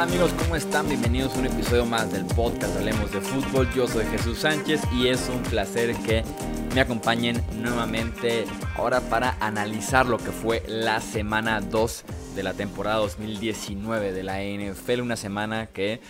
Hola 0.00 0.08
amigos? 0.08 0.32
¿Cómo 0.32 0.56
están? 0.56 0.88
Bienvenidos 0.88 1.36
a 1.36 1.40
un 1.40 1.44
episodio 1.44 1.84
más 1.84 2.10
del 2.10 2.24
podcast 2.24 2.74
Hablemos 2.74 3.12
de 3.12 3.20
Fútbol. 3.20 3.70
Yo 3.74 3.86
soy 3.86 4.06
Jesús 4.06 4.38
Sánchez 4.38 4.80
y 4.94 5.08
es 5.08 5.28
un 5.28 5.42
placer 5.42 5.94
que 5.94 6.24
me 6.74 6.80
acompañen 6.80 7.44
nuevamente 7.58 8.46
ahora 8.76 9.02
para 9.02 9.36
analizar 9.40 10.06
lo 10.06 10.16
que 10.16 10.32
fue 10.32 10.62
la 10.66 11.02
semana 11.02 11.60
2 11.60 12.04
de 12.34 12.42
la 12.42 12.54
temporada 12.54 12.96
2019 12.96 14.12
de 14.12 14.22
la 14.22 14.38
NFL. 14.40 15.02
Una 15.02 15.16
semana 15.16 15.66
que 15.66 16.00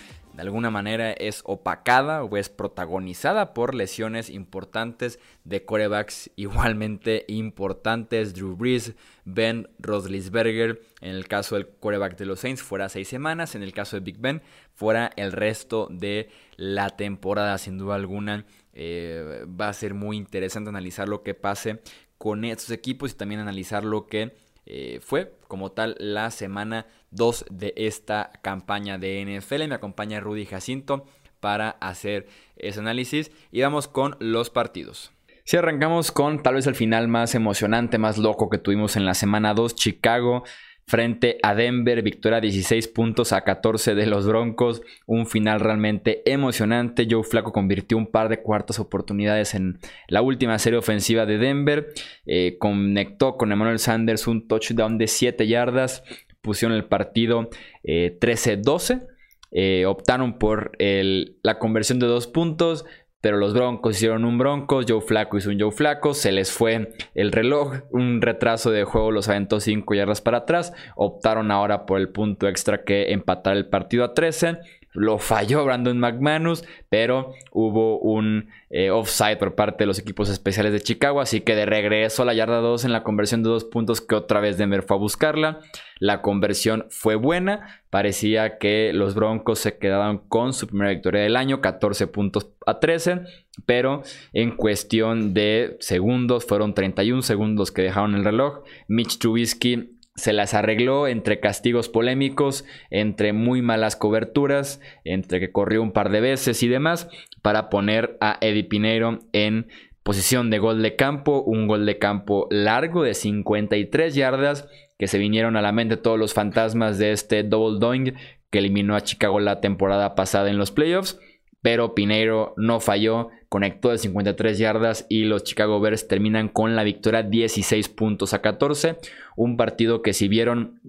de 0.40 0.46
alguna 0.46 0.70
manera 0.70 1.12
es 1.12 1.42
opacada 1.44 2.24
o 2.24 2.34
es 2.38 2.48
protagonizada 2.48 3.52
por 3.52 3.74
lesiones 3.74 4.30
importantes 4.30 5.18
de 5.44 5.66
corebacks 5.66 6.30
igualmente 6.36 7.26
importantes. 7.28 8.32
Drew 8.32 8.56
Brees, 8.56 8.94
Ben 9.26 9.68
Roethlisberger, 9.80 10.80
en 11.02 11.10
el 11.10 11.28
caso 11.28 11.56
del 11.56 11.68
coreback 11.68 12.16
de 12.16 12.24
los 12.24 12.40
Saints, 12.40 12.62
fuera 12.62 12.88
seis 12.88 13.08
semanas. 13.08 13.54
En 13.54 13.62
el 13.62 13.74
caso 13.74 13.96
de 13.96 14.00
Big 14.00 14.16
Ben, 14.16 14.40
fuera 14.72 15.10
el 15.16 15.32
resto 15.32 15.88
de 15.90 16.30
la 16.56 16.88
temporada. 16.88 17.58
Sin 17.58 17.76
duda 17.76 17.96
alguna, 17.96 18.46
eh, 18.72 19.44
va 19.44 19.68
a 19.68 19.74
ser 19.74 19.92
muy 19.92 20.16
interesante 20.16 20.70
analizar 20.70 21.06
lo 21.06 21.22
que 21.22 21.34
pase 21.34 21.82
con 22.16 22.46
estos 22.46 22.70
equipos 22.70 23.12
y 23.12 23.14
también 23.14 23.42
analizar 23.42 23.84
lo 23.84 24.06
que 24.06 24.34
eh, 24.72 25.00
fue 25.02 25.32
como 25.48 25.72
tal 25.72 25.96
la 25.98 26.30
semana 26.30 26.86
2 27.10 27.46
de 27.50 27.74
esta 27.76 28.30
campaña 28.40 28.98
de 28.98 29.24
NFL. 29.24 29.66
Me 29.66 29.74
acompaña 29.74 30.20
Rudy 30.20 30.46
Jacinto 30.46 31.06
para 31.40 31.70
hacer 31.70 32.28
ese 32.54 32.78
análisis 32.78 33.32
y 33.50 33.62
vamos 33.62 33.88
con 33.88 34.16
los 34.20 34.48
partidos. 34.48 35.10
Si 35.44 35.56
arrancamos 35.56 36.12
con 36.12 36.40
tal 36.40 36.54
vez 36.54 36.68
el 36.68 36.76
final 36.76 37.08
más 37.08 37.34
emocionante, 37.34 37.98
más 37.98 38.16
loco 38.16 38.48
que 38.48 38.58
tuvimos 38.58 38.94
en 38.94 39.06
la 39.06 39.14
semana 39.14 39.54
2, 39.54 39.74
Chicago 39.74 40.44
frente 40.86 41.38
a 41.42 41.54
Denver, 41.54 42.02
victoria 42.02 42.40
16 42.40 42.88
puntos 42.88 43.32
a 43.32 43.42
14 43.42 43.94
de 43.94 44.06
los 44.06 44.26
Broncos, 44.26 44.82
un 45.06 45.26
final 45.26 45.60
realmente 45.60 46.22
emocionante. 46.30 47.06
Joe 47.08 47.22
Flaco 47.22 47.52
convirtió 47.52 47.96
un 47.96 48.06
par 48.06 48.28
de 48.28 48.42
cuartas 48.42 48.78
oportunidades 48.78 49.54
en 49.54 49.78
la 50.08 50.22
última 50.22 50.58
serie 50.58 50.78
ofensiva 50.78 51.26
de 51.26 51.38
Denver, 51.38 51.92
eh, 52.26 52.56
conectó 52.58 53.36
con 53.36 53.52
Emmanuel 53.52 53.78
Sanders 53.78 54.26
un 54.26 54.48
touchdown 54.48 54.98
de 54.98 55.06
7 55.06 55.46
yardas, 55.46 56.02
pusieron 56.40 56.76
el 56.76 56.84
partido 56.84 57.50
13-12. 57.84 58.94
Eh, 58.94 59.06
eh, 59.52 59.86
optaron 59.86 60.38
por 60.38 60.72
la 60.78 61.58
conversión 61.58 61.98
de 61.98 62.06
dos 62.06 62.28
puntos. 62.28 62.84
Pero 63.20 63.36
los 63.36 63.52
Broncos 63.52 63.96
hicieron 63.96 64.24
un 64.24 64.38
Broncos, 64.38 64.86
Joe 64.88 65.00
Flaco 65.00 65.36
hizo 65.36 65.50
un 65.50 65.60
Joe 65.60 65.72
Flaco, 65.72 66.14
se 66.14 66.32
les 66.32 66.50
fue 66.50 66.94
el 67.14 67.32
reloj, 67.32 67.82
un 67.90 68.22
retraso 68.22 68.70
de 68.70 68.84
juego 68.84 69.10
los 69.10 69.28
aventó 69.28 69.60
5 69.60 69.94
yardas 69.94 70.22
para 70.22 70.38
atrás, 70.38 70.72
optaron 70.96 71.50
ahora 71.50 71.84
por 71.84 72.00
el 72.00 72.08
punto 72.08 72.48
extra 72.48 72.82
que 72.82 73.12
empatar 73.12 73.56
el 73.56 73.68
partido 73.68 74.04
a 74.04 74.14
13. 74.14 74.58
Lo 74.92 75.18
falló 75.18 75.64
Brandon 75.64 75.98
McManus, 75.98 76.64
pero 76.88 77.32
hubo 77.52 78.00
un 78.00 78.48
eh, 78.70 78.90
offside 78.90 79.38
por 79.38 79.54
parte 79.54 79.84
de 79.84 79.86
los 79.86 80.00
equipos 80.00 80.28
especiales 80.28 80.72
de 80.72 80.80
Chicago. 80.80 81.20
Así 81.20 81.42
que 81.42 81.54
de 81.54 81.64
regreso 81.64 82.22
a 82.22 82.24
la 82.24 82.34
yarda 82.34 82.58
2 82.58 82.84
en 82.84 82.92
la 82.92 83.04
conversión 83.04 83.44
de 83.44 83.50
dos 83.50 83.64
puntos 83.64 84.00
que 84.00 84.16
otra 84.16 84.40
vez 84.40 84.58
Denver 84.58 84.82
fue 84.82 84.96
a 84.96 85.00
buscarla. 85.00 85.60
La 86.00 86.22
conversión 86.22 86.86
fue 86.90 87.14
buena. 87.14 87.82
Parecía 87.88 88.58
que 88.58 88.92
los 88.92 89.14
Broncos 89.14 89.60
se 89.60 89.78
quedaban 89.78 90.18
con 90.18 90.52
su 90.52 90.66
primera 90.66 90.90
victoria 90.90 91.22
del 91.22 91.36
año, 91.36 91.60
14 91.60 92.08
puntos 92.08 92.48
a 92.66 92.80
13. 92.80 93.20
Pero 93.66 94.02
en 94.32 94.56
cuestión 94.56 95.34
de 95.34 95.76
segundos, 95.78 96.46
fueron 96.46 96.74
31 96.74 97.22
segundos 97.22 97.70
que 97.70 97.82
dejaron 97.82 98.16
el 98.16 98.24
reloj. 98.24 98.64
Mitch 98.88 99.18
Trubisky 99.18 99.99
se 100.16 100.32
las 100.32 100.54
arregló 100.54 101.08
entre 101.08 101.40
castigos 101.40 101.88
polémicos, 101.88 102.64
entre 102.90 103.32
muy 103.32 103.62
malas 103.62 103.96
coberturas, 103.96 104.80
entre 105.04 105.40
que 105.40 105.52
corrió 105.52 105.82
un 105.82 105.92
par 105.92 106.10
de 106.10 106.20
veces 106.20 106.62
y 106.62 106.68
demás, 106.68 107.08
para 107.42 107.70
poner 107.70 108.16
a 108.20 108.38
Eddie 108.40 108.64
Pineiro 108.64 109.20
en 109.32 109.68
posición 110.02 110.50
de 110.50 110.58
gol 110.58 110.82
de 110.82 110.96
campo, 110.96 111.42
un 111.42 111.66
gol 111.66 111.86
de 111.86 111.98
campo 111.98 112.48
largo 112.50 113.02
de 113.02 113.14
53 113.14 114.14
yardas, 114.14 114.68
que 114.98 115.06
se 115.06 115.18
vinieron 115.18 115.56
a 115.56 115.62
la 115.62 115.72
mente 115.72 115.96
todos 115.96 116.18
los 116.18 116.34
fantasmas 116.34 116.98
de 116.98 117.12
este 117.12 117.42
double 117.42 117.78
doing 117.78 118.14
que 118.50 118.58
eliminó 118.58 118.96
a 118.96 119.02
Chicago 119.02 119.40
la 119.40 119.60
temporada 119.60 120.14
pasada 120.14 120.50
en 120.50 120.58
los 120.58 120.72
playoffs 120.72 121.18
pero 121.62 121.94
Pineiro 121.94 122.54
no 122.56 122.80
falló, 122.80 123.28
conectó 123.48 123.90
de 123.90 123.98
53 123.98 124.58
yardas 124.58 125.06
y 125.08 125.24
los 125.24 125.44
Chicago 125.44 125.80
Bears 125.80 126.08
terminan 126.08 126.48
con 126.48 126.76
la 126.76 126.84
victoria 126.84 127.22
16 127.22 127.88
puntos 127.90 128.32
a 128.34 128.40
14. 128.40 128.96
Un 129.36 129.56
partido 129.56 130.02
que 130.02 130.12
si 130.12 130.28
vieron 130.28 130.80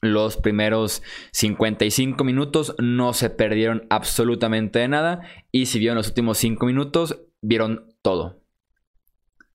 los 0.00 0.36
primeros 0.36 1.02
55 1.32 2.22
minutos 2.24 2.74
no 2.78 3.12
se 3.14 3.30
perdieron 3.30 3.86
absolutamente 3.88 4.80
de 4.80 4.88
nada 4.88 5.20
y 5.52 5.66
si 5.66 5.78
vieron 5.78 5.96
los 5.96 6.08
últimos 6.08 6.38
5 6.38 6.66
minutos 6.66 7.20
vieron 7.40 7.94
todo. 8.02 8.42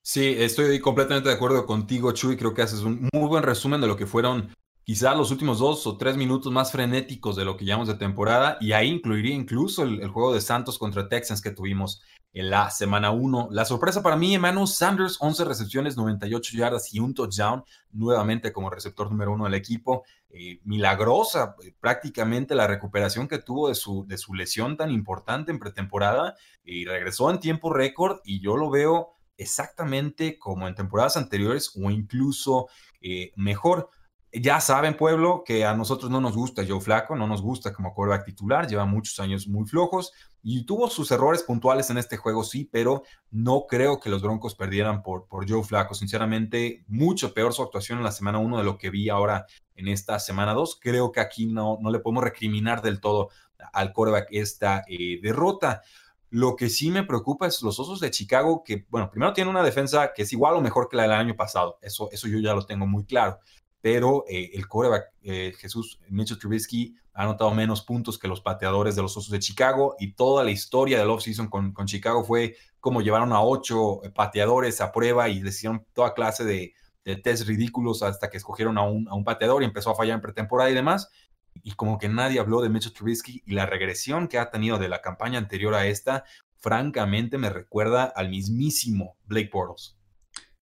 Sí, 0.01 0.35
estoy 0.37 0.79
completamente 0.79 1.27
de 1.27 1.35
acuerdo 1.35 1.65
contigo, 1.65 2.13
Chuy. 2.13 2.37
Creo 2.37 2.53
que 2.53 2.61
haces 2.61 2.79
un 2.79 3.09
muy 3.11 3.27
buen 3.27 3.43
resumen 3.43 3.81
de 3.81 3.87
lo 3.87 3.97
que 3.97 4.05
fueron 4.05 4.55
quizá 4.87 5.13
los 5.13 5.31
últimos 5.31 5.59
dos 5.59 5.85
o 5.85 5.97
tres 5.97 6.15
minutos 6.15 6.49
más 6.49 6.71
frenéticos 6.71 7.35
de 7.35 7.43
lo 7.43 7.57
que 7.57 7.65
llamamos 7.65 7.89
de 7.89 7.95
temporada, 7.95 8.57
y 8.61 8.71
ahí 8.71 8.87
incluiría 8.87 9.35
incluso 9.35 9.83
el, 9.83 10.07
juego 10.07 10.33
de 10.33 10.39
Santos 10.39 10.79
contra 10.79 11.09
Texans 11.09 11.41
que 11.41 11.51
tuvimos 11.51 12.01
en 12.31 12.49
la 12.49 12.69
semana 12.69 13.11
1. 13.11 13.49
La 13.51 13.65
sorpresa 13.65 14.01
para 14.01 14.15
mí, 14.15 14.33
Emmanuel 14.33 14.65
Sanders, 14.65 15.17
11 15.19 15.43
recepciones, 15.43 15.97
98 15.97 16.55
yardas 16.55 16.93
y 16.93 17.01
un 17.01 17.13
touchdown, 17.13 17.65
nuevamente 17.91 18.53
como 18.53 18.69
receptor 18.69 19.11
número 19.11 19.33
uno 19.33 19.43
del 19.43 19.55
equipo. 19.55 20.05
Eh, 20.29 20.61
milagrosa 20.63 21.57
eh, 21.65 21.73
prácticamente 21.77 22.55
la 22.55 22.67
recuperación 22.67 23.27
que 23.27 23.39
tuvo 23.39 23.67
de 23.67 23.75
su, 23.75 24.05
de 24.07 24.17
su 24.17 24.33
lesión 24.35 24.77
tan 24.77 24.89
importante 24.91 25.51
en 25.51 25.59
pretemporada 25.59 26.35
y 26.63 26.85
regresó 26.85 27.29
en 27.29 27.41
tiempo 27.41 27.73
récord 27.73 28.19
y 28.23 28.39
yo 28.39 28.55
lo 28.55 28.69
veo 28.69 29.17
exactamente 29.35 30.39
como 30.39 30.67
en 30.67 30.75
temporadas 30.75 31.17
anteriores 31.17 31.73
o 31.75 31.91
incluso 31.91 32.67
eh, 33.01 33.33
mejor. 33.35 33.89
Ya 34.39 34.61
saben, 34.61 34.95
pueblo, 34.95 35.43
que 35.43 35.65
a 35.65 35.73
nosotros 35.73 36.11
no 36.11 36.21
nos 36.21 36.35
gusta 36.35 36.63
Joe 36.67 36.79
Flaco, 36.79 37.15
no 37.15 37.25
nos 37.25 37.41
gusta 37.41 37.73
como 37.73 37.93
quarterback 37.93 38.25
titular, 38.25 38.67
lleva 38.67 38.85
muchos 38.85 39.19
años 39.19 39.47
muy 39.47 39.65
flojos 39.65 40.11
y 40.43 40.65
tuvo 40.65 40.89
sus 40.89 41.09
errores 41.11 41.41
puntuales 41.41 41.89
en 41.89 41.97
este 41.97 42.17
juego, 42.17 42.43
sí, 42.43 42.69
pero 42.71 43.03
no 43.31 43.65
creo 43.67 43.99
que 43.99 44.09
los 44.09 44.21
Broncos 44.21 44.53
perdieran 44.53 45.01
por, 45.01 45.27
por 45.27 45.49
Joe 45.49 45.63
Flaco. 45.63 45.95
Sinceramente, 45.95 46.83
mucho 46.87 47.33
peor 47.33 47.51
su 47.53 47.63
actuación 47.63 47.97
en 47.97 48.03
la 48.03 48.11
semana 48.11 48.37
1 48.37 48.59
de 48.59 48.63
lo 48.63 48.77
que 48.77 48.91
vi 48.91 49.09
ahora 49.09 49.47
en 49.75 49.87
esta 49.87 50.19
semana 50.19 50.53
2. 50.53 50.79
Creo 50.81 51.11
que 51.11 51.19
aquí 51.19 51.47
no, 51.47 51.79
no 51.81 51.89
le 51.89 51.99
podemos 51.99 52.23
recriminar 52.23 52.81
del 52.83 52.99
todo 52.99 53.29
al 53.73 53.91
quarterback 53.91 54.27
esta 54.31 54.83
eh, 54.87 55.19
derrota. 55.21 55.81
Lo 56.29 56.55
que 56.55 56.69
sí 56.69 56.91
me 56.91 57.03
preocupa 57.03 57.47
es 57.47 57.61
los 57.63 57.79
Osos 57.79 58.01
de 58.01 58.11
Chicago, 58.11 58.61
que, 58.63 58.85
bueno, 58.89 59.09
primero 59.09 59.33
tiene 59.33 59.49
una 59.49 59.63
defensa 59.63 60.11
que 60.13 60.23
es 60.23 60.33
igual 60.33 60.55
o 60.55 60.61
mejor 60.61 60.89
que 60.89 60.97
la 60.97 61.03
del 61.03 61.13
año 61.13 61.35
pasado. 61.35 61.79
Eso, 61.81 62.09
eso 62.11 62.27
yo 62.27 62.39
ya 62.39 62.53
lo 62.53 62.65
tengo 62.65 62.85
muy 62.85 63.05
claro 63.05 63.39
pero 63.87 64.25
eh, 64.27 64.51
el 64.53 64.67
coreback 64.67 65.13
eh, 65.21 65.53
Jesús 65.57 65.97
Mitchell 66.09 66.37
Trubisky 66.37 66.93
ha 67.13 67.23
anotado 67.23 67.51
menos 67.51 67.83
puntos 67.83 68.19
que 68.19 68.27
los 68.27 68.41
pateadores 68.41 68.97
de 68.97 69.01
los 69.01 69.15
Osos 69.15 69.31
de 69.31 69.39
Chicago 69.39 69.95
y 69.97 70.11
toda 70.11 70.43
la 70.43 70.51
historia 70.51 70.99
del 70.99 71.09
offseason 71.09 71.47
con, 71.47 71.71
con 71.71 71.85
Chicago 71.85 72.21
fue 72.25 72.57
como 72.81 73.01
llevaron 73.01 73.31
a 73.31 73.41
ocho 73.41 74.01
pateadores 74.13 74.81
a 74.81 74.91
prueba 74.91 75.29
y 75.29 75.39
les 75.39 75.55
hicieron 75.55 75.85
toda 75.93 76.13
clase 76.13 76.43
de, 76.43 76.73
de 77.05 77.15
test 77.15 77.47
ridículos 77.47 78.03
hasta 78.03 78.29
que 78.29 78.35
escogieron 78.35 78.77
a 78.77 78.81
un, 78.81 79.07
a 79.07 79.15
un 79.15 79.23
pateador 79.23 79.61
y 79.63 79.65
empezó 79.67 79.91
a 79.91 79.95
fallar 79.95 80.15
en 80.15 80.21
pretemporada 80.21 80.69
y 80.69 80.73
demás. 80.73 81.09
Y 81.63 81.71
como 81.71 81.97
que 81.97 82.09
nadie 82.09 82.41
habló 82.41 82.59
de 82.59 82.67
Mitchell 82.67 82.91
Trubisky 82.91 83.41
y 83.45 83.53
la 83.53 83.67
regresión 83.67 84.27
que 84.27 84.37
ha 84.37 84.49
tenido 84.49 84.79
de 84.79 84.89
la 84.89 84.99
campaña 84.99 85.37
anterior 85.37 85.75
a 85.75 85.87
esta, 85.87 86.25
francamente 86.57 87.37
me 87.37 87.49
recuerda 87.49 88.03
al 88.03 88.27
mismísimo 88.27 89.15
Blake 89.23 89.49
Bortles. 89.53 89.97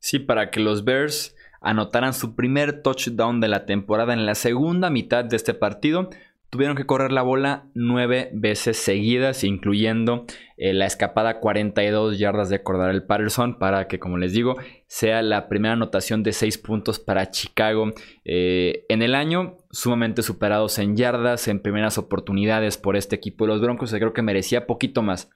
Sí, 0.05 0.19
para 0.19 0.51
que 0.51 0.59
los 0.59 0.83
Bears 0.83 1.35
anotaran 1.65 2.13
su 2.13 2.35
primer 2.35 2.81
touchdown 2.81 3.41
de 3.41 3.47
la 3.47 3.65
temporada 3.65 4.13
en 4.13 4.25
la 4.25 4.35
segunda 4.35 4.89
mitad 4.89 5.25
de 5.25 5.35
este 5.35 5.53
partido. 5.53 6.09
Tuvieron 6.51 6.77
que 6.77 6.85
correr 6.85 7.11
la 7.11 7.23
bola 7.23 7.65
nueve 7.73 8.29
veces 8.31 8.77
seguidas, 8.77 9.43
incluyendo 9.43 10.25
eh, 10.57 10.73
la 10.73 10.85
escapada 10.85 11.39
42 11.39 12.17
yardas 12.17 12.49
de 12.49 12.61
el 12.91 13.03
Patterson, 13.03 13.57
para 13.57 13.87
que, 13.87 13.99
como 13.99 14.17
les 14.17 14.31
digo, 14.31 14.55
sea 14.87 15.21
la 15.21 15.49
primera 15.49 15.73
anotación 15.73 16.23
de 16.23 16.31
6 16.31 16.59
puntos 16.59 16.99
para 16.99 17.29
Chicago 17.31 17.91
eh, 18.23 18.85
en 18.87 19.01
el 19.01 19.15
año. 19.15 19.57
Sumamente 19.71 20.21
superados 20.21 20.79
en 20.79 20.95
yardas, 20.95 21.47
en 21.49 21.59
primeras 21.59 21.97
oportunidades 21.97 22.77
por 22.77 22.95
este 22.95 23.15
equipo 23.15 23.45
de 23.45 23.49
los 23.49 23.61
Broncos. 23.61 23.91
Creo 23.91 24.13
que 24.13 24.21
merecía 24.21 24.67
poquito 24.67 25.01
más 25.01 25.29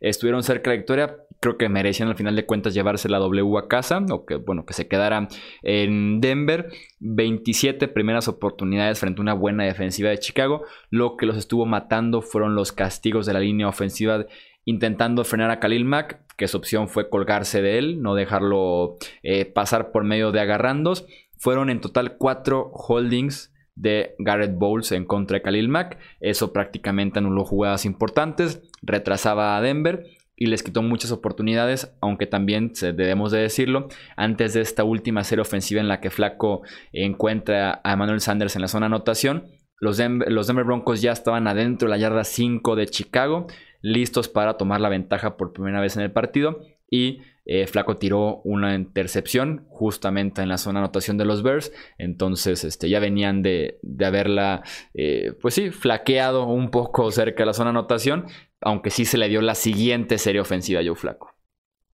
estuvieron 0.00 0.42
cerca 0.42 0.70
de 0.70 0.76
la 0.76 0.80
victoria. 0.80 1.16
Creo 1.40 1.58
que 1.58 1.68
merecían 1.68 2.08
al 2.08 2.16
final 2.16 2.34
de 2.34 2.46
cuentas 2.46 2.74
llevarse 2.74 3.08
la 3.08 3.18
W 3.18 3.58
a 3.58 3.68
casa, 3.68 4.04
o 4.10 4.24
que 4.24 4.36
bueno, 4.36 4.64
que 4.64 4.74
se 4.74 4.88
quedara 4.88 5.28
en 5.62 6.20
Denver. 6.20 6.70
27 7.00 7.88
primeras 7.88 8.28
oportunidades 8.28 8.98
frente 8.98 9.20
a 9.20 9.22
una 9.22 9.34
buena 9.34 9.64
defensiva 9.64 10.10
de 10.10 10.18
Chicago. 10.18 10.62
Lo 10.90 11.16
que 11.16 11.26
los 11.26 11.36
estuvo 11.36 11.66
matando 11.66 12.22
fueron 12.22 12.54
los 12.54 12.72
castigos 12.72 13.26
de 13.26 13.34
la 13.34 13.40
línea 13.40 13.68
ofensiva 13.68 14.26
intentando 14.64 15.24
frenar 15.24 15.50
a 15.50 15.60
Khalil 15.60 15.84
Mack, 15.84 16.20
que 16.36 16.48
su 16.48 16.56
opción 16.56 16.88
fue 16.88 17.08
colgarse 17.08 17.62
de 17.62 17.78
él, 17.78 18.02
no 18.02 18.14
dejarlo 18.14 18.96
eh, 19.22 19.44
pasar 19.46 19.92
por 19.92 20.04
medio 20.04 20.32
de 20.32 20.40
agarrandos. 20.40 21.06
Fueron 21.38 21.70
en 21.70 21.80
total 21.80 22.16
cuatro 22.16 22.70
holdings 22.72 23.52
de 23.76 24.14
Garrett 24.18 24.56
Bowles 24.56 24.90
en 24.90 25.04
contra 25.04 25.36
de 25.36 25.42
Khalil 25.42 25.68
Mack. 25.68 25.98
Eso 26.20 26.52
prácticamente 26.52 27.20
anuló 27.20 27.44
jugadas 27.44 27.84
importantes, 27.84 28.60
retrasaba 28.82 29.56
a 29.56 29.60
Denver 29.60 30.04
y 30.36 30.46
les 30.46 30.62
quitó 30.62 30.82
muchas 30.82 31.12
oportunidades, 31.12 31.96
aunque 32.00 32.26
también 32.26 32.72
debemos 32.80 33.32
de 33.32 33.40
decirlo, 33.40 33.88
antes 34.16 34.54
de 34.54 34.60
esta 34.60 34.84
última 34.84 35.24
serie 35.24 35.42
ofensiva 35.42 35.80
en 35.80 35.88
la 35.88 36.00
que 36.00 36.10
Flaco 36.10 36.62
encuentra 36.92 37.80
a 37.82 37.92
Emmanuel 37.94 38.20
Sanders 38.20 38.56
en 38.56 38.62
la 38.62 38.68
zona 38.68 38.86
anotación, 38.86 39.46
los 39.80 39.98
los 39.98 40.46
Denver 40.46 40.64
Broncos 40.64 41.02
ya 41.02 41.12
estaban 41.12 41.48
adentro 41.48 41.88
de 41.88 41.90
la 41.90 41.98
yarda 41.98 42.24
5 42.24 42.76
de 42.76 42.86
Chicago, 42.86 43.46
listos 43.82 44.28
para 44.28 44.56
tomar 44.56 44.80
la 44.80 44.88
ventaja 44.88 45.36
por 45.36 45.52
primera 45.52 45.80
vez 45.80 45.96
en 45.96 46.02
el 46.02 46.12
partido 46.12 46.60
y 46.90 47.20
eh, 47.48 47.68
Flaco 47.68 47.96
tiró 47.96 48.40
una 48.42 48.74
intercepción 48.74 49.66
justamente 49.68 50.42
en 50.42 50.48
la 50.48 50.58
zona 50.58 50.80
anotación 50.80 51.16
de 51.16 51.24
los 51.24 51.44
Bears. 51.44 51.72
Entonces 51.96 52.64
este, 52.64 52.88
ya 52.88 52.98
venían 52.98 53.42
de, 53.42 53.78
haberla, 54.04 54.62
eh, 54.94 55.32
pues 55.40 55.54
sí, 55.54 55.70
flaqueado 55.70 56.46
un 56.48 56.70
poco 56.70 57.10
cerca 57.12 57.42
de 57.42 57.46
la 57.46 57.54
zona 57.54 57.70
anotación. 57.70 58.26
Aunque 58.66 58.90
sí 58.90 59.04
se 59.04 59.16
le 59.16 59.28
dio 59.28 59.40
la 59.40 59.54
siguiente 59.54 60.18
serie 60.18 60.40
ofensiva 60.40 60.80
a 60.80 60.84
Joe 60.84 60.96
Flaco. 60.96 61.32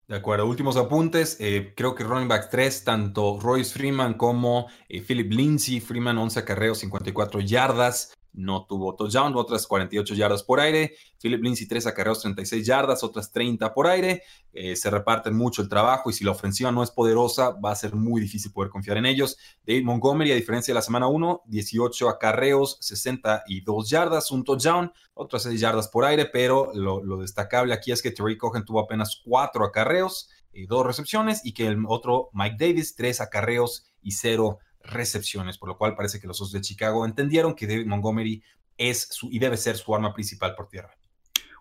De 0.08 0.16
acuerdo, 0.16 0.46
últimos 0.46 0.76
apuntes. 0.76 1.36
Eh, 1.38 1.74
creo 1.76 1.94
que 1.94 2.02
running 2.02 2.28
back 2.28 2.48
3, 2.50 2.84
tanto 2.84 3.38
Royce 3.40 3.72
Freeman 3.72 4.14
como 4.14 4.68
Philip 4.88 5.30
Lindsay. 5.30 5.80
Freeman 5.80 6.18
11 6.18 6.40
acarreos, 6.40 6.78
54 6.78 7.40
yardas 7.40 8.14
no 8.32 8.66
tuvo 8.66 8.94
touchdown, 8.94 9.34
otras 9.36 9.66
48 9.66 10.14
yardas 10.14 10.42
por 10.42 10.60
aire. 10.60 10.94
Philip 11.20 11.42
Lindsay 11.42 11.66
3 11.66 11.86
acarreos 11.86 12.20
36 12.20 12.66
yardas, 12.66 13.04
otras 13.04 13.30
30 13.30 13.72
por 13.74 13.86
aire. 13.86 14.22
Eh, 14.52 14.74
se 14.76 14.90
reparten 14.90 15.36
mucho 15.36 15.62
el 15.62 15.68
trabajo 15.68 16.10
y 16.10 16.12
si 16.12 16.24
la 16.24 16.30
ofensiva 16.30 16.72
no 16.72 16.82
es 16.82 16.90
poderosa, 16.90 17.50
va 17.50 17.72
a 17.72 17.76
ser 17.76 17.94
muy 17.94 18.20
difícil 18.20 18.52
poder 18.52 18.70
confiar 18.70 18.96
en 18.96 19.06
ellos. 19.06 19.36
David 19.66 19.84
Montgomery, 19.84 20.32
a 20.32 20.36
diferencia 20.36 20.72
de 20.72 20.76
la 20.76 20.82
semana 20.82 21.06
1, 21.06 21.42
18 21.46 22.08
acarreos, 22.08 22.78
62 22.80 23.90
yardas, 23.90 24.30
un 24.30 24.44
touchdown, 24.44 24.92
otras 25.14 25.42
6 25.44 25.60
yardas 25.60 25.88
por 25.88 26.04
aire, 26.04 26.26
pero 26.26 26.72
lo, 26.74 27.00
destacable 27.18 27.74
aquí 27.74 27.92
es 27.92 28.02
que 28.02 28.10
Terry 28.10 28.38
Cohen 28.38 28.64
tuvo 28.64 28.80
apenas 28.80 29.20
4 29.24 29.64
acarreos 29.64 30.30
y 30.52 30.66
2 30.66 30.86
recepciones 30.86 31.44
y 31.44 31.52
que 31.52 31.66
el 31.66 31.84
otro 31.86 32.30
Mike 32.32 32.56
Davis 32.58 32.94
3 32.94 33.20
acarreos 33.20 33.92
y 34.02 34.12
0 34.12 34.58
recepciones, 34.84 35.58
por 35.58 35.68
lo 35.68 35.78
cual 35.78 35.94
parece 35.94 36.20
que 36.20 36.26
los 36.26 36.52
de 36.52 36.60
Chicago 36.60 37.04
entendieron 37.04 37.54
que 37.54 37.66
David 37.66 37.86
Montgomery 37.86 38.42
es 38.76 39.08
su, 39.10 39.28
y 39.30 39.38
debe 39.38 39.56
ser 39.56 39.76
su 39.76 39.94
arma 39.94 40.12
principal 40.12 40.54
por 40.54 40.68
tierra. 40.68 40.96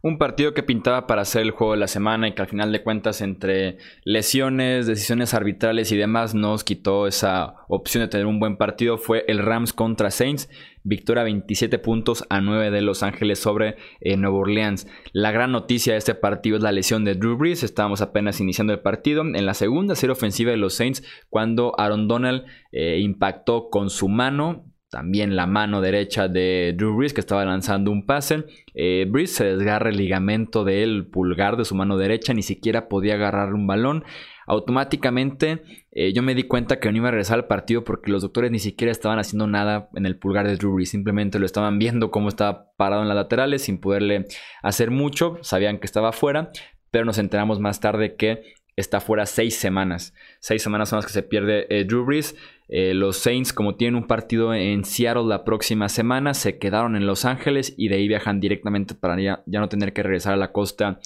Un 0.03 0.18
partido 0.18 0.56
que 0.56 0.63
pintaba 0.63 1.06
para 1.06 1.23
ser 1.25 1.44
el 1.44 1.51
juego 1.51 1.73
de 1.73 1.79
la 1.79 1.88
semana 1.88 2.27
y 2.27 2.33
que 2.33 2.41
al 2.41 2.47
final 2.47 2.71
de 2.71 2.81
cuentas 2.81 3.21
entre 3.21 3.77
lesiones, 4.03 4.88
decisiones 4.88 5.35
arbitrales 5.35 5.91
y 5.91 5.97
demás 5.97 6.33
nos 6.33 6.63
quitó 6.63 7.06
esa 7.06 7.53
opción 7.68 8.03
de 8.03 8.07
tener 8.07 8.25
un 8.25 8.39
buen 8.39 8.57
partido 8.57 8.97
fue 8.97 9.25
el 9.27 9.38
Rams 9.38 9.73
contra 9.73 10.09
Saints. 10.09 10.50
Victoria 10.83 11.24
27 11.24 11.80
puntos 11.80 12.25
a 12.30 12.42
9 12.42 12.72
de 12.72 12.81
Los 12.81 13.04
Ángeles 13.04 13.39
sobre 13.39 13.78
eh, 14.00 14.18
Nueva 14.18 14.38
Orleans. 14.38 14.88
La 15.13 15.31
gran 15.31 15.51
noticia 15.51 15.94
de 15.94 16.00
este 16.00 16.16
partido 16.16 16.57
es 16.57 16.63
la 16.63 16.72
lesión 16.72 17.04
de 17.04 17.16
Drew 17.16 17.38
Brees. 17.38 17.63
Estábamos 17.63 18.01
apenas 18.01 18.39
iniciando 18.39 18.74
el 18.74 18.80
partido. 18.80 19.22
En 19.22 19.45
la 19.45 19.54
segunda 19.54 19.95
serie 19.95 20.13
ofensiva 20.13 20.51
de 20.51 20.57
los 20.57 20.74
Saints, 20.74 21.04
cuando 21.30 21.74
Aaron 21.80 22.07
Donald 22.07 22.45
eh, 22.72 23.00
impactó 23.00 23.69
con 23.69 23.89
su 23.89 24.07
mano 24.07 24.66
también 24.92 25.38
la 25.38 25.48
mano 25.48 25.80
derecha 25.80 26.28
de 26.28 26.75
Drew 26.78 26.98
Brees 26.98 27.13
que 27.13 27.22
estaba 27.22 27.45
lanzando 27.45 27.92
un 27.92 28.06
pase. 28.06 28.44
Eh, 28.74 29.06
Brees 29.10 29.31
se 29.33 29.45
desgarra 29.45 29.89
el 29.89 29.95
ligamento 29.95 30.66
del 30.66 31.07
pulgar 31.07 31.56
de 31.56 31.63
su 31.63 31.75
mano 31.75 31.95
derecha, 31.95 32.33
ni 32.33 32.44
siquiera 32.44 32.89
podía 32.89 33.13
agarrar 33.13 33.54
un 33.54 33.68
balón. 33.68 34.04
Automáticamente 34.47 35.63
eh, 35.91 36.13
yo 36.13 36.23
me 36.23 36.35
di 36.35 36.43
cuenta 36.43 36.79
que 36.79 36.91
no 36.91 36.97
iba 36.97 37.09
a 37.09 37.11
regresar 37.11 37.39
al 37.39 37.47
partido 37.47 37.83
porque 37.83 38.11
los 38.11 38.21
doctores 38.21 38.51
ni 38.51 38.59
siquiera 38.59 38.91
estaban 38.91 39.19
haciendo 39.19 39.47
nada 39.47 39.89
en 39.95 40.05
el 40.05 40.17
pulgar 40.17 40.47
de 40.47 40.55
Brees, 40.55 40.89
simplemente 40.89 41.39
lo 41.39 41.45
estaban 41.45 41.79
viendo 41.79 42.11
cómo 42.11 42.29
estaba 42.29 42.71
parado 42.77 43.01
en 43.01 43.07
las 43.07 43.15
laterales 43.15 43.63
sin 43.63 43.79
poderle 43.79 44.25
hacer 44.63 44.91
mucho, 44.91 45.38
sabían 45.41 45.79
que 45.79 45.85
estaba 45.85 46.11
fuera, 46.11 46.51
pero 46.91 47.05
nos 47.05 47.17
enteramos 47.17 47.59
más 47.59 47.79
tarde 47.79 48.15
que 48.15 48.43
está 48.75 48.99
fuera 48.99 49.25
seis 49.25 49.55
semanas. 49.55 50.13
Seis 50.39 50.61
semanas 50.61 50.89
son 50.89 50.97
las 50.97 51.05
que 51.05 51.13
se 51.13 51.23
pierde 51.23 51.67
eh, 51.69 51.85
Drew 51.85 52.05
Brees. 52.05 52.35
Eh, 52.67 52.94
los 52.94 53.17
Saints, 53.17 53.53
como 53.53 53.75
tienen 53.75 53.95
un 53.95 54.07
partido 54.07 54.53
en 54.53 54.85
Seattle 54.85 55.25
la 55.25 55.44
próxima 55.44 55.89
semana, 55.89 56.33
se 56.33 56.57
quedaron 56.57 56.95
en 56.95 57.05
Los 57.05 57.25
Ángeles 57.25 57.73
y 57.77 57.89
de 57.89 57.95
ahí 57.95 58.07
viajan 58.07 58.39
directamente 58.39 58.95
para 58.95 59.19
ya, 59.19 59.44
no 59.45 59.69
tener 59.69 59.94
que 59.94 60.03
regresar 60.03 60.33
a 60.33 60.37
la 60.37 60.51
costa 60.51 60.99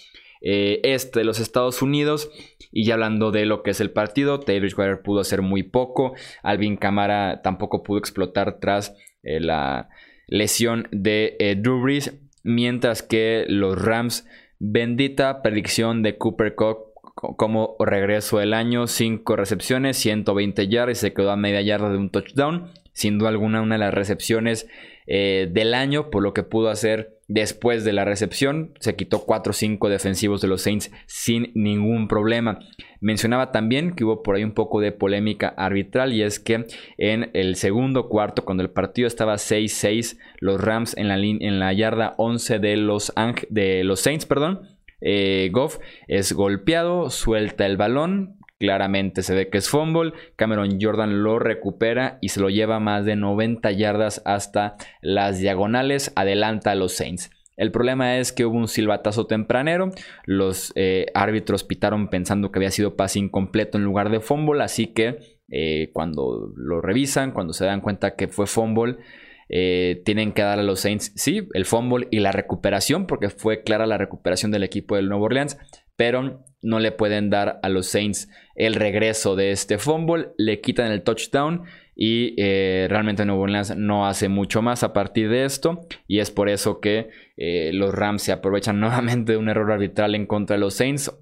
eh, 0.45 0.79
este 0.83 1.19
de 1.19 1.25
los 1.25 1.41
Estados 1.41 1.81
Unidos. 1.81 2.31
Y 2.71 2.85
ya 2.85 2.93
hablando 2.93 3.31
de 3.31 3.45
lo 3.45 3.63
que 3.63 3.71
es 3.71 3.81
el 3.81 3.91
partido, 3.91 4.37
David 4.37 4.61
Bridgewater 4.61 5.01
pudo 5.01 5.19
hacer 5.19 5.41
muy 5.41 5.63
poco. 5.63 6.13
Alvin 6.43 6.77
Kamara 6.77 7.41
tampoco 7.41 7.83
pudo 7.83 7.97
explotar 7.97 8.59
tras 8.59 8.95
eh, 9.23 9.41
la 9.41 9.89
lesión 10.27 10.87
de 10.91 11.57
Drew 11.59 11.81
Brees. 11.81 12.17
Mientras 12.43 13.01
que 13.01 13.45
los 13.49 13.81
Rams, 13.81 14.27
bendita 14.59 15.41
predicción 15.41 16.03
de 16.03 16.17
Cooper 16.17 16.55
Cup 16.55 16.77
como 17.15 17.75
regreso 17.79 18.39
del 18.39 18.53
año, 18.53 18.87
5 18.87 19.35
recepciones, 19.35 19.97
120 19.97 20.67
yardas 20.67 20.97
y 20.97 21.01
se 21.01 21.13
quedó 21.13 21.31
a 21.31 21.35
media 21.35 21.61
yarda 21.61 21.89
de 21.89 21.97
un 21.97 22.09
touchdown. 22.09 22.71
Sin 22.93 23.17
duda 23.17 23.29
alguna, 23.29 23.61
una 23.61 23.75
de 23.75 23.79
las 23.79 23.93
recepciones 23.93 24.67
eh, 25.07 25.49
del 25.51 25.73
año, 25.73 26.09
por 26.09 26.23
lo 26.23 26.33
que 26.33 26.43
pudo 26.43 26.69
hacer 26.69 27.14
después 27.27 27.83
de 27.83 27.93
la 27.93 28.05
recepción. 28.05 28.73
Se 28.79 28.95
quitó 28.95 29.25
4 29.25 29.51
o 29.51 29.53
5 29.53 29.89
defensivos 29.89 30.41
de 30.41 30.47
los 30.47 30.61
Saints 30.61 30.91
sin 31.05 31.51
ningún 31.53 32.07
problema. 32.07 32.59
Mencionaba 33.01 33.51
también 33.51 33.95
que 33.95 34.03
hubo 34.03 34.23
por 34.23 34.35
ahí 34.35 34.43
un 34.43 34.53
poco 34.53 34.79
de 34.79 34.91
polémica 34.91 35.49
arbitral 35.57 36.13
y 36.13 36.23
es 36.23 36.39
que 36.39 36.65
en 36.97 37.29
el 37.33 37.55
segundo 37.55 38.09
cuarto, 38.09 38.45
cuando 38.45 38.63
el 38.63 38.69
partido 38.69 39.07
estaba 39.07 39.35
6-6, 39.35 40.17
los 40.39 40.61
Rams 40.61 40.95
en 40.97 41.07
la, 41.07 41.17
en 41.17 41.59
la 41.59 41.73
yarda 41.73 42.15
11 42.17 42.59
de 42.59 42.77
los, 42.77 43.13
de 43.49 43.83
los 43.83 43.99
Saints, 43.99 44.25
perdón, 44.25 44.61
eh, 45.01 45.49
Goff 45.51 45.77
es 46.07 46.33
golpeado, 46.33 47.09
suelta 47.09 47.65
el 47.65 47.77
balón, 47.77 48.37
claramente 48.59 49.23
se 49.23 49.35
ve 49.35 49.49
que 49.49 49.57
es 49.57 49.69
fumble, 49.69 50.13
Cameron 50.35 50.79
Jordan 50.79 51.23
lo 51.23 51.39
recupera 51.39 52.17
y 52.21 52.29
se 52.29 52.39
lo 52.39 52.49
lleva 52.49 52.79
más 52.79 53.05
de 53.05 53.15
90 53.15 53.71
yardas 53.71 54.21
hasta 54.25 54.75
las 55.01 55.39
diagonales, 55.39 56.13
adelanta 56.15 56.71
a 56.71 56.75
los 56.75 56.93
Saints. 56.93 57.31
El 57.57 57.71
problema 57.71 58.17
es 58.17 58.33
que 58.33 58.45
hubo 58.45 58.57
un 58.57 58.67
silbatazo 58.67 59.27
tempranero, 59.27 59.91
los 60.25 60.73
eh, 60.75 61.05
árbitros 61.13 61.63
pitaron 61.63 62.09
pensando 62.09 62.51
que 62.51 62.59
había 62.59 62.71
sido 62.71 62.95
pase 62.95 63.19
incompleto 63.19 63.77
en 63.77 63.85
lugar 63.85 64.09
de 64.09 64.19
fumble, 64.19 64.61
así 64.63 64.87
que 64.87 65.19
eh, 65.49 65.89
cuando 65.93 66.51
lo 66.55 66.81
revisan, 66.81 67.31
cuando 67.31 67.53
se 67.53 67.65
dan 67.65 67.81
cuenta 67.81 68.15
que 68.15 68.27
fue 68.27 68.45
fumble, 68.45 68.97
eh, 69.47 70.01
tienen 70.03 70.33
que 70.33 70.41
dar 70.41 70.59
a 70.59 70.63
los 70.63 70.81
Saints, 70.81 71.13
sí, 71.15 71.47
el 71.53 71.65
fumble 71.65 72.07
y 72.11 72.19
la 72.19 72.31
recuperación, 72.31 73.05
porque 73.07 73.29
fue 73.29 73.63
clara 73.63 73.85
la 73.85 73.97
recuperación 73.97 74.51
del 74.51 74.63
equipo 74.63 74.95
del 74.95 75.07
Nuevo 75.07 75.25
Orleans, 75.25 75.57
pero 75.95 76.43
no 76.65 76.79
le 76.79 76.91
pueden 76.91 77.29
dar 77.29 77.59
a 77.61 77.69
los 77.69 77.87
Saints 77.87 78.27
el 78.55 78.73
regreso 78.73 79.35
de 79.35 79.51
este 79.51 79.77
fumble, 79.77 80.29
le 80.37 80.61
quitan 80.61 80.91
el 80.91 81.03
touchdown 81.03 81.63
y 81.95 82.33
eh, 82.37 82.87
realmente 82.89 83.23
Nuevo 83.25 83.43
Orleans 83.43 83.77
no 83.77 84.07
hace 84.07 84.27
mucho 84.27 84.61
más 84.61 84.83
a 84.83 84.91
partir 84.91 85.29
de 85.29 85.45
esto 85.45 85.87
y 86.07 86.19
es 86.19 86.31
por 86.31 86.49
eso 86.49 86.81
que 86.81 87.09
eh, 87.37 87.71
los 87.73 87.93
Rams 87.93 88.23
se 88.23 88.31
aprovechan 88.31 88.79
nuevamente 88.81 89.33
de 89.33 89.37
un 89.37 89.47
error 89.47 89.71
arbitral 89.71 90.15
en 90.15 90.25
contra 90.25 90.55
de 90.55 90.59
los 90.59 90.73
Saints, 90.73 91.15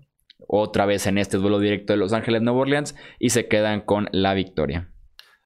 otra 0.47 0.85
vez 0.85 1.05
en 1.07 1.17
este 1.17 1.37
duelo 1.37 1.59
directo 1.59 1.93
de 1.93 1.97
Los 1.97 2.13
Ángeles 2.13 2.41
Nuevo 2.41 2.61
Orleans 2.61 2.95
y 3.19 3.29
se 3.29 3.47
quedan 3.47 3.81
con 3.81 4.07
la 4.11 4.33
victoria. 4.33 4.91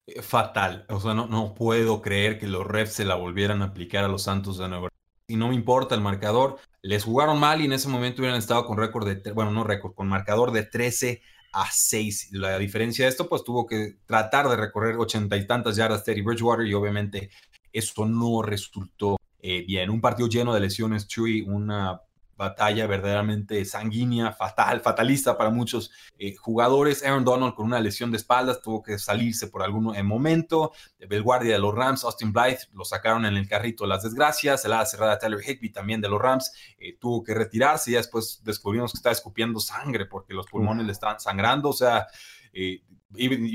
Eh, 0.05 0.21
fatal. 0.21 0.85
O 0.89 0.99
sea, 0.99 1.13
no, 1.13 1.27
no 1.27 1.53
puedo 1.53 2.01
creer 2.01 2.39
que 2.39 2.47
los 2.47 2.65
refs 2.65 2.93
se 2.93 3.05
la 3.05 3.15
volvieran 3.15 3.61
a 3.61 3.65
aplicar 3.65 4.03
a 4.03 4.07
los 4.07 4.23
Santos 4.23 4.57
de 4.57 4.67
Nueva 4.67 4.83
York. 4.83 4.93
Y 5.27 5.35
no 5.35 5.49
me 5.49 5.55
importa 5.55 5.95
el 5.95 6.01
marcador. 6.01 6.57
Les 6.87 7.03
jugaron 7.03 7.37
mal 7.37 7.59
y 7.59 7.65
en 7.65 7.73
ese 7.73 7.89
momento 7.89 8.21
hubieran 8.21 8.39
estado 8.39 8.65
con 8.65 8.77
récord 8.77 9.05
de, 9.05 9.31
bueno, 9.33 9.51
no 9.51 9.65
récord, 9.65 9.93
con 9.93 10.07
marcador 10.07 10.53
de 10.53 10.63
13 10.63 11.21
a 11.51 11.65
6. 11.69 12.29
La 12.31 12.57
diferencia 12.57 13.03
de 13.03 13.09
esto, 13.09 13.27
pues 13.27 13.43
tuvo 13.43 13.65
que 13.65 13.97
tratar 14.05 14.47
de 14.47 14.55
recorrer 14.55 14.95
ochenta 14.95 15.35
y 15.35 15.45
tantas 15.45 15.75
yardas 15.75 16.05
Terry 16.05 16.21
Bridgewater 16.21 16.65
y 16.65 16.73
obviamente 16.73 17.29
eso 17.73 18.05
no 18.05 18.41
resultó 18.41 19.17
eh, 19.41 19.65
bien. 19.67 19.89
Un 19.89 19.99
partido 19.99 20.29
lleno 20.29 20.53
de 20.53 20.61
lesiones, 20.61 21.09
Chuy, 21.09 21.41
una 21.41 21.99
batalla 22.37 22.85
verdaderamente 22.87 23.65
sanguínea, 23.65 24.31
fatal, 24.31 24.79
fatalista 24.81 25.37
para 25.37 25.49
muchos 25.49 25.91
eh, 26.19 26.35
jugadores. 26.35 27.03
Aaron 27.03 27.25
Donald 27.25 27.55
con 27.55 27.65
una 27.65 27.79
lesión 27.79 28.11
de 28.11 28.17
espaldas 28.17 28.61
tuvo 28.61 28.83
que 28.83 28.99
salirse 28.99 29.47
por 29.47 29.63
algún 29.63 29.95
eh, 29.95 30.03
momento. 30.03 30.71
El 30.99 31.23
guardia 31.23 31.53
de 31.53 31.59
los 31.59 31.73
Rams, 31.73 32.03
Austin 32.03 32.31
Blythe, 32.31 32.67
lo 32.73 32.85
sacaron 32.85 33.25
en 33.25 33.35
el 33.35 33.47
carrito 33.47 33.83
de 33.83 33.89
las 33.89 34.03
desgracias. 34.03 34.63
El 34.65 34.73
ala 34.73 34.85
cerrada 34.85 35.17
Tyler 35.17 35.41
Higby 35.41 35.71
también 35.71 35.99
de 35.99 36.09
los 36.09 36.21
Rams 36.21 36.53
eh, 36.77 36.97
tuvo 36.99 37.23
que 37.23 37.33
retirarse 37.33 37.91
y 37.91 37.95
después 37.95 38.41
descubrimos 38.43 38.91
que 38.91 38.97
estaba 38.97 39.13
escupiendo 39.13 39.59
sangre 39.59 40.05
porque 40.05 40.33
los 40.33 40.45
pulmones 40.45 40.85
le 40.85 40.91
estaban 40.91 41.19
sangrando. 41.19 41.69
O 41.69 41.73
sea, 41.73 42.07
y, 42.53 42.81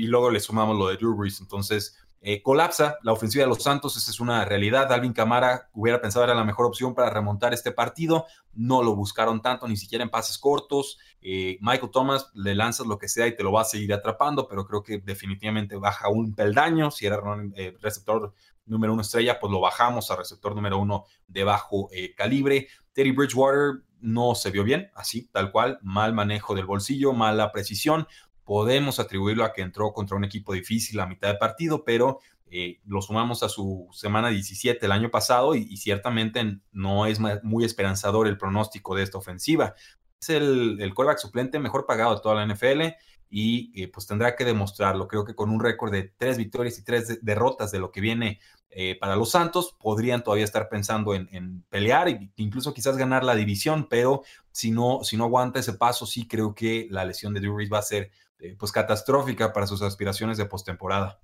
luego 0.07 0.29
le 0.29 0.39
sumamos 0.39 0.77
lo 0.77 0.87
de 0.87 0.97
Drew 0.97 1.15
Brees. 1.15 1.39
Entonces, 1.39 1.97
eh, 2.25 2.41
colapsa 2.41 2.99
la 3.03 3.11
ofensiva 3.11 3.43
de 3.43 3.49
los 3.49 3.61
Santos, 3.61 3.97
esa 3.97 4.09
es 4.09 4.21
una 4.21 4.45
realidad. 4.45 4.89
Alvin 4.93 5.11
Camara 5.11 5.69
hubiera 5.73 5.99
pensado 5.99 6.23
era 6.23 6.33
la 6.33 6.45
mejor 6.45 6.65
opción 6.65 6.95
para 6.95 7.09
remontar 7.09 7.53
este 7.53 7.73
partido, 7.73 8.25
no 8.53 8.81
lo 8.81 8.95
buscaron 8.95 9.41
tanto, 9.41 9.67
ni 9.67 9.75
siquiera 9.75 10.05
en 10.05 10.09
pases 10.09 10.37
cortos. 10.37 10.97
Eh, 11.21 11.57
Michael 11.59 11.91
Thomas 11.91 12.31
le 12.33 12.55
lanzas 12.55 12.87
lo 12.87 12.97
que 12.97 13.09
sea 13.09 13.27
y 13.27 13.35
te 13.35 13.43
lo 13.43 13.51
va 13.51 13.63
a 13.63 13.65
seguir 13.65 13.93
atrapando, 13.93 14.47
pero 14.47 14.65
creo 14.65 14.81
que 14.81 14.99
definitivamente 14.99 15.75
baja 15.75 16.07
un 16.07 16.33
peldaño. 16.33 16.91
Si 16.91 17.05
era 17.05 17.19
eh, 17.55 17.75
receptor 17.81 18.33
número 18.65 18.93
uno 18.93 19.01
estrella, 19.01 19.37
pues 19.37 19.51
lo 19.51 19.59
bajamos 19.59 20.09
a 20.09 20.15
receptor 20.15 20.55
número 20.55 20.77
uno 20.77 21.03
de 21.27 21.43
bajo 21.43 21.89
calibre. 22.15 22.69
Teddy 22.93 23.11
Bridgewater 23.11 23.83
no 23.99 24.35
se 24.35 24.51
vio 24.51 24.63
bien, 24.63 24.91
así, 24.95 25.27
tal 25.31 25.51
cual, 25.51 25.79
mal 25.81 26.13
manejo 26.13 26.55
del 26.55 26.65
bolsillo, 26.65 27.13
mala 27.13 27.51
precisión 27.51 28.07
podemos 28.43 28.99
atribuirlo 28.99 29.43
a 29.45 29.53
que 29.53 29.61
entró 29.61 29.93
contra 29.93 30.17
un 30.17 30.23
equipo 30.23 30.53
difícil 30.53 30.99
a 30.99 31.07
mitad 31.07 31.29
de 31.29 31.37
partido, 31.37 31.83
pero 31.83 32.19
eh, 32.47 32.79
lo 32.85 33.01
sumamos 33.01 33.41
a 33.43 33.49
su 33.49 33.87
semana 33.91 34.29
17 34.29 34.85
el 34.85 34.91
año 34.91 35.09
pasado 35.09 35.55
y, 35.55 35.75
ciertamente 35.77 36.59
no 36.71 37.05
es 37.05 37.19
muy 37.19 37.65
esperanzador 37.65 38.27
el 38.27 38.37
pronóstico 38.37 38.95
de 38.95 39.03
esta 39.03 39.17
ofensiva. 39.17 39.73
Es 40.21 40.29
el, 40.29 40.79
el 40.79 40.93
suplente 41.17 41.59
mejor 41.59 41.85
pagado 41.85 42.15
de 42.15 42.21
toda 42.21 42.35
la 42.35 42.45
NFL 42.45 42.93
y 43.35 43.71
eh, 43.81 43.87
pues 43.87 44.05
tendrá 44.05 44.35
que 44.35 44.45
demostrarlo. 44.45 45.07
Creo 45.07 45.25
que 45.25 45.33
con 45.33 45.49
un 45.49 45.59
récord 45.59 45.91
de 45.91 46.13
tres 46.15 46.37
victorias 46.37 46.77
y 46.77 46.83
tres 46.83 47.19
derrotas 47.23 47.71
de 47.71 47.79
lo 47.79 47.91
que 47.91 47.99
viene 47.99 48.39
eh, 48.69 48.95
para 48.99 49.15
los 49.15 49.31
Santos, 49.31 49.75
podrían 49.79 50.23
todavía 50.23 50.45
estar 50.45 50.69
pensando 50.69 51.15
en, 51.15 51.63
pelear 51.69 52.07
e 52.09 52.31
incluso 52.35 52.75
quizás 52.75 52.95
ganar 52.95 53.23
la 53.23 53.33
división, 53.33 53.87
pero 53.89 54.21
si 54.51 54.69
no, 54.69 54.99
si 55.03 55.17
no 55.17 55.23
aguanta 55.23 55.59
ese 55.59 55.73
paso, 55.73 56.05
sí 56.05 56.27
creo 56.27 56.53
que 56.53 56.87
la 56.91 57.05
lesión 57.05 57.33
de 57.33 57.39
Drew 57.39 57.57
va 57.71 57.79
a 57.79 57.81
ser 57.81 58.11
eh, 58.43 58.55
pues 58.59 58.71
catastrófica 58.73 59.53
para 59.53 59.67
sus 59.67 59.81
aspiraciones 59.81 60.37
de 60.37 60.45
postemporada. 60.45 61.21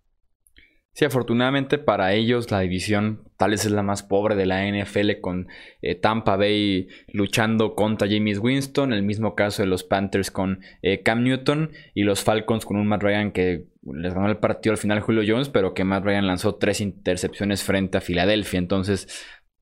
Sí, 0.93 1.05
afortunadamente 1.05 1.77
para 1.77 2.13
ellos 2.13 2.49
la 2.49 2.61
división 2.61 3.23
tal 3.38 3.51
vez 3.51 3.63
es 3.63 3.71
la 3.71 3.83
más 3.83 4.03
pobre 4.03 4.35
de 4.35 4.45
la 4.45 4.65
NFL 4.65 5.19
con 5.21 5.47
eh, 5.81 5.95
Tampa 5.95 6.35
Bay 6.35 6.88
luchando 7.13 7.75
contra 7.75 8.07
James 8.09 8.39
Winston, 8.39 8.91
el 8.91 9.03
mismo 9.03 9.35
caso 9.35 9.61
de 9.61 9.67
los 9.67 9.83
Panthers 9.83 10.31
con 10.31 10.61
eh, 10.81 11.03
Cam 11.03 11.23
Newton 11.23 11.71
y 11.93 12.03
los 12.03 12.23
Falcons 12.23 12.65
con 12.65 12.77
un 12.77 12.88
Matt 12.88 13.03
Ryan 13.03 13.31
que 13.31 13.67
les 13.83 14.13
ganó 14.13 14.29
el 14.29 14.38
partido 14.38 14.73
al 14.73 14.77
final 14.77 15.01
Julio 15.01 15.23
Jones, 15.25 15.49
pero 15.49 15.73
que 15.73 15.83
Matt 15.83 16.05
Ryan 16.05 16.27
lanzó 16.27 16.55
tres 16.55 16.81
intercepciones 16.81 17.63
frente 17.63 17.97
a 17.97 18.01
Filadelfia. 18.01 18.59
Entonces 18.59 19.07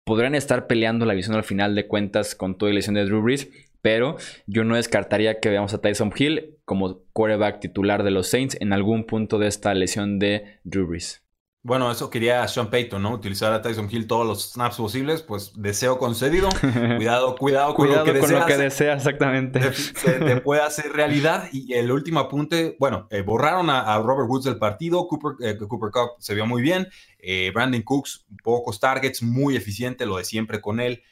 podrían 0.04 0.36
estar 0.36 0.68
peleando 0.68 1.06
la 1.06 1.14
división 1.14 1.36
al 1.36 1.44
final 1.44 1.76
de 1.76 1.88
cuentas 1.88 2.34
con 2.34 2.58
toda 2.58 2.72
la 2.72 2.76
lesión 2.76 2.96
de 2.96 3.06
Drew 3.06 3.22
Brees 3.22 3.50
pero 3.82 4.18
yo 4.46 4.64
no 4.64 4.76
descartaría 4.76 5.40
que 5.40 5.50
veamos 5.50 5.74
a 5.74 5.82
Tyson 5.82 6.14
Hill 6.16 6.58
como 6.66 7.02
quarterback 7.14 7.60
titular 7.60 8.04
de 8.04 8.12
los 8.12 8.28
Saints 8.28 8.58
en 8.60 8.74
algún 8.74 9.06
punto 9.06 9.40
de 9.40 9.48
esta 9.48 9.74
lesión 9.74 10.20
de 10.20 10.60
Drew 10.64 10.88
Brees. 10.88 11.28
Bueno, 11.68 11.92
eso 11.92 12.10
quería 12.10 12.48
Sean 12.48 12.70
Payton, 12.70 13.04
¿no? 13.04 13.12
Utilizar 13.12 13.52
a 13.52 13.62
Tyson 13.62 13.90
Hill 13.92 14.08
todos 14.08 14.26
los 14.26 14.54
snaps 14.54 14.78
posibles, 14.78 15.22
pues 15.22 15.52
deseo 15.54 15.98
concedido. 15.98 16.48
Cuidado, 16.98 17.36
cuidado 17.36 17.74
con, 17.74 17.90
lo, 17.90 18.06
que 18.06 18.18
con 18.20 18.32
lo 18.32 18.46
que 18.46 18.56
desea, 18.56 18.94
exactamente. 18.94 19.74
Se 19.74 20.14
te 20.14 20.40
puede 20.42 20.62
hacer 20.62 20.94
realidad. 20.94 21.50
Y 21.52 21.74
el 21.74 21.92
último 21.92 22.22
apunte, 22.22 22.78
bueno, 22.80 23.08
eh, 23.10 23.22
borraron 23.22 23.70
a, 23.70 23.98
Robert 24.00 24.30
Woods 24.30 24.46
del 24.46 24.58
partido, 24.58 25.10
Cooper, 25.10 25.46
eh, 25.46 25.58
Cooper 25.58 25.92
Cup 25.92 26.12
se 26.20 26.36
vio 26.36 26.46
muy 26.46 26.62
bien, 26.62 26.88
eh, 27.20 27.52
Brandon 27.54 27.82
Cooks, 27.82 28.26
pocos 28.46 28.80
targets, 28.80 29.22
muy 29.22 29.58
eficiente, 29.58 30.06
lo 30.06 30.16
de 30.20 30.24
siempre 30.24 30.62
con 30.62 30.80
él. 30.80 31.04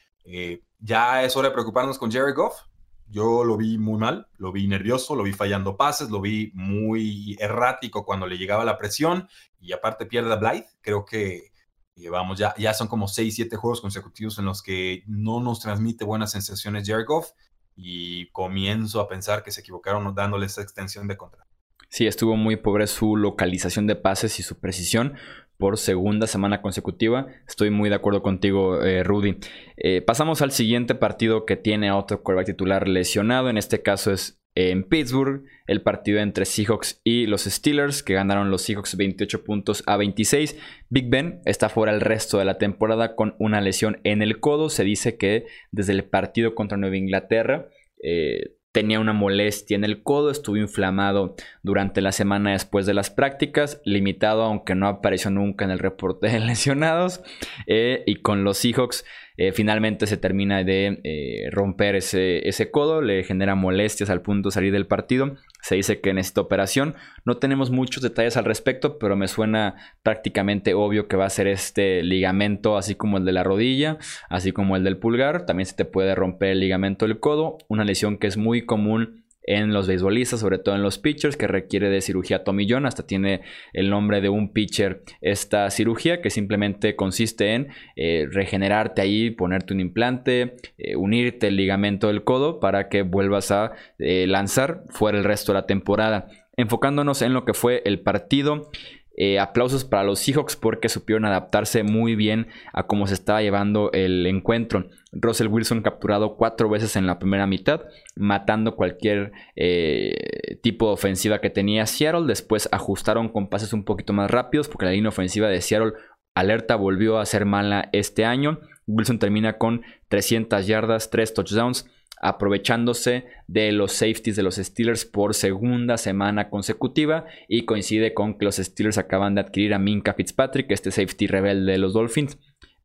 Ya 0.78 1.24
es 1.24 1.36
hora 1.36 1.48
de 1.48 1.54
preocuparnos 1.54 1.98
con 1.98 2.10
Jerry 2.10 2.32
Goff. 2.32 2.62
Yo 3.08 3.44
lo 3.44 3.56
vi 3.56 3.78
muy 3.78 3.98
mal, 3.98 4.28
lo 4.36 4.50
vi 4.50 4.66
nervioso, 4.66 5.14
lo 5.14 5.22
vi 5.22 5.32
fallando 5.32 5.76
pases, 5.76 6.10
lo 6.10 6.20
vi 6.20 6.50
muy 6.54 7.36
errático 7.38 8.04
cuando 8.04 8.26
le 8.26 8.36
llegaba 8.36 8.64
la 8.64 8.78
presión 8.78 9.28
y 9.60 9.72
aparte 9.72 10.06
pierde 10.06 10.32
a 10.32 10.36
Blythe. 10.36 10.68
Creo 10.80 11.04
que 11.04 11.52
eh, 11.94 12.08
vamos, 12.10 12.38
ya, 12.38 12.54
ya 12.58 12.74
son 12.74 12.88
como 12.88 13.06
6, 13.06 13.34
7 13.34 13.56
juegos 13.56 13.80
consecutivos 13.80 14.38
en 14.38 14.44
los 14.44 14.62
que 14.62 15.04
no 15.06 15.40
nos 15.40 15.60
transmite 15.60 16.04
buenas 16.04 16.32
sensaciones 16.32 16.86
Jerry 16.86 17.04
Goff 17.04 17.30
y 17.76 18.30
comienzo 18.30 19.00
a 19.00 19.08
pensar 19.08 19.42
que 19.42 19.52
se 19.52 19.60
equivocaron 19.60 20.14
dándole 20.14 20.46
esa 20.46 20.62
extensión 20.62 21.06
de 21.06 21.16
contrato. 21.16 21.46
Sí, 21.88 22.06
estuvo 22.06 22.36
muy 22.36 22.56
pobre 22.56 22.86
su 22.86 23.16
localización 23.16 23.86
de 23.86 23.96
pases 23.96 24.40
y 24.40 24.42
su 24.42 24.58
precisión 24.58 25.14
por 25.58 25.78
segunda 25.78 26.26
semana 26.26 26.62
consecutiva. 26.62 27.26
Estoy 27.48 27.70
muy 27.70 27.88
de 27.88 27.96
acuerdo 27.96 28.22
contigo, 28.22 28.82
eh, 28.82 29.02
Rudy. 29.02 29.36
Eh, 29.76 30.02
pasamos 30.02 30.42
al 30.42 30.52
siguiente 30.52 30.94
partido 30.94 31.44
que 31.44 31.56
tiene 31.56 31.88
a 31.88 31.96
otro 31.96 32.22
quarterback 32.22 32.46
titular 32.46 32.88
lesionado. 32.88 33.48
En 33.50 33.58
este 33.58 33.82
caso 33.82 34.12
es 34.12 34.40
en 34.56 34.84
Pittsburgh, 34.84 35.44
el 35.66 35.82
partido 35.82 36.18
entre 36.18 36.46
Seahawks 36.46 37.00
y 37.04 37.26
los 37.26 37.44
Steelers, 37.44 38.02
que 38.02 38.14
ganaron 38.14 38.50
los 38.50 38.62
Seahawks 38.62 38.96
28 38.96 39.44
puntos 39.44 39.82
a 39.86 39.98
26. 39.98 40.58
Big 40.88 41.10
Ben 41.10 41.40
está 41.44 41.68
fuera 41.68 41.92
el 41.92 42.00
resto 42.00 42.38
de 42.38 42.46
la 42.46 42.56
temporada 42.56 43.14
con 43.16 43.36
una 43.38 43.60
lesión 43.60 44.00
en 44.02 44.22
el 44.22 44.40
codo. 44.40 44.70
Se 44.70 44.82
dice 44.82 45.18
que 45.18 45.44
desde 45.72 45.92
el 45.92 46.04
partido 46.04 46.54
contra 46.54 46.78
Nueva 46.78 46.96
Inglaterra 46.96 47.68
eh, 48.02 48.55
tenía 48.76 49.00
una 49.00 49.14
molestia 49.14 49.74
en 49.74 49.84
el 49.84 50.02
codo, 50.02 50.30
estuvo 50.30 50.58
inflamado 50.58 51.34
durante 51.62 52.02
la 52.02 52.12
semana 52.12 52.50
después 52.50 52.84
de 52.84 52.92
las 52.92 53.08
prácticas, 53.08 53.80
limitado 53.86 54.42
aunque 54.42 54.74
no 54.74 54.86
apareció 54.86 55.30
nunca 55.30 55.64
en 55.64 55.70
el 55.70 55.78
reporte 55.78 56.28
de 56.28 56.40
lesionados, 56.46 57.22
eh, 57.66 58.02
y 58.04 58.16
con 58.16 58.44
los 58.44 58.58
Seahawks 58.58 59.06
eh, 59.36 59.52
finalmente 59.52 60.06
se 60.06 60.16
termina 60.16 60.64
de 60.64 61.00
eh, 61.04 61.50
romper 61.50 61.96
ese, 61.96 62.48
ese, 62.48 62.70
codo, 62.70 63.02
le 63.02 63.22
genera 63.24 63.54
molestias 63.54 64.08
al 64.08 64.22
punto 64.22 64.48
de 64.48 64.54
salir 64.54 64.72
del 64.72 64.86
partido. 64.86 65.36
Se 65.60 65.74
dice 65.74 66.00
que 66.00 66.10
en 66.10 66.18
esta 66.18 66.40
operación 66.40 66.94
no 67.24 67.36
tenemos 67.36 67.70
muchos 67.70 68.02
detalles 68.02 68.36
al 68.36 68.44
respecto, 68.44 68.98
pero 68.98 69.16
me 69.16 69.28
suena 69.28 69.74
prácticamente 70.02 70.74
obvio 70.74 71.08
que 71.08 71.16
va 71.16 71.26
a 71.26 71.30
ser 71.30 71.48
este 71.48 72.02
ligamento, 72.02 72.76
así 72.76 72.94
como 72.94 73.18
el 73.18 73.24
de 73.24 73.32
la 73.32 73.44
rodilla, 73.44 73.98
así 74.30 74.52
como 74.52 74.76
el 74.76 74.84
del 74.84 74.98
pulgar. 74.98 75.44
También 75.44 75.66
se 75.66 75.76
te 75.76 75.84
puede 75.84 76.14
romper 76.14 76.50
el 76.50 76.60
ligamento 76.60 77.06
del 77.06 77.20
codo, 77.20 77.58
una 77.68 77.84
lesión 77.84 78.18
que 78.18 78.28
es 78.28 78.36
muy 78.36 78.64
común 78.64 79.25
en 79.46 79.72
los 79.72 79.86
beisbolistas, 79.86 80.40
sobre 80.40 80.58
todo 80.58 80.74
en 80.74 80.82
los 80.82 80.98
pitchers, 80.98 81.36
que 81.36 81.46
requiere 81.46 81.88
de 81.88 82.00
cirugía 82.00 82.44
tomillón. 82.44 82.86
Hasta 82.86 83.06
tiene 83.06 83.42
el 83.72 83.90
nombre 83.90 84.20
de 84.20 84.28
un 84.28 84.52
pitcher 84.52 85.02
esta 85.20 85.70
cirugía, 85.70 86.20
que 86.20 86.30
simplemente 86.30 86.96
consiste 86.96 87.54
en 87.54 87.68
eh, 87.94 88.26
regenerarte 88.30 89.02
ahí, 89.02 89.30
ponerte 89.30 89.72
un 89.72 89.80
implante, 89.80 90.56
eh, 90.78 90.96
unirte 90.96 91.48
el 91.48 91.56
ligamento 91.56 92.08
del 92.08 92.24
codo 92.24 92.60
para 92.60 92.88
que 92.88 93.02
vuelvas 93.02 93.50
a 93.50 93.72
eh, 93.98 94.26
lanzar 94.26 94.82
fuera 94.88 95.18
el 95.18 95.24
resto 95.24 95.52
de 95.52 95.60
la 95.60 95.66
temporada. 95.66 96.28
Enfocándonos 96.56 97.22
en 97.22 97.34
lo 97.34 97.44
que 97.44 97.54
fue 97.54 97.82
el 97.84 98.00
partido, 98.00 98.70
eh, 99.16 99.38
aplausos 99.38 99.84
para 99.84 100.04
los 100.04 100.18
Seahawks 100.18 100.56
porque 100.56 100.90
supieron 100.90 101.24
adaptarse 101.24 101.82
muy 101.82 102.14
bien 102.14 102.48
a 102.72 102.86
cómo 102.86 103.06
se 103.06 103.14
estaba 103.14 103.40
llevando 103.40 103.90
el 103.92 104.26
encuentro. 104.26 104.90
Russell 105.12 105.48
Wilson 105.48 105.80
capturado 105.80 106.36
cuatro 106.36 106.68
veces 106.68 106.96
en 106.96 107.06
la 107.06 107.18
primera 107.18 107.46
mitad, 107.46 107.80
matando 108.14 108.76
cualquier 108.76 109.32
eh, 109.56 110.58
tipo 110.62 110.88
de 110.88 110.92
ofensiva 110.92 111.40
que 111.40 111.48
tenía 111.48 111.86
Seattle. 111.86 112.26
Después 112.26 112.68
ajustaron 112.72 113.30
con 113.30 113.48
pases 113.48 113.72
un 113.72 113.84
poquito 113.84 114.12
más 114.12 114.30
rápidos 114.30 114.68
porque 114.68 114.84
la 114.84 114.92
línea 114.92 115.08
ofensiva 115.08 115.48
de 115.48 115.62
Seattle 115.62 115.94
alerta 116.34 116.76
volvió 116.76 117.18
a 117.18 117.24
ser 117.26 117.46
mala 117.46 117.88
este 117.92 118.26
año. 118.26 118.60
Wilson 118.86 119.18
termina 119.18 119.56
con 119.56 119.82
300 120.08 120.66
yardas, 120.66 121.10
3 121.10 121.32
touchdowns 121.32 121.90
aprovechándose 122.20 123.26
de 123.46 123.72
los 123.72 123.92
safeties 123.92 124.36
de 124.36 124.42
los 124.42 124.56
Steelers 124.56 125.04
por 125.04 125.34
segunda 125.34 125.98
semana 125.98 126.48
consecutiva 126.50 127.26
y 127.48 127.64
coincide 127.64 128.14
con 128.14 128.38
que 128.38 128.44
los 128.44 128.56
Steelers 128.56 128.98
acaban 128.98 129.34
de 129.34 129.42
adquirir 129.42 129.74
a 129.74 129.78
Minka 129.78 130.14
Fitzpatrick, 130.14 130.70
este 130.70 130.90
safety 130.90 131.26
rebelde 131.26 131.72
de 131.72 131.78
los 131.78 131.92
Dolphins, 131.92 132.38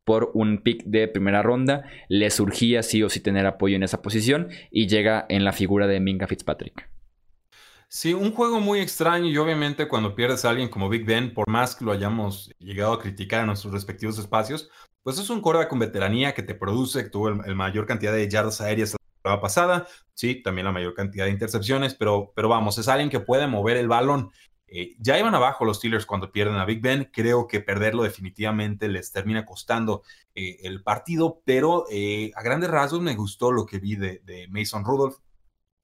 por 0.04 0.30
un 0.34 0.62
pick 0.62 0.84
de 0.84 1.08
primera 1.08 1.42
ronda. 1.42 1.84
Le 2.08 2.30
surgía 2.30 2.82
sí 2.82 3.02
o 3.02 3.08
sí 3.08 3.20
tener 3.20 3.46
apoyo 3.46 3.76
en 3.76 3.82
esa 3.82 4.02
posición 4.02 4.48
y 4.70 4.86
llega 4.88 5.26
en 5.28 5.44
la 5.44 5.52
figura 5.52 5.86
de 5.86 6.00
Minka 6.00 6.26
Fitzpatrick. 6.26 6.88
Sí, 7.88 8.14
un 8.14 8.32
juego 8.32 8.58
muy 8.58 8.80
extraño 8.80 9.26
y 9.26 9.36
obviamente 9.36 9.86
cuando 9.86 10.14
pierdes 10.14 10.46
a 10.46 10.50
alguien 10.50 10.70
como 10.70 10.88
Big 10.88 11.04
Ben, 11.04 11.34
por 11.34 11.46
más 11.48 11.76
que 11.76 11.84
lo 11.84 11.92
hayamos 11.92 12.50
llegado 12.58 12.94
a 12.94 12.98
criticar 12.98 13.40
en 13.40 13.48
nuestros 13.48 13.74
respectivos 13.74 14.18
espacios, 14.18 14.70
pues 15.02 15.18
es 15.18 15.28
un 15.28 15.42
quarterback 15.42 15.68
con 15.68 15.78
veteranía 15.78 16.32
que 16.32 16.42
te 16.42 16.54
produce, 16.54 17.04
que 17.04 17.10
tuvo 17.10 17.28
el 17.28 17.54
mayor 17.54 17.84
cantidad 17.84 18.12
de 18.12 18.28
yardas 18.30 18.62
aéreas 18.62 18.96
pasada, 19.22 19.86
sí, 20.14 20.42
también 20.42 20.66
la 20.66 20.72
mayor 20.72 20.94
cantidad 20.94 21.26
de 21.26 21.30
intercepciones, 21.30 21.94
pero, 21.94 22.32
pero 22.34 22.48
vamos, 22.48 22.78
es 22.78 22.88
alguien 22.88 23.10
que 23.10 23.20
puede 23.20 23.46
mover 23.46 23.76
el 23.76 23.88
balón. 23.88 24.30
Eh, 24.66 24.96
ya 24.98 25.18
iban 25.18 25.34
abajo 25.34 25.66
los 25.66 25.76
Steelers 25.76 26.06
cuando 26.06 26.32
pierden 26.32 26.56
a 26.56 26.64
Big 26.64 26.80
Ben. 26.80 27.10
Creo 27.12 27.46
que 27.46 27.60
perderlo 27.60 28.02
definitivamente 28.04 28.88
les 28.88 29.12
termina 29.12 29.44
costando 29.44 30.02
eh, 30.34 30.56
el 30.62 30.82
partido, 30.82 31.42
pero 31.44 31.84
eh, 31.90 32.32
a 32.34 32.42
grandes 32.42 32.70
rasgos 32.70 33.02
me 33.02 33.14
gustó 33.14 33.52
lo 33.52 33.66
que 33.66 33.78
vi 33.78 33.96
de, 33.96 34.20
de 34.24 34.48
Mason 34.48 34.84
Rudolph 34.84 35.16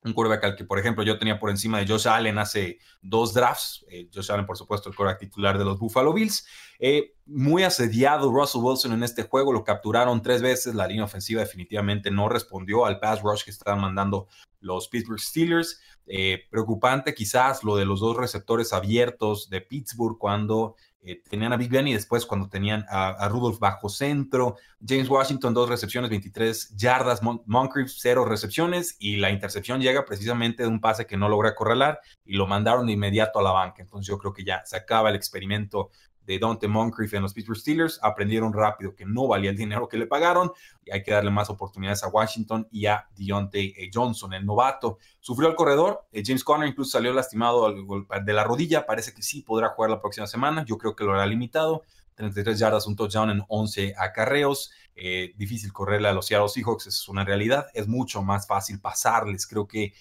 un 0.04 0.12
quarterback 0.12 0.44
al 0.44 0.56
que, 0.56 0.64
por 0.64 0.78
ejemplo, 0.78 1.02
yo 1.02 1.18
tenía 1.18 1.38
por 1.38 1.50
encima 1.50 1.78
de 1.78 1.86
Josh 1.86 2.06
Allen 2.06 2.38
hace 2.38 2.78
dos 3.02 3.34
drafts. 3.34 3.84
Eh, 3.88 4.08
Josh 4.14 4.30
Allen, 4.30 4.46
por 4.46 4.56
supuesto, 4.56 4.88
el 4.88 4.94
quarterback 4.94 5.20
titular 5.20 5.58
de 5.58 5.64
los 5.64 5.78
Buffalo 5.78 6.12
Bills. 6.12 6.46
Eh, 6.78 7.14
muy 7.26 7.64
asediado 7.64 8.30
Russell 8.30 8.62
Wilson 8.62 8.92
en 8.92 9.02
este 9.02 9.24
juego, 9.24 9.52
lo 9.52 9.64
capturaron 9.64 10.22
tres 10.22 10.40
veces. 10.40 10.74
La 10.74 10.86
línea 10.86 11.04
ofensiva 11.04 11.40
definitivamente 11.40 12.10
no 12.10 12.28
respondió 12.28 12.86
al 12.86 13.00
pass 13.00 13.22
rush 13.22 13.44
que 13.44 13.50
estaban 13.50 13.80
mandando 13.80 14.28
los 14.60 14.88
Pittsburgh 14.88 15.20
Steelers. 15.20 15.80
Eh, 16.06 16.46
preocupante 16.50 17.12
quizás 17.12 17.64
lo 17.64 17.76
de 17.76 17.84
los 17.84 18.00
dos 18.00 18.16
receptores 18.16 18.72
abiertos 18.72 19.50
de 19.50 19.60
Pittsburgh 19.60 20.16
cuando 20.16 20.76
eh, 21.00 21.22
tenían 21.28 21.52
a 21.52 21.56
Big 21.56 21.70
Ben 21.70 21.86
y 21.86 21.92
después 21.92 22.26
cuando 22.26 22.48
tenían 22.48 22.84
a, 22.88 23.28
Rudolph 23.28 23.58
bajo 23.58 23.88
centro. 23.88 24.56
James 24.86 25.08
Washington, 25.08 25.54
dos 25.54 25.68
recepciones, 25.68 26.10
23 26.10 26.74
yardas. 26.76 27.20
Moncrief, 27.22 27.90
cero 27.96 28.24
recepciones. 28.24 28.96
Y 28.98 29.16
la 29.16 29.30
intercepción 29.30 29.80
llega 29.80 30.04
precisamente 30.04 30.64
de 30.64 30.68
un 30.68 30.80
pase 30.80 31.06
que 31.06 31.16
no 31.16 31.28
logra 31.28 31.54
correlar 31.54 32.00
y 32.24 32.34
lo 32.34 32.46
mandaron 32.46 32.86
de 32.86 32.92
inmediato 32.92 33.38
a 33.38 33.42
la 33.42 33.52
banca. 33.52 33.82
Entonces 33.82 34.08
yo 34.08 34.18
creo 34.18 34.32
que 34.32 34.44
ya 34.44 34.62
se 34.64 34.76
acaba 34.76 35.10
el 35.10 35.16
experimento 35.16 35.90
de 36.28 36.38
Dante 36.38 36.68
Moncrief 36.68 37.14
en 37.14 37.22
los 37.22 37.32
Pittsburgh 37.32 37.58
Steelers, 37.58 37.98
aprendieron 38.02 38.52
rápido 38.52 38.94
que 38.94 39.06
no 39.06 39.26
valía 39.26 39.48
el 39.48 39.56
dinero 39.56 39.88
que 39.88 39.96
le 39.96 40.06
pagaron 40.06 40.52
y 40.84 40.90
hay 40.92 41.02
que 41.02 41.10
darle 41.10 41.30
más 41.30 41.48
oportunidades 41.48 42.04
a 42.04 42.08
Washington 42.08 42.68
y 42.70 42.84
a 42.84 43.08
Deontay 43.16 43.74
eh, 43.76 43.90
Johnson, 43.92 44.34
el 44.34 44.44
novato. 44.44 44.98
Sufrió 45.20 45.48
el 45.48 45.54
corredor, 45.54 46.06
eh, 46.12 46.22
James 46.24 46.44
Conner 46.44 46.68
incluso 46.68 46.90
salió 46.90 47.14
lastimado 47.14 47.72
de 47.72 48.32
la 48.34 48.44
rodilla, 48.44 48.84
parece 48.84 49.14
que 49.14 49.22
sí 49.22 49.40
podrá 49.40 49.70
jugar 49.70 49.90
la 49.90 50.00
próxima 50.00 50.26
semana, 50.26 50.66
yo 50.66 50.76
creo 50.76 50.94
que 50.94 51.04
lo 51.04 51.14
hará 51.14 51.24
limitado. 51.24 51.82
33 52.18 52.58
yardas, 52.58 52.86
un 52.88 52.96
touchdown 52.96 53.30
en 53.30 53.44
11 53.46 53.94
acarreos. 53.96 54.72
Eh, 55.00 55.32
difícil 55.36 55.72
correrle 55.72 56.08
a 56.08 56.12
los 56.12 56.26
Seattle 56.26 56.48
Seahawks, 56.48 56.88
es 56.88 57.08
una 57.08 57.24
realidad. 57.24 57.68
Es 57.74 57.86
mucho 57.86 58.22
más 58.22 58.46
fácil 58.46 58.80
pasarles. 58.80 59.46
Creo 59.46 59.66
que 59.66 59.94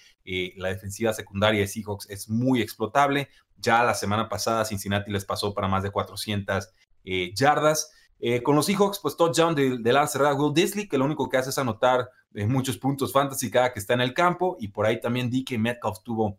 la 0.56 0.68
defensiva 0.68 1.14
secundaria 1.14 1.60
de 1.62 1.66
Seahawks 1.66 2.10
es 2.10 2.28
muy 2.28 2.60
explotable. 2.60 3.28
Ya 3.56 3.82
la 3.82 3.94
semana 3.94 4.28
pasada 4.28 4.64
Cincinnati 4.64 5.10
les 5.10 5.24
pasó 5.24 5.52
para 5.52 5.68
más 5.68 5.82
de 5.82 5.90
400 5.90 6.68
eh, 7.04 7.32
yardas. 7.34 7.92
Eh, 8.20 8.42
con 8.42 8.56
los 8.56 8.66
Seahawks, 8.66 8.98
pues 9.00 9.16
touchdown 9.16 9.54
de, 9.54 9.78
de 9.78 9.92
la 9.92 10.06
cerrada 10.06 10.34
Will 10.34 10.52
Disley, 10.52 10.88
que 10.88 10.98
lo 10.98 11.04
único 11.04 11.28
que 11.28 11.36
hace 11.36 11.50
es 11.50 11.58
anotar 11.58 12.10
eh, 12.34 12.46
muchos 12.46 12.76
puntos 12.76 13.12
fantasy 13.12 13.50
cada 13.50 13.72
que 13.72 13.78
está 13.78 13.94
en 13.94 14.00
el 14.00 14.14
campo. 14.14 14.56
Y 14.60 14.68
por 14.68 14.86
ahí 14.86 15.00
también 15.00 15.30
que 15.44 15.58
Metcalf 15.58 15.98
tuvo 16.02 16.38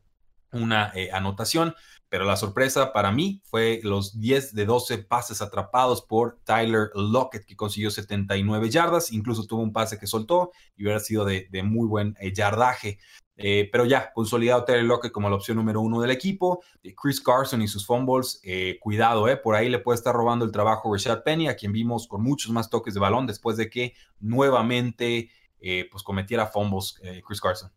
una 0.51 0.91
anotación. 1.13 1.75
Pero 2.09 2.25
la 2.25 2.35
sorpresa 2.35 2.91
para 2.91 3.11
mí 3.11 3.41
fue 3.45 3.79
los 3.83 4.19
10 4.19 4.55
de 4.55 4.65
12 4.65 4.97
pases 4.99 5.41
atrapados 5.41 6.01
por 6.01 6.39
Tyler 6.43 6.89
Lockett, 6.95 7.45
que 7.45 7.55
consiguió 7.55 7.91
79 7.91 8.69
yardas. 8.69 9.11
Incluso 9.11 9.45
tuvo 9.45 9.61
un 9.61 9.71
pase 9.71 9.99
que 9.99 10.07
soltó 10.07 10.51
y 10.75 10.83
hubiera 10.83 10.99
sido 10.99 11.23
de, 11.23 11.47
muy 11.63 11.87
buen 11.87 12.15
yardaje. 12.33 12.97
Eh, 13.41 13.69
pero 13.71 13.85
ya, 13.85 14.11
consolidado 14.11 14.65
Terry 14.65 14.85
Lockett 14.85 15.13
como 15.13 15.29
la 15.29 15.37
opción 15.37 15.55
número 15.55 15.79
uno 15.79 16.01
del 16.01 16.11
equipo. 16.11 16.61
Eh, 16.83 16.93
Chris 16.93 17.21
Carson 17.21 17.61
y 17.61 17.69
sus 17.69 17.85
fumbles, 17.85 18.41
eh, 18.43 18.77
cuidado, 18.81 19.29
eh, 19.29 19.37
por 19.37 19.55
ahí 19.55 19.69
le 19.69 19.79
puede 19.79 19.95
estar 19.95 20.13
robando 20.13 20.43
el 20.43 20.51
trabajo 20.51 20.91
Rashad 20.91 21.23
Penny, 21.23 21.47
a 21.47 21.55
quien 21.55 21.71
vimos 21.71 22.05
con 22.05 22.21
muchos 22.21 22.51
más 22.51 22.69
toques 22.69 22.93
de 22.93 22.99
balón 22.99 23.27
después 23.27 23.55
de 23.55 23.69
que 23.69 23.93
nuevamente 24.19 25.31
pues 25.91 26.03
cometiera 26.03 26.47
fumbles 26.47 27.01
Chris 27.27 27.41
Carson. 27.41 27.69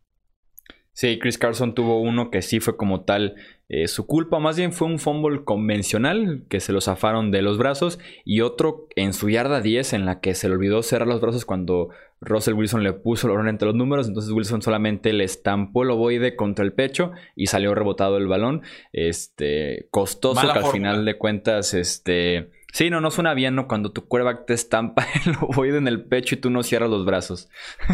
Sí, 0.92 1.18
Chris 1.18 1.38
Carson 1.38 1.74
tuvo 1.74 2.00
uno 2.00 2.30
que 2.30 2.42
sí 2.42 2.60
fue 2.60 2.76
como 2.76 3.04
tal 3.04 3.34
eh, 3.68 3.88
su 3.88 4.06
culpa, 4.06 4.38
más 4.38 4.58
bien 4.58 4.74
fue 4.74 4.86
un 4.86 4.98
fumble 4.98 5.44
convencional 5.44 6.44
que 6.50 6.60
se 6.60 6.72
lo 6.72 6.82
zafaron 6.82 7.30
de 7.30 7.40
los 7.40 7.56
brazos 7.56 7.98
y 8.22 8.42
otro 8.42 8.86
en 8.96 9.14
su 9.14 9.30
yarda 9.30 9.62
10 9.62 9.94
en 9.94 10.04
la 10.04 10.20
que 10.20 10.34
se 10.34 10.48
le 10.48 10.56
olvidó 10.56 10.82
cerrar 10.82 11.08
los 11.08 11.22
brazos 11.22 11.46
cuando 11.46 11.88
Russell 12.20 12.52
Wilson 12.52 12.82
le 12.84 12.92
puso 12.92 13.26
el 13.26 13.32
balón 13.32 13.48
entre 13.48 13.66
los 13.66 13.74
números, 13.74 14.06
entonces 14.06 14.30
Wilson 14.30 14.60
solamente 14.60 15.14
le 15.14 15.24
estampó 15.24 15.84
el 15.84 15.90
ovoide 15.92 16.36
contra 16.36 16.66
el 16.66 16.74
pecho 16.74 17.12
y 17.34 17.46
salió 17.46 17.74
rebotado 17.74 18.18
el 18.18 18.26
balón. 18.26 18.60
Este, 18.92 19.88
costoso 19.90 20.42
que 20.52 20.58
al 20.58 20.66
final 20.66 21.06
de 21.06 21.16
cuentas, 21.16 21.72
este 21.72 22.50
Sí, 22.72 22.88
no, 22.88 23.02
no 23.02 23.10
suena 23.10 23.34
bien, 23.34 23.54
¿no? 23.54 23.68
Cuando 23.68 23.92
tu 23.92 24.06
quarterback 24.06 24.46
te 24.46 24.54
estampa 24.54 25.06
el 25.26 25.36
ovoide 25.42 25.76
en 25.76 25.86
el 25.86 26.04
pecho 26.04 26.34
y 26.34 26.38
tú 26.38 26.48
no 26.48 26.62
cierras 26.62 26.88
los 26.88 27.04
brazos. 27.04 27.50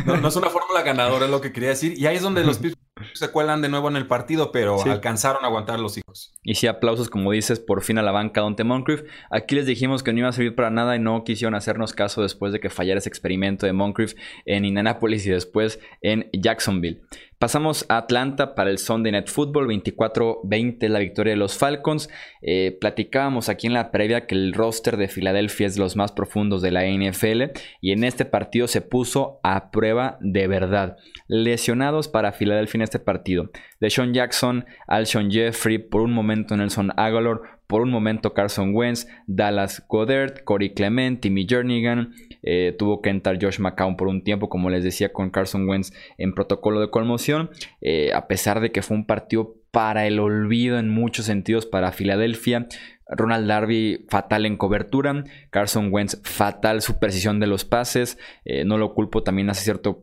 No, 0.06 0.16
no 0.16 0.28
es 0.28 0.36
una 0.36 0.50
fórmula 0.50 0.82
ganadora, 0.82 1.24
es 1.24 1.30
lo 1.30 1.40
que 1.40 1.52
quería 1.52 1.70
decir. 1.70 1.98
Y 1.98 2.06
ahí 2.06 2.16
es 2.16 2.22
donde 2.22 2.44
los 2.44 2.60
se 3.14 3.30
cuelan 3.30 3.62
de 3.62 3.68
nuevo 3.68 3.88
en 3.88 3.96
el 3.96 4.06
partido, 4.06 4.52
pero 4.52 4.82
alcanzaron 4.82 5.44
a 5.44 5.48
aguantar 5.48 5.80
los 5.80 5.98
hijos. 5.98 6.34
Y 6.42 6.54
sí, 6.54 6.66
aplausos, 6.66 7.10
como 7.10 7.32
dices, 7.32 7.60
por 7.60 7.82
fin 7.82 7.98
a 7.98 8.02
la 8.02 8.12
banca 8.12 8.42
Dante 8.42 8.64
Moncrief. 8.64 9.02
Aquí 9.30 9.54
les 9.54 9.66
dijimos 9.66 10.02
que 10.02 10.12
no 10.12 10.20
iba 10.20 10.28
a 10.28 10.32
servir 10.32 10.54
para 10.54 10.70
nada 10.70 10.96
y 10.96 10.98
no 10.98 11.24
quisieron 11.24 11.54
hacernos 11.54 11.92
caso 11.92 12.22
después 12.22 12.52
de 12.52 12.60
que 12.60 12.70
fallara 12.70 12.98
ese 12.98 13.08
experimento 13.08 13.66
de 13.66 13.72
Moncrief 13.72 14.14
en 14.46 14.64
Indianapolis 14.64 15.26
y 15.26 15.30
después 15.30 15.80
en 16.00 16.28
Jacksonville. 16.32 17.02
Pasamos 17.38 17.86
a 17.88 17.98
Atlanta 17.98 18.56
para 18.56 18.68
el 18.68 18.78
Sunday 18.78 19.12
Night 19.12 19.28
Football, 19.28 19.68
24-20 19.68 20.88
la 20.88 20.98
victoria 20.98 21.34
de 21.34 21.36
los 21.36 21.56
Falcons. 21.56 22.08
Eh, 22.42 22.76
platicábamos 22.80 23.48
aquí 23.48 23.68
en 23.68 23.74
la 23.74 23.92
previa 23.92 24.26
que 24.26 24.34
el 24.34 24.52
roster 24.52 24.96
de 24.96 25.06
Filadelfia 25.06 25.68
es 25.68 25.76
de 25.76 25.80
los 25.80 25.94
más 25.94 26.10
profundos 26.10 26.62
de 26.62 26.72
la 26.72 26.84
NFL 26.84 27.56
y 27.80 27.92
en 27.92 28.02
este 28.02 28.24
partido 28.24 28.66
se 28.66 28.80
puso 28.80 29.38
a 29.44 29.70
prueba 29.70 30.18
de 30.20 30.48
verdad. 30.48 30.96
Lesionados 31.28 32.08
para 32.08 32.32
Filadelfia 32.32 32.78
en 32.78 32.82
este 32.88 32.98
partido. 32.98 33.50
De 33.80 33.90
Sean 33.90 34.12
Jackson, 34.12 34.64
Alshon 34.86 35.30
Jeffrey, 35.30 35.78
por 35.78 36.00
un 36.00 36.12
momento 36.12 36.56
Nelson 36.56 36.92
Aguilar, 36.96 37.40
por 37.68 37.82
un 37.82 37.90
momento 37.90 38.32
Carson 38.32 38.74
Wentz, 38.74 39.06
Dallas 39.26 39.84
Goddard, 39.88 40.42
Corey 40.44 40.72
Clement, 40.72 41.20
Timmy 41.20 41.46
Jernigan. 41.46 42.14
Eh, 42.42 42.74
tuvo 42.78 43.02
que 43.02 43.10
entrar 43.10 43.38
Josh 43.40 43.60
McCown 43.60 43.96
por 43.96 44.08
un 44.08 44.24
tiempo, 44.24 44.48
como 44.48 44.70
les 44.70 44.82
decía, 44.82 45.12
con 45.12 45.30
Carson 45.30 45.68
Wentz 45.68 45.92
en 46.16 46.32
protocolo 46.34 46.80
de 46.80 46.90
conmoción. 46.90 47.50
Eh, 47.82 48.10
a 48.14 48.26
pesar 48.26 48.60
de 48.60 48.72
que 48.72 48.82
fue 48.82 48.96
un 48.96 49.06
partido 49.06 49.54
para 49.70 50.06
el 50.06 50.18
olvido 50.18 50.78
en 50.78 50.88
muchos 50.88 51.26
sentidos 51.26 51.66
para 51.66 51.92
Filadelfia. 51.92 52.66
Ronald 53.08 53.48
Darby 53.48 54.04
fatal 54.08 54.44
en 54.44 54.56
cobertura, 54.56 55.24
Carson 55.50 55.88
Wentz 55.90 56.20
fatal 56.22 56.82
su 56.82 56.98
precisión 56.98 57.40
de 57.40 57.46
los 57.46 57.64
pases, 57.64 58.18
eh, 58.44 58.64
no 58.64 58.76
lo 58.76 58.94
culpo 58.94 59.22
también 59.22 59.48
hace 59.48 59.64
cierta 59.64 59.94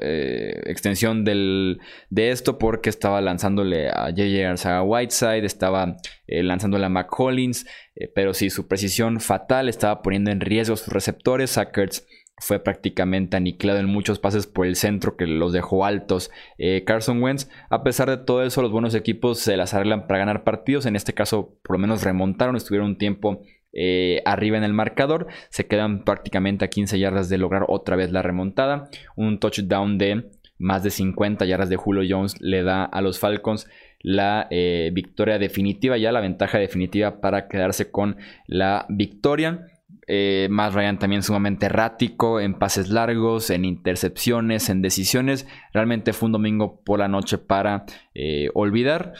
eh, 0.00 0.62
extensión 0.64 1.24
del, 1.24 1.80
de 2.10 2.30
esto 2.30 2.58
porque 2.58 2.88
estaba 2.88 3.20
lanzándole 3.20 3.90
a 3.90 4.10
JJ 4.10 4.46
Arzaga 4.46 4.82
Whiteside, 4.82 5.44
estaba 5.44 5.96
eh, 6.26 6.42
lanzándole 6.42 6.86
a 6.86 6.88
McCollins, 6.88 7.66
pero 8.14 8.32
sí, 8.32 8.48
su 8.48 8.66
precisión 8.66 9.20
fatal 9.20 9.68
estaba 9.68 10.02
poniendo 10.02 10.30
en 10.30 10.40
riesgo 10.40 10.76
sus 10.76 10.92
receptores, 10.92 11.50
Sackers 11.50 12.06
fue 12.40 12.58
prácticamente 12.60 13.36
aniquilado 13.36 13.78
en 13.78 13.86
muchos 13.86 14.18
pases 14.18 14.46
por 14.46 14.66
el 14.66 14.76
centro 14.76 15.16
que 15.16 15.26
los 15.26 15.52
dejó 15.52 15.84
altos. 15.84 16.30
Eh, 16.58 16.84
Carson 16.84 17.22
Wentz, 17.22 17.48
a 17.70 17.82
pesar 17.82 18.08
de 18.10 18.18
todo 18.18 18.42
eso, 18.42 18.62
los 18.62 18.70
buenos 18.70 18.94
equipos 18.94 19.38
se 19.38 19.56
las 19.56 19.74
arreglan 19.74 20.06
para 20.06 20.20
ganar 20.20 20.44
partidos. 20.44 20.86
En 20.86 20.96
este 20.96 21.14
caso, 21.14 21.58
por 21.62 21.76
lo 21.76 21.80
menos 21.80 22.02
remontaron, 22.02 22.56
estuvieron 22.56 22.88
un 22.88 22.98
tiempo 22.98 23.42
eh, 23.72 24.22
arriba 24.24 24.56
en 24.56 24.64
el 24.64 24.72
marcador. 24.72 25.26
Se 25.50 25.66
quedan 25.66 26.04
prácticamente 26.04 26.64
a 26.64 26.68
15 26.68 26.98
yardas 26.98 27.28
de 27.28 27.38
lograr 27.38 27.64
otra 27.68 27.96
vez 27.96 28.12
la 28.12 28.22
remontada. 28.22 28.88
Un 29.16 29.38
touchdown 29.38 29.98
de 29.98 30.30
más 30.58 30.82
de 30.82 30.90
50 30.90 31.44
yardas 31.44 31.68
de 31.68 31.76
Julio 31.76 32.02
Jones 32.08 32.40
le 32.40 32.62
da 32.62 32.84
a 32.84 33.00
los 33.00 33.18
Falcons 33.18 33.68
la 34.00 34.46
eh, 34.50 34.90
victoria 34.92 35.38
definitiva, 35.38 35.96
ya 35.96 36.12
la 36.12 36.20
ventaja 36.20 36.58
definitiva 36.58 37.20
para 37.20 37.48
quedarse 37.48 37.90
con 37.90 38.16
la 38.46 38.86
victoria. 38.88 39.66
Eh, 40.08 40.48
más 40.50 40.74
Ryan 40.74 40.98
también 40.98 41.22
sumamente 41.22 41.66
errático 41.66 42.40
en 42.40 42.54
pases 42.54 42.88
largos, 42.88 43.50
en 43.50 43.64
intercepciones, 43.64 44.70
en 44.70 44.82
decisiones. 44.82 45.46
Realmente 45.72 46.12
fue 46.12 46.26
un 46.26 46.32
domingo 46.32 46.80
por 46.82 46.98
la 46.98 47.08
noche 47.08 47.38
para 47.38 47.84
eh, 48.14 48.48
olvidar. 48.54 49.12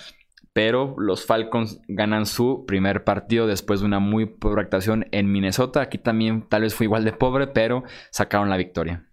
Pero 0.54 0.96
los 0.98 1.24
Falcons 1.24 1.80
ganan 1.86 2.26
su 2.26 2.64
primer 2.66 3.04
partido 3.04 3.46
después 3.46 3.80
de 3.80 3.86
una 3.86 4.00
muy 4.00 4.26
pobre 4.26 4.62
actuación 4.62 5.06
en 5.12 5.30
Minnesota. 5.30 5.82
Aquí 5.82 5.98
también 5.98 6.48
tal 6.48 6.62
vez 6.62 6.74
fue 6.74 6.86
igual 6.86 7.04
de 7.04 7.12
pobre, 7.12 7.46
pero 7.46 7.84
sacaron 8.10 8.50
la 8.50 8.56
victoria. 8.56 9.07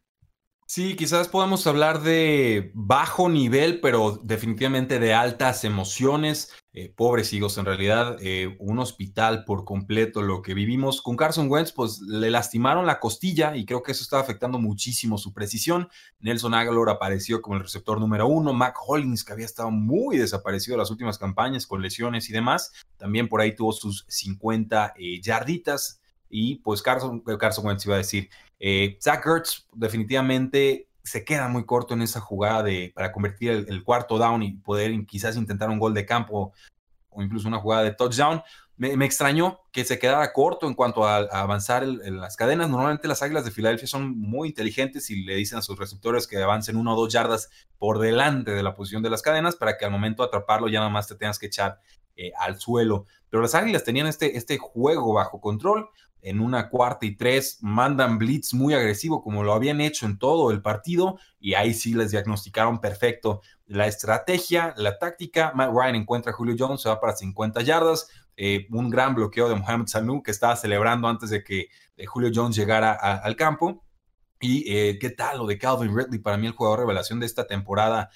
Sí, 0.67 0.95
quizás 0.95 1.28
podamos 1.28 1.67
hablar 1.67 2.01
de 2.01 2.71
bajo 2.73 3.30
nivel, 3.30 3.80
pero 3.82 4.19
definitivamente 4.23 4.99
de 4.99 5.13
altas 5.13 5.63
emociones. 5.63 6.51
Eh, 6.73 6.91
pobres 6.93 7.34
hijos, 7.34 7.60
en 7.60 7.65
realidad, 7.65 8.17
eh, 8.19 8.58
un 8.60 8.80
hospital 8.80 9.45
por 9.45 9.63
completo. 9.63 10.23
Lo 10.23 10.41
que 10.41 10.56
vivimos 10.56 11.04
con 11.04 11.17
Carson 11.17 11.51
Wentz, 11.51 11.71
pues 11.71 12.01
le 12.01 12.32
lastimaron 12.32 12.88
la 12.88 12.99
costilla 12.99 13.56
y 13.56 13.63
creo 13.63 13.84
que 13.84 13.91
eso 13.91 14.01
estaba 14.01 14.23
afectando 14.23 14.58
muchísimo 14.58 15.19
su 15.19 15.34
precisión. 15.34 15.88
Nelson 16.19 16.56
Aguilar 16.56 16.89
apareció 16.89 17.43
como 17.43 17.58
el 17.58 17.62
receptor 17.62 17.99
número 17.99 18.25
uno. 18.25 18.51
Mac 18.51 18.75
Hollins, 18.88 19.23
que 19.23 19.34
había 19.34 19.45
estado 19.45 19.69
muy 19.69 20.17
desaparecido 20.17 20.73
en 20.73 20.80
las 20.80 20.89
últimas 20.89 21.19
campañas 21.19 21.67
con 21.67 21.84
lesiones 21.84 22.28
y 22.32 22.34
demás, 22.34 22.71
también 22.97 23.28
por 23.28 23.39
ahí 23.39 23.56
tuvo 23.56 23.71
sus 23.71 24.04
50 24.08 24.95
eh, 24.97 25.21
yarditas. 25.21 26.01
Y 26.28 26.56
pues 26.56 26.82
Carson, 26.82 27.21
Carson 27.21 27.67
Wentz 27.67 27.86
iba 27.86 27.93
a 27.95 27.99
decir, 27.99 28.30
eh, 28.59 28.97
Zach 29.01 29.25
Ertz 29.25 29.67
definitivamente 29.73 30.87
se 31.05 31.23
queda 31.23 31.47
muy 31.47 31.65
corto 31.65 31.93
en 31.93 32.01
esa 32.01 32.19
jugada 32.19 32.63
de, 32.63 32.91
para 32.95 33.11
convertir 33.11 33.51
el, 33.51 33.83
cuarto 33.83 34.17
down 34.17 34.41
y 34.41 34.53
poder 34.53 34.91
quizás 35.05 35.37
intentar 35.37 35.69
un 35.69 35.77
gol 35.77 35.93
de 35.93 36.05
campo 36.05 36.51
o 37.09 37.21
incluso 37.21 37.47
una 37.47 37.59
jugada 37.59 37.83
de 37.83 37.91
touchdown. 37.91 38.41
Me, 38.77 39.05
extrañó 39.05 39.61
que 39.71 39.85
se 39.85 39.99
quedara 39.99 40.33
corto 40.33 40.67
en 40.67 40.73
cuanto 40.73 41.05
a, 41.07 41.17
avanzar 41.17 41.85
las 41.85 42.35
cadenas. 42.35 42.69
Normalmente 42.69 43.07
las 43.07 43.21
Águilas 43.21 43.45
de 43.45 43.51
Filadelfia 43.51 43.87
son 43.87 44.19
muy 44.19 44.49
inteligentes 44.49 45.09
y 45.11 45.23
le 45.23 45.35
dicen 45.35 45.59
a 45.59 45.61
sus 45.61 45.77
receptores 45.77 46.27
que 46.27 46.41
avancen 46.41 46.75
una 46.75 46.93
o 46.93 46.95
dos 46.95 47.13
yardas 47.13 47.49
por 47.77 47.99
delante 47.99 48.51
de 48.51 48.63
la 48.63 48.73
posición 48.73 49.03
de 49.03 49.11
las 49.11 49.21
cadenas 49.21 49.55
para 49.55 49.77
que 49.77 49.85
al 49.85 49.91
momento 49.91 50.23
de 50.23 50.27
atraparlo 50.27 50.67
ya 50.67 50.79
nada 50.79 50.89
más 50.89 51.07
te 51.07 51.15
tengas 51.15 51.39
que 51.39 51.45
echar 51.45 51.79
eh, 52.17 52.31
al 52.37 52.59
suelo. 52.59 53.05
Pero 53.29 53.43
las 53.43 53.53
Águilas 53.55 53.83
tenían 53.83 54.07
este, 54.07 54.37
este 54.37 54.57
juego 54.57 55.13
bajo 55.13 55.39
control. 55.39 55.87
En 56.25 56.39
una 56.39 56.69
cuarta 56.69 57.05
y 57.05 57.15
tres, 57.15 57.59
mandan 57.61 58.17
blitz 58.17 58.53
muy 58.53 58.73
agresivo 58.73 59.21
como 59.21 59.43
lo 59.43 59.53
habían 59.53 59.79
hecho 59.79 60.07
en 60.07 60.17
todo 60.17 60.49
el 60.49 60.61
partido 60.61 61.19
y 61.39 61.53
ahí 61.53 61.75
sí 61.75 61.93
les 61.93 62.09
diagnosticaron 62.09 62.81
perfecto 62.81 63.41
la 63.67 63.85
estrategia, 63.85 64.73
la 64.77 64.97
táctica. 64.97 65.51
Matt 65.53 65.71
Ryan 65.71 65.95
encuentra 65.95 66.31
a 66.31 66.35
Julio 66.35 66.55
Jones, 66.57 66.81
se 66.81 66.89
va 66.89 66.99
para 66.99 67.15
50 67.15 67.61
yardas, 67.61 68.07
eh, 68.38 68.65
un 68.71 68.89
gran 68.89 69.13
bloqueo 69.13 69.47
de 69.49 69.55
Mohamed 69.55 69.85
Sanu 69.85 70.23
que 70.23 70.31
estaba 70.31 70.55
celebrando 70.55 71.07
antes 71.07 71.29
de 71.29 71.43
que 71.43 71.67
eh, 71.95 72.05
Julio 72.05 72.31
Jones 72.33 72.55
llegara 72.55 72.93
al 72.93 73.35
campo. 73.35 73.83
Y 74.41 74.65
eh, 74.67 74.97
qué 74.99 75.11
tal 75.11 75.38
lo 75.38 75.47
de 75.47 75.57
Calvin 75.57 75.95
Ridley, 75.95 76.19
para 76.19 76.38
mí 76.38 76.45
el 76.45 76.53
jugador 76.53 76.79
revelación 76.79 77.19
de 77.19 77.25
esta 77.25 77.47
temporada 77.47 78.09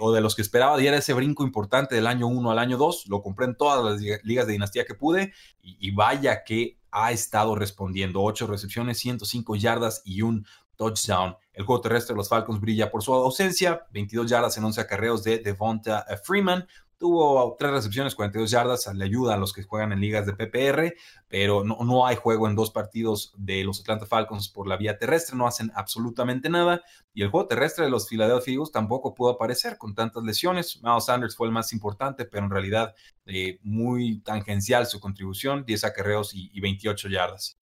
o 0.00 0.12
de 0.12 0.20
los 0.20 0.36
que 0.36 0.40
esperaba 0.40 0.78
diera 0.78 0.96
ese 0.96 1.12
brinco 1.14 1.44
importante 1.44 1.96
del 1.96 2.06
año 2.06 2.28
1 2.28 2.50
al 2.50 2.58
año 2.58 2.78
2. 2.78 3.06
Lo 3.08 3.22
compré 3.22 3.46
en 3.46 3.56
todas 3.56 3.84
las 3.84 4.22
ligas 4.22 4.46
de 4.46 4.52
dinastía 4.52 4.84
que 4.84 4.94
pude 4.94 5.32
y, 5.60 5.90
vaya 5.90 6.44
que 6.44 6.78
ha 6.94 7.10
estado 7.10 7.56
respondiendo. 7.56 8.22
8 8.22 8.46
recepciones, 8.46 8.98
105 8.98 9.56
yardas 9.56 10.00
y 10.04 10.22
un 10.22 10.46
touchdown. 10.76 11.36
El 11.52 11.64
juego 11.64 11.82
terrestre 11.82 12.14
de 12.14 12.18
los 12.18 12.28
Falcons 12.28 12.60
brilla 12.60 12.90
por 12.90 13.02
su 13.02 13.12
ausencia, 13.12 13.86
22 13.92 14.30
yardas 14.30 14.56
en 14.56 14.64
11 14.64 14.80
acarreos 14.80 15.24
de 15.24 15.38
Devonta 15.38 16.06
Freeman, 16.22 16.66
Tuvo 17.04 17.54
tres 17.58 17.70
recepciones, 17.70 18.14
42 18.14 18.50
yardas, 18.50 18.90
le 18.94 19.04
ayuda 19.04 19.34
a 19.34 19.36
los 19.36 19.52
que 19.52 19.62
juegan 19.62 19.92
en 19.92 20.00
ligas 20.00 20.24
de 20.24 20.32
PPR, 20.32 20.94
pero 21.28 21.62
no, 21.62 21.76
no 21.84 22.06
hay 22.06 22.16
juego 22.16 22.48
en 22.48 22.54
dos 22.54 22.70
partidos 22.70 23.34
de 23.36 23.62
los 23.62 23.78
Atlanta 23.80 24.06
Falcons 24.06 24.48
por 24.48 24.66
la 24.66 24.78
vía 24.78 24.96
terrestre, 24.96 25.36
no 25.36 25.46
hacen 25.46 25.70
absolutamente 25.74 26.48
nada. 26.48 26.80
Y 27.12 27.20
el 27.20 27.28
juego 27.28 27.46
terrestre 27.46 27.84
de 27.84 27.90
los 27.90 28.08
Philadelphia 28.08 28.54
Eagles 28.54 28.72
tampoco 28.72 29.14
pudo 29.14 29.32
aparecer 29.32 29.76
con 29.76 29.94
tantas 29.94 30.22
lesiones. 30.22 30.80
Miles 30.82 31.04
Sanders 31.04 31.36
fue 31.36 31.46
el 31.46 31.52
más 31.52 31.74
importante, 31.74 32.24
pero 32.24 32.46
en 32.46 32.50
realidad 32.50 32.94
eh, 33.26 33.58
muy 33.62 34.20
tangencial 34.20 34.86
su 34.86 34.98
contribución, 34.98 35.66
10 35.66 35.84
acarreos 35.84 36.34
y, 36.34 36.48
y 36.54 36.60
28 36.62 37.10
yardas. 37.10 37.58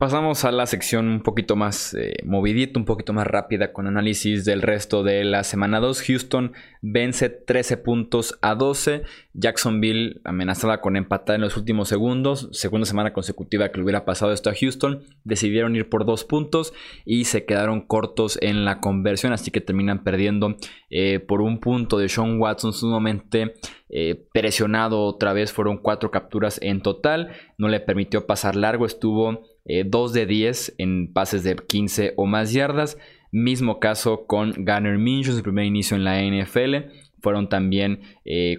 Pasamos 0.00 0.46
a 0.46 0.50
la 0.50 0.64
sección 0.64 1.08
un 1.08 1.20
poquito 1.20 1.56
más 1.56 1.92
eh, 1.92 2.14
movidita, 2.24 2.80
un 2.80 2.86
poquito 2.86 3.12
más 3.12 3.26
rápida 3.26 3.74
con 3.74 3.86
análisis 3.86 4.46
del 4.46 4.62
resto 4.62 5.02
de 5.02 5.24
la 5.24 5.44
semana 5.44 5.78
2. 5.78 6.00
Houston 6.00 6.54
vence 6.80 7.28
13 7.28 7.76
puntos 7.76 8.38
a 8.40 8.54
12. 8.54 9.02
Jacksonville 9.34 10.22
amenazada 10.24 10.80
con 10.80 10.96
empatar 10.96 11.34
en 11.34 11.42
los 11.42 11.58
últimos 11.58 11.90
segundos. 11.90 12.48
Segunda 12.52 12.86
semana 12.86 13.12
consecutiva 13.12 13.68
que 13.68 13.76
le 13.76 13.84
hubiera 13.84 14.06
pasado 14.06 14.32
esto 14.32 14.48
a 14.48 14.54
Houston. 14.58 15.02
Decidieron 15.24 15.76
ir 15.76 15.90
por 15.90 16.06
dos 16.06 16.24
puntos 16.24 16.72
y 17.04 17.24
se 17.24 17.44
quedaron 17.44 17.82
cortos 17.82 18.38
en 18.40 18.64
la 18.64 18.80
conversión. 18.80 19.34
Así 19.34 19.50
que 19.50 19.60
terminan 19.60 20.02
perdiendo 20.02 20.56
eh, 20.88 21.20
por 21.20 21.42
un 21.42 21.60
punto 21.60 21.98
de 21.98 22.08
Sean 22.08 22.40
Watson 22.40 22.72
sumamente 22.72 23.52
eh, 23.90 24.26
presionado 24.32 25.02
otra 25.04 25.34
vez. 25.34 25.52
Fueron 25.52 25.76
cuatro 25.76 26.10
capturas 26.10 26.58
en 26.62 26.80
total. 26.80 27.32
No 27.58 27.68
le 27.68 27.80
permitió 27.80 28.26
pasar 28.26 28.56
largo. 28.56 28.86
Estuvo 28.86 29.44
2 29.64 30.16
eh, 30.16 30.18
de 30.18 30.26
10 30.26 30.74
en 30.78 31.12
pases 31.12 31.44
de 31.44 31.56
15 31.56 32.14
o 32.16 32.26
más 32.26 32.52
yardas. 32.52 32.98
Mismo 33.32 33.78
caso 33.78 34.26
con 34.26 34.52
Gunner 34.52 34.98
Minshew, 34.98 35.34
su 35.34 35.42
primer 35.42 35.64
inicio 35.64 35.96
en 35.96 36.04
la 36.04 36.22
NFL. 36.22 36.90
Fueron 37.22 37.48
también 37.48 38.00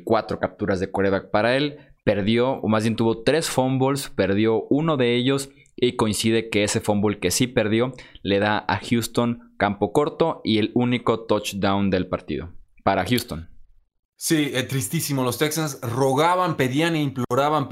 4 0.03 0.35
eh, 0.35 0.39
capturas 0.39 0.79
de 0.79 0.91
coreback 0.91 1.31
para 1.31 1.57
él. 1.57 1.77
Perdió, 2.03 2.53
o 2.53 2.67
más 2.67 2.83
bien 2.83 2.95
tuvo 2.95 3.23
3 3.23 3.49
fumbles, 3.49 4.09
perdió 4.09 4.63
uno 4.69 4.97
de 4.97 5.15
ellos 5.15 5.51
y 5.75 5.95
coincide 5.95 6.49
que 6.49 6.63
ese 6.63 6.79
fumble 6.79 7.19
que 7.19 7.31
sí 7.31 7.47
perdió 7.47 7.93
le 8.23 8.39
da 8.39 8.63
a 8.67 8.79
Houston 8.79 9.53
campo 9.57 9.91
corto 9.91 10.41
y 10.43 10.57
el 10.57 10.71
único 10.73 11.25
touchdown 11.25 11.89
del 11.89 12.07
partido 12.07 12.53
para 12.83 13.05
Houston. 13.05 13.49
Sí, 14.15 14.51
eh, 14.53 14.63
tristísimo. 14.63 15.23
Los 15.23 15.39
Texans 15.39 15.79
rogaban, 15.81 16.55
pedían 16.55 16.95
e 16.95 17.01
imploraban, 17.01 17.69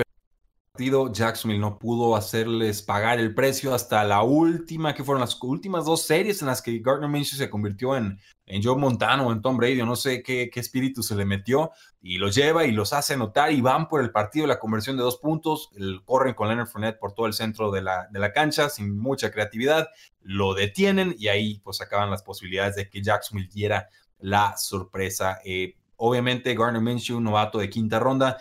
Jacksonville 1.12 1.60
no 1.60 1.78
pudo 1.78 2.16
hacerles 2.16 2.82
pagar 2.82 3.20
el 3.20 3.34
precio 3.34 3.74
hasta 3.74 4.04
la 4.06 4.24
última, 4.24 4.94
que 4.96 5.04
fueron 5.04 5.20
las 5.20 5.38
últimas 5.42 5.86
dos 5.86 6.04
series 6.04 6.42
en 6.42 6.48
las 6.48 6.62
que 6.62 6.80
Gardner 6.80 7.10
Minshew 7.10 7.38
se 7.38 7.50
convirtió 7.50 7.98
en, 7.98 8.18
en 8.46 8.64
Joe 8.64 8.78
Montano 8.78 9.28
o 9.28 9.32
en 9.34 9.42
Tom 9.42 9.58
Brady, 9.58 9.84
no 9.84 9.98
sé 9.98 10.24
qué, 10.24 10.50
qué, 10.50 10.60
espíritu 10.60 11.04
se 11.04 11.16
le 11.16 11.26
metió, 11.26 11.72
y 12.02 12.18
los 12.18 12.34
lleva 12.34 12.66
y 12.66 12.72
los 12.72 12.94
hace 12.94 13.18
notar 13.18 13.52
y 13.52 13.60
van 13.60 13.90
por 13.90 14.02
el 14.02 14.12
partido, 14.12 14.48
la 14.48 14.60
conversión 14.60 14.96
de 14.96 15.04
dos 15.04 15.18
puntos, 15.18 15.70
el, 15.76 16.02
corren 16.06 16.34
con 16.34 16.48
Leonard 16.48 16.68
Fournette 16.68 17.00
por 17.00 17.14
todo 17.14 17.26
el 17.26 17.34
centro 17.34 17.72
de 17.72 17.82
la, 17.82 18.08
de 18.10 18.20
la 18.20 18.32
cancha 18.32 18.70
sin 18.70 18.98
mucha 18.98 19.32
creatividad, 19.32 19.90
lo 20.22 20.54
detienen 20.54 21.14
y 21.20 21.28
ahí 21.28 21.60
pues 21.60 21.82
acaban 21.82 22.10
las 22.10 22.24
posibilidades 22.24 22.76
de 22.76 22.90
que 22.90 23.02
Jacksonville 23.02 23.50
diera 23.54 23.90
la 24.20 24.56
sorpresa. 24.58 25.40
Eh, 25.44 25.76
obviamente 25.98 26.56
Gardner 26.56 26.82
Minshew, 26.82 27.20
novato 27.20 27.60
de 27.60 27.70
quinta 27.70 28.00
ronda, 28.00 28.38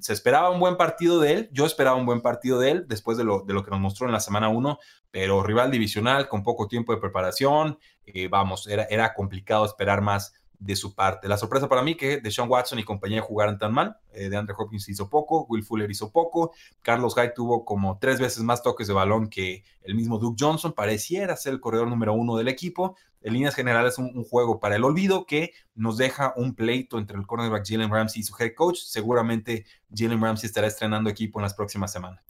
se 0.00 0.12
esperaba 0.12 0.50
un 0.50 0.60
buen 0.60 0.76
partido 0.76 1.18
de 1.20 1.32
él, 1.32 1.48
yo 1.52 1.66
esperaba 1.66 1.96
un 1.96 2.06
buen 2.06 2.20
partido 2.20 2.58
de 2.58 2.70
él 2.70 2.84
después 2.88 3.16
de 3.18 3.24
lo, 3.24 3.40
de 3.40 3.54
lo 3.54 3.64
que 3.64 3.70
nos 3.70 3.80
mostró 3.80 4.06
en 4.06 4.12
la 4.12 4.20
semana 4.20 4.48
1, 4.48 4.78
pero 5.10 5.42
rival 5.42 5.70
divisional 5.70 6.28
con 6.28 6.42
poco 6.42 6.68
tiempo 6.68 6.94
de 6.94 7.00
preparación, 7.00 7.78
eh, 8.06 8.28
vamos, 8.28 8.66
era, 8.66 8.84
era 8.84 9.14
complicado 9.14 9.64
esperar 9.64 10.00
más 10.00 10.34
de 10.64 10.76
su 10.76 10.94
parte. 10.94 11.28
La 11.28 11.36
sorpresa 11.36 11.68
para 11.68 11.82
mí 11.82 11.94
que 11.94 12.20
Deshaun 12.20 12.48
Watson 12.48 12.78
y 12.78 12.84
compañía 12.84 13.20
jugaran 13.20 13.58
tan 13.58 13.72
mal. 13.72 13.98
Eh, 14.12 14.30
de 14.30 14.36
Andre 14.36 14.54
Hopkins 14.58 14.88
hizo 14.88 15.10
poco, 15.10 15.44
Will 15.48 15.62
Fuller 15.62 15.90
hizo 15.90 16.10
poco, 16.10 16.52
Carlos 16.80 17.14
Hyde 17.14 17.32
tuvo 17.34 17.66
como 17.66 17.98
tres 17.98 18.18
veces 18.18 18.42
más 18.42 18.62
toques 18.62 18.86
de 18.86 18.94
balón 18.94 19.28
que 19.28 19.62
el 19.82 19.94
mismo 19.94 20.18
Duke 20.18 20.42
Johnson. 20.42 20.72
Pareciera 20.72 21.36
ser 21.36 21.52
el 21.52 21.60
corredor 21.60 21.88
número 21.88 22.14
uno 22.14 22.36
del 22.36 22.48
equipo. 22.48 22.96
En 23.20 23.34
líneas 23.34 23.54
generales, 23.54 23.98
un, 23.98 24.10
un 24.14 24.24
juego 24.24 24.58
para 24.58 24.76
el 24.76 24.84
olvido 24.84 25.26
que 25.26 25.52
nos 25.74 25.98
deja 25.98 26.32
un 26.36 26.54
pleito 26.54 26.98
entre 26.98 27.18
el 27.18 27.26
cornerback 27.26 27.64
Jalen 27.66 27.90
Ramsey 27.90 28.20
y 28.20 28.24
su 28.24 28.34
head 28.38 28.54
coach. 28.54 28.78
Seguramente 28.78 29.66
Jalen 29.94 30.20
Ramsey 30.22 30.46
estará 30.46 30.66
estrenando 30.66 31.10
equipo 31.10 31.38
en 31.38 31.42
las 31.42 31.54
próximas 31.54 31.92
semanas. 31.92 32.22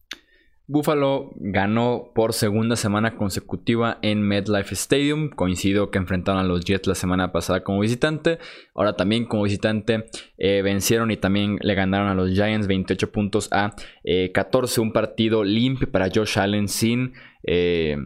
Buffalo 0.67 1.33
ganó 1.37 2.11
por 2.15 2.33
segunda 2.33 2.77
semana 2.77 3.17
consecutiva 3.17 3.99
en 4.01 4.23
MetLife 4.23 4.75
Stadium. 4.75 5.29
Coincido 5.29 5.91
que 5.91 5.99
enfrentaron 5.99 6.41
a 6.41 6.45
los 6.45 6.65
Jets 6.65 6.87
la 6.87 6.95
semana 6.95 7.33
pasada 7.33 7.63
como 7.63 7.81
visitante. 7.81 8.39
Ahora 8.75 8.97
también 8.97 9.27
como 9.27 9.43
visitante 9.43 10.07
eh, 10.39 10.63
vencieron 10.63 11.11
y 11.11 11.19
también 11.19 11.59
le 11.61 11.75
ganaron 11.75 12.09
a 12.09 12.15
los 12.15 12.31
Giants 12.31 12.67
28 12.67 13.13
puntos 13.13 13.49
a 13.53 13.75
14. 14.33 14.81
Eh, 14.81 14.83
Un 14.83 14.93
partido 14.93 15.45
limpio 15.45 15.91
para 15.91 16.09
Josh 16.13 16.39
Allen 16.39 16.69
sin 16.69 17.13
eh, 17.47 17.97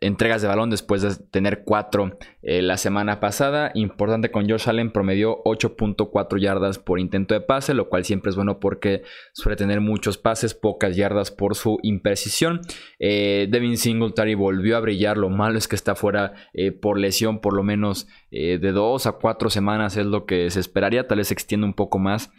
entregas 0.00 0.40
de 0.40 0.48
balón 0.48 0.70
después 0.70 1.02
de 1.02 1.14
tener 1.30 1.62
4 1.64 2.18
eh, 2.42 2.62
la 2.62 2.76
semana 2.76 3.20
pasada. 3.20 3.70
Importante 3.74 4.30
con 4.30 4.48
Josh 4.48 4.68
Allen, 4.68 4.92
promedió 4.92 5.42
8.4 5.44 6.40
yardas 6.40 6.78
por 6.78 6.98
intento 6.98 7.34
de 7.34 7.40
pase, 7.40 7.74
lo 7.74 7.88
cual 7.88 8.04
siempre 8.04 8.30
es 8.30 8.36
bueno 8.36 8.60
porque 8.60 9.02
suele 9.32 9.56
tener 9.56 9.80
muchos 9.80 10.16
pases, 10.16 10.54
pocas 10.54 10.96
yardas 10.96 11.30
por 11.30 11.54
su 11.54 11.78
imprecisión. 11.82 12.60
Eh, 12.98 13.46
Devin 13.50 13.76
Singletary 13.76 14.34
volvió 14.34 14.76
a 14.76 14.80
brillar, 14.80 15.18
lo 15.18 15.28
malo 15.28 15.58
es 15.58 15.68
que 15.68 15.76
está 15.76 15.94
fuera 15.94 16.32
eh, 16.54 16.72
por 16.72 16.98
lesión 16.98 17.40
por 17.40 17.54
lo 17.54 17.62
menos 17.62 18.08
de 18.30 18.58
2 18.58 19.06
a 19.06 19.12
4 19.12 19.50
semanas 19.50 19.96
es 19.96 20.06
lo 20.06 20.24
que 20.24 20.50
se 20.50 20.60
esperaría, 20.60 21.08
tal 21.08 21.18
vez 21.18 21.28
se 21.28 21.34
extienda 21.34 21.66
un 21.66 21.74
poco 21.74 21.98
más 21.98 22.30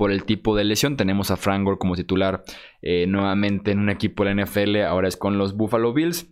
por 0.00 0.12
el 0.12 0.24
tipo 0.24 0.56
de 0.56 0.64
lesión. 0.64 0.96
Tenemos 0.96 1.30
a 1.30 1.36
Frank 1.36 1.62
Gore 1.62 1.76
como 1.76 1.94
titular 1.94 2.42
nuevamente 3.06 3.70
en 3.70 3.80
un 3.80 3.90
equipo 3.90 4.24
de 4.24 4.34
la 4.34 4.46
NFL, 4.46 4.76
ahora 4.76 5.08
es 5.08 5.18
con 5.18 5.36
los 5.36 5.54
Buffalo 5.54 5.92
Bills. 5.92 6.26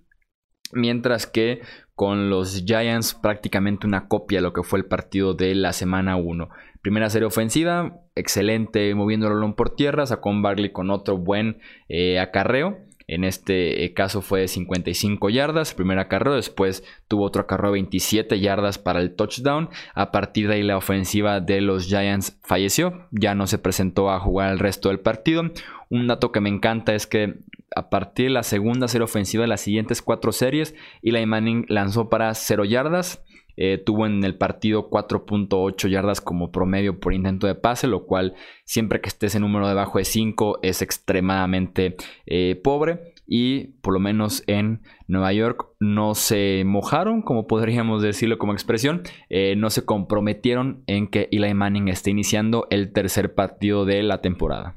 Mientras 0.73 1.27
que 1.27 1.61
con 1.95 2.31
los 2.31 2.65
Giants 2.65 3.13
prácticamente 3.13 3.87
una 3.87 4.09
copia 4.09 4.39
de 4.39 4.43
lo 4.43 4.55
que 4.55 4.63
fue 4.63 4.79
el 4.79 4.87
partido 4.87 5.35
de 5.35 5.55
la 5.55 5.75
semana 5.75 6.17
1. 6.17 6.49
Primera 6.81 7.11
serie 7.11 7.27
ofensiva, 7.27 8.01
excelente 8.15 8.95
moviendo 8.95 9.29
el 9.29 9.55
por 9.55 9.77
tierra, 9.77 10.07
sacó 10.07 10.31
un 10.31 10.41
Barley 10.41 10.73
con 10.73 10.91
otro 10.91 11.19
buen 11.19 11.59
eh, 11.91 12.19
acarreo. 12.19 12.79
En 13.09 13.25
este 13.25 13.85
eh, 13.85 13.95
caso 13.95 14.21
fue 14.21 14.41
de 14.41 14.49
55 14.49 15.31
yardas, 15.31 15.73
primer 15.73 15.99
acarreo, 15.99 16.35
después 16.35 16.85
tuvo 17.09 17.25
otro 17.25 17.43
acarreo 17.43 17.73
de 17.73 17.81
27 17.81 18.39
yardas 18.39 18.79
para 18.79 19.01
el 19.01 19.17
touchdown. 19.17 19.71
A 19.95 20.13
partir 20.13 20.47
de 20.47 20.57
ahí 20.57 20.63
la 20.63 20.77
ofensiva 20.77 21.41
de 21.41 21.63
los 21.63 21.87
Giants 21.87 22.39
falleció, 22.45 23.09
ya 23.11 23.35
no 23.35 23.47
se 23.47 23.59
presentó 23.59 24.11
a 24.11 24.21
jugar 24.21 24.53
el 24.53 24.59
resto 24.59 24.91
del 24.91 25.01
partido. 25.01 25.43
Un 25.89 26.07
dato 26.07 26.33
que 26.33 26.41
me 26.41 26.51
encanta 26.51 26.95
es 26.95 27.07
que 27.07 27.39
a 27.75 27.89
partir 27.91 28.27
de 28.27 28.33
la 28.33 28.43
segunda 28.43 28.89
serie 28.89 29.05
ofensiva 29.05 29.43
de 29.43 29.49
las 29.49 29.63
siguientes 29.63 30.03
cuatro 30.03 30.33
series, 30.33 30.75
Eli 31.03 31.25
Manning 31.25 31.65
lanzó 31.69 32.09
para 32.09 32.35
0 32.35 32.65
yardas. 32.65 33.25
Eh, 33.61 33.83
tuvo 33.85 34.07
en 34.07 34.23
el 34.23 34.37
partido 34.37 34.89
4.8 34.89 35.89
yardas 35.89 36.21
como 36.21 36.53
promedio 36.53 37.01
por 37.01 37.13
intento 37.13 37.49
de 37.49 37.57
pase, 37.57 37.89
lo 37.89 38.07
cual 38.07 38.35
siempre 38.65 39.01
que 39.01 39.09
estés 39.09 39.35
en 39.35 39.43
número 39.43 39.67
debajo 39.67 39.99
de 39.99 40.05
5 40.05 40.61
es 40.63 40.81
extremadamente 40.81 41.97
eh, 42.27 42.61
pobre. 42.63 43.15
Y 43.27 43.73
por 43.83 43.93
lo 43.93 44.01
menos 44.01 44.45
en 44.47 44.83
Nueva 45.09 45.33
York 45.33 45.67
no 45.81 46.15
se 46.15 46.63
mojaron, 46.65 47.21
como 47.21 47.49
podríamos 47.49 48.01
decirlo 48.01 48.39
como 48.39 48.53
expresión, 48.53 49.03
eh, 49.29 49.57
no 49.57 49.71
se 49.71 49.85
comprometieron 49.85 50.85
en 50.87 51.09
que 51.09 51.29
Eli 51.33 51.53
Manning 51.53 51.89
esté 51.89 52.11
iniciando 52.11 52.69
el 52.71 52.93
tercer 52.93 53.35
partido 53.35 53.85
de 53.85 54.05
la 54.05 54.23
temporada. 54.23 54.77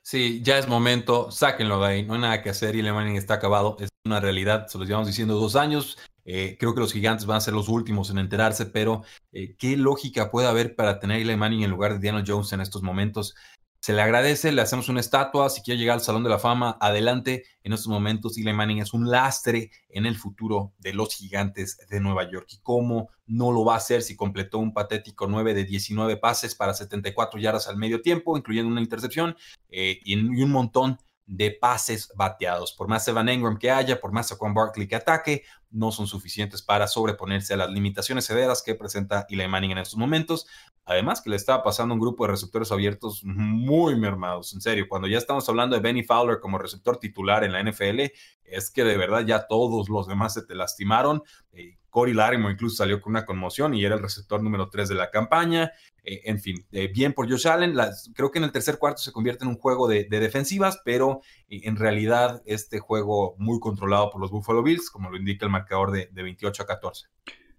Sí, 0.00 0.40
ya 0.44 0.56
es 0.56 0.68
momento, 0.68 1.32
sáquenlo 1.32 1.80
de 1.80 1.86
ahí, 1.88 2.02
no 2.04 2.14
hay 2.14 2.20
nada 2.20 2.40
que 2.40 2.50
hacer 2.50 2.76
y 2.76 2.82
Manning 2.84 3.16
está 3.16 3.34
acabado, 3.34 3.76
es 3.80 3.88
una 4.04 4.20
realidad, 4.20 4.68
se 4.68 4.78
los 4.78 4.86
llevamos 4.86 5.08
diciendo 5.08 5.34
dos 5.34 5.56
años, 5.56 5.98
eh, 6.26 6.56
creo 6.58 6.74
que 6.74 6.80
los 6.80 6.92
gigantes 6.92 7.24
van 7.24 7.38
a 7.38 7.40
ser 7.40 7.54
los 7.54 7.68
últimos 7.68 8.10
en 8.10 8.18
enterarse, 8.18 8.66
pero 8.66 9.02
eh, 9.32 9.54
¿qué 9.56 9.76
lógica 9.76 10.30
puede 10.30 10.48
haber 10.48 10.76
para 10.76 10.98
tener 10.98 11.18
a 11.18 11.20
Eli 11.20 11.36
Manning 11.36 11.62
en 11.62 11.70
lugar 11.70 11.98
de 11.98 12.06
Daniel 12.06 12.24
Jones 12.26 12.52
en 12.52 12.60
estos 12.60 12.82
momentos? 12.82 13.34
se 13.86 13.92
le 13.92 14.02
agradece, 14.02 14.50
le 14.50 14.62
hacemos 14.62 14.88
una 14.88 14.98
estatua, 14.98 15.48
si 15.48 15.62
quiere 15.62 15.78
llegar 15.78 15.94
al 15.94 16.00
Salón 16.00 16.24
de 16.24 16.28
la 16.28 16.40
Fama, 16.40 16.76
adelante. 16.80 17.44
En 17.62 17.72
estos 17.72 17.86
momentos, 17.86 18.36
Eli 18.36 18.52
Manning 18.52 18.80
es 18.80 18.92
un 18.92 19.08
lastre 19.08 19.70
en 19.88 20.06
el 20.06 20.16
futuro 20.16 20.72
de 20.78 20.92
los 20.92 21.14
gigantes 21.14 21.78
de 21.88 22.00
Nueva 22.00 22.28
York. 22.28 22.48
¿Y 22.50 22.58
cómo 22.62 23.10
no 23.26 23.52
lo 23.52 23.64
va 23.64 23.74
a 23.74 23.76
hacer 23.76 24.02
si 24.02 24.16
completó 24.16 24.58
un 24.58 24.74
patético 24.74 25.28
9 25.28 25.54
de 25.54 25.64
19 25.64 26.16
pases 26.16 26.56
para 26.56 26.74
74 26.74 27.38
yardas 27.38 27.68
al 27.68 27.76
medio 27.76 28.02
tiempo, 28.02 28.36
incluyendo 28.36 28.72
una 28.72 28.80
intercepción 28.80 29.36
eh, 29.68 30.00
y 30.02 30.16
un 30.16 30.50
montón 30.50 30.98
de 31.26 31.50
pases 31.50 32.10
bateados. 32.16 32.72
Por 32.72 32.88
más 32.88 33.06
Evan 33.08 33.28
Engram 33.28 33.58
que 33.58 33.70
haya, 33.70 34.00
por 34.00 34.12
más 34.12 34.28
Saquon 34.28 34.54
Barkley 34.54 34.88
que 34.88 34.96
ataque, 34.96 35.44
no 35.76 35.92
son 35.92 36.06
suficientes 36.06 36.62
para 36.62 36.86
sobreponerse 36.86 37.54
a 37.54 37.58
las 37.58 37.70
limitaciones 37.70 38.24
severas 38.24 38.62
que 38.64 38.74
presenta 38.74 39.26
Eli 39.28 39.46
Manning 39.46 39.72
en 39.72 39.78
estos 39.78 39.98
momentos. 39.98 40.46
Además 40.84 41.20
que 41.20 41.30
le 41.30 41.36
estaba 41.36 41.62
pasando 41.62 41.94
un 41.94 42.00
grupo 42.00 42.24
de 42.24 42.32
receptores 42.32 42.72
abiertos 42.72 43.22
muy 43.24 43.96
mermados, 43.96 44.54
en 44.54 44.60
serio. 44.60 44.86
Cuando 44.88 45.06
ya 45.06 45.18
estamos 45.18 45.48
hablando 45.48 45.76
de 45.76 45.82
Benny 45.82 46.02
Fowler 46.02 46.40
como 46.40 46.58
receptor 46.58 46.98
titular 46.98 47.44
en 47.44 47.52
la 47.52 47.62
NFL, 47.62 48.12
es 48.44 48.70
que 48.70 48.84
de 48.84 48.96
verdad 48.96 49.24
ya 49.26 49.46
todos 49.46 49.88
los 49.88 50.06
demás 50.06 50.32
se 50.32 50.42
te 50.42 50.54
lastimaron. 50.54 51.22
Eh, 51.52 51.76
Cory 51.96 52.12
Larimo 52.12 52.50
incluso 52.50 52.76
salió 52.76 53.00
con 53.00 53.12
una 53.12 53.24
conmoción 53.24 53.72
y 53.72 53.82
era 53.82 53.94
el 53.94 54.02
receptor 54.02 54.42
número 54.42 54.68
3 54.68 54.90
de 54.90 54.94
la 54.94 55.10
campaña. 55.10 55.72
Eh, 56.04 56.20
en 56.26 56.38
fin, 56.38 56.56
eh, 56.70 56.88
bien 56.94 57.14
por 57.14 57.26
Josh 57.26 57.48
Allen. 57.48 57.74
creo 58.14 58.30
que 58.30 58.36
en 58.36 58.44
el 58.44 58.52
tercer 58.52 58.76
cuarto 58.76 59.00
se 59.00 59.12
convierte 59.12 59.44
en 59.44 59.48
un 59.48 59.56
juego 59.56 59.88
de, 59.88 60.04
defensivas, 60.04 60.78
pero 60.84 61.22
eh, 61.48 61.62
en 61.64 61.76
realidad 61.76 62.42
este 62.44 62.80
juego 62.80 63.34
muy 63.38 63.60
controlado 63.60 64.10
por 64.10 64.20
los 64.20 64.30
Buffalo 64.30 64.62
Bills, 64.62 64.90
como 64.90 65.08
lo 65.08 65.16
indica 65.16 65.46
el 65.46 65.50
marcador 65.50 65.90
de, 65.90 66.10
de 66.12 66.22
28 66.22 66.64
a 66.64 66.66
14. 66.66 67.06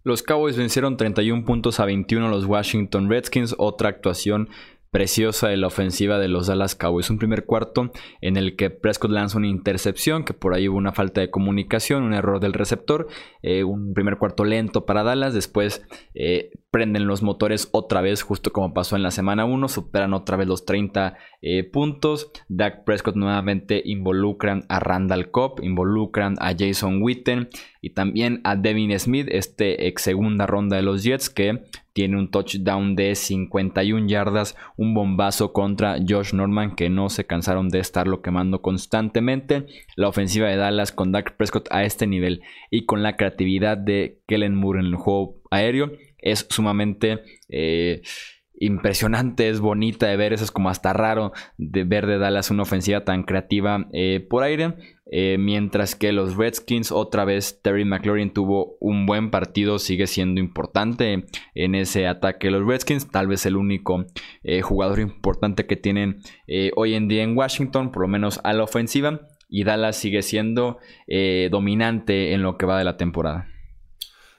Los 0.04 0.22
Cowboys 0.22 0.56
vencieron 0.56 0.98
31 0.98 1.44
puntos 1.44 1.80
a 1.80 1.86
21 1.86 2.28
a 2.28 2.30
los 2.30 2.46
Washington 2.46 3.10
Redskins, 3.10 3.56
otra 3.58 3.90
actuación 3.90 4.50
preciosa 4.98 5.50
de 5.50 5.58
la 5.58 5.68
ofensiva 5.68 6.18
de 6.18 6.28
los 6.28 6.48
Dallas 6.48 6.74
Cowboys. 6.74 7.12
Un 7.12 7.20
primer 7.20 7.46
cuarto 7.46 7.92
en 8.20 8.36
el 8.36 8.56
que 8.56 8.72
Prescott 8.72 9.12
lanza 9.12 9.38
una 9.38 9.46
intercepción, 9.46 10.26
que 10.26 10.34
por 10.34 10.56
ahí 10.56 10.68
hubo 10.68 10.76
una 10.76 10.92
falta 10.92 11.22
de 11.22 11.30
comunicación, 11.30 12.02
un 12.02 12.16
error 12.16 12.40
del 12.40 12.54
receptor. 12.54 13.08
Eh, 13.44 13.64
un 13.64 13.94
primer 13.94 14.18
cuarto 14.18 14.44
lento 14.44 14.88
para 14.88 15.04
Dallas. 15.04 15.36
Después 15.36 15.86
eh, 16.16 16.50
prenden 16.72 17.06
los 17.06 17.22
motores 17.22 17.70
otra 17.74 18.02
vez, 18.02 18.24
justo 18.24 18.52
como 18.52 18.74
pasó 18.74 18.96
en 18.96 19.04
la 19.04 19.12
semana 19.12 19.46
1. 19.46 19.68
Superan 19.68 20.16
otra 20.16 20.36
vez 20.36 20.48
los 20.48 20.66
30 20.66 21.16
eh, 21.44 21.64
puntos. 21.64 22.32
Dak 22.50 22.84
Prescott 22.84 23.16
nuevamente 23.16 23.84
involucran 23.86 24.66
a 24.68 24.80
Randall 24.80 25.30
Cobb, 25.30 25.60
involucran 25.62 26.38
a 26.40 26.56
Jason 26.58 27.04
Witten 27.04 27.50
y 27.82 27.92
también 27.92 28.42
a 28.44 28.56
Devin 28.56 29.00
Smith, 29.00 29.28
este 29.30 29.88
ex 29.88 30.02
segunda 30.02 30.48
ronda 30.48 30.76
de 30.76 30.82
los 30.82 31.04
Jets 31.04 31.30
que 31.30 31.62
tiene 31.98 32.20
un 32.20 32.30
touchdown 32.30 32.96
de 32.96 33.16
51 33.16 34.06
yardas, 34.06 34.56
un 34.76 34.94
bombazo 34.94 35.52
contra 35.52 35.98
Josh 36.08 36.32
Norman 36.32 36.76
que 36.76 36.92
no 36.92 37.10
se 37.10 37.26
cansaron 37.26 37.70
de 37.70 37.80
estarlo 37.80 38.22
quemando 38.22 38.62
constantemente. 38.62 39.66
La 39.96 40.08
ofensiva 40.08 40.48
de 40.48 40.58
Dallas 40.58 40.92
con 40.92 41.12
Dak 41.12 41.36
Prescott 41.38 41.68
a 41.72 41.86
este 41.86 42.06
nivel 42.06 42.44
y 42.70 42.86
con 42.86 43.02
la 43.02 43.18
creatividad 43.18 43.80
de 43.80 44.22
Kellen 44.28 44.54
Moore 44.54 44.82
en 44.82 44.86
el 44.86 44.96
juego 44.96 45.42
aéreo 45.50 45.92
es 46.20 46.46
sumamente... 46.52 47.24
Eh, 47.50 48.04
impresionante, 48.60 49.50
es 49.50 49.60
bonita 49.60 50.08
de 50.08 50.18
ver, 50.18 50.34
eso 50.34 50.44
es 50.44 50.50
como 50.50 50.72
hasta 50.72 50.92
raro 50.92 51.32
de 51.60 51.84
ver 51.84 52.08
de 52.08 52.18
Dallas 52.18 52.50
una 52.50 52.64
ofensiva 52.64 53.06
tan 53.06 53.22
creativa 53.22 53.88
eh, 53.94 54.26
por 54.28 54.42
aire. 54.42 54.97
Eh, 55.12 55.38
mientras 55.40 55.96
que 55.96 56.12
los 56.12 56.36
Redskins, 56.36 56.92
otra 56.92 57.26
vez 57.26 57.62
Terry 57.62 57.86
McLaurin 57.86 58.32
tuvo 58.32 58.78
un 58.80 59.06
buen 59.06 59.32
partido, 59.32 59.80
sigue 59.80 60.08
siendo 60.08 60.42
importante 60.42 61.26
en 61.56 61.76
ese 61.76 62.08
ataque. 62.08 62.52
Los 62.52 62.66
Redskins, 62.66 63.10
tal 63.10 63.28
vez 63.28 63.46
el 63.46 63.56
único 63.56 64.06
eh, 64.44 64.62
jugador 64.62 65.00
importante 65.00 65.66
que 65.66 65.76
tienen 65.76 66.22
hoy 66.76 66.94
en 66.94 67.08
día 67.08 67.24
en 67.24 67.38
Washington, 67.38 67.92
por 67.92 68.04
lo 68.04 68.08
menos 68.08 68.40
a 68.44 68.54
la 68.54 68.64
ofensiva. 68.64 69.22
Y 69.50 69.64
Dallas 69.64 69.96
sigue 69.96 70.22
siendo 70.24 70.80
dominante 71.52 72.34
en 72.34 72.42
lo 72.42 72.58
que 72.58 72.66
va 72.66 72.78
de 72.78 72.84
la 72.84 72.98
temporada. 72.98 73.48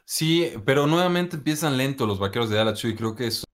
Sí, 0.04 0.50
pero 0.64 0.86
nuevamente 0.86 1.36
empiezan 1.36 1.76
lento 1.78 2.06
los 2.06 2.18
vaqueros 2.18 2.50
de 2.50 2.56
Dallas, 2.56 2.84
y 2.84 2.94
creo 2.94 3.14
que 3.14 3.26
es 3.28 3.44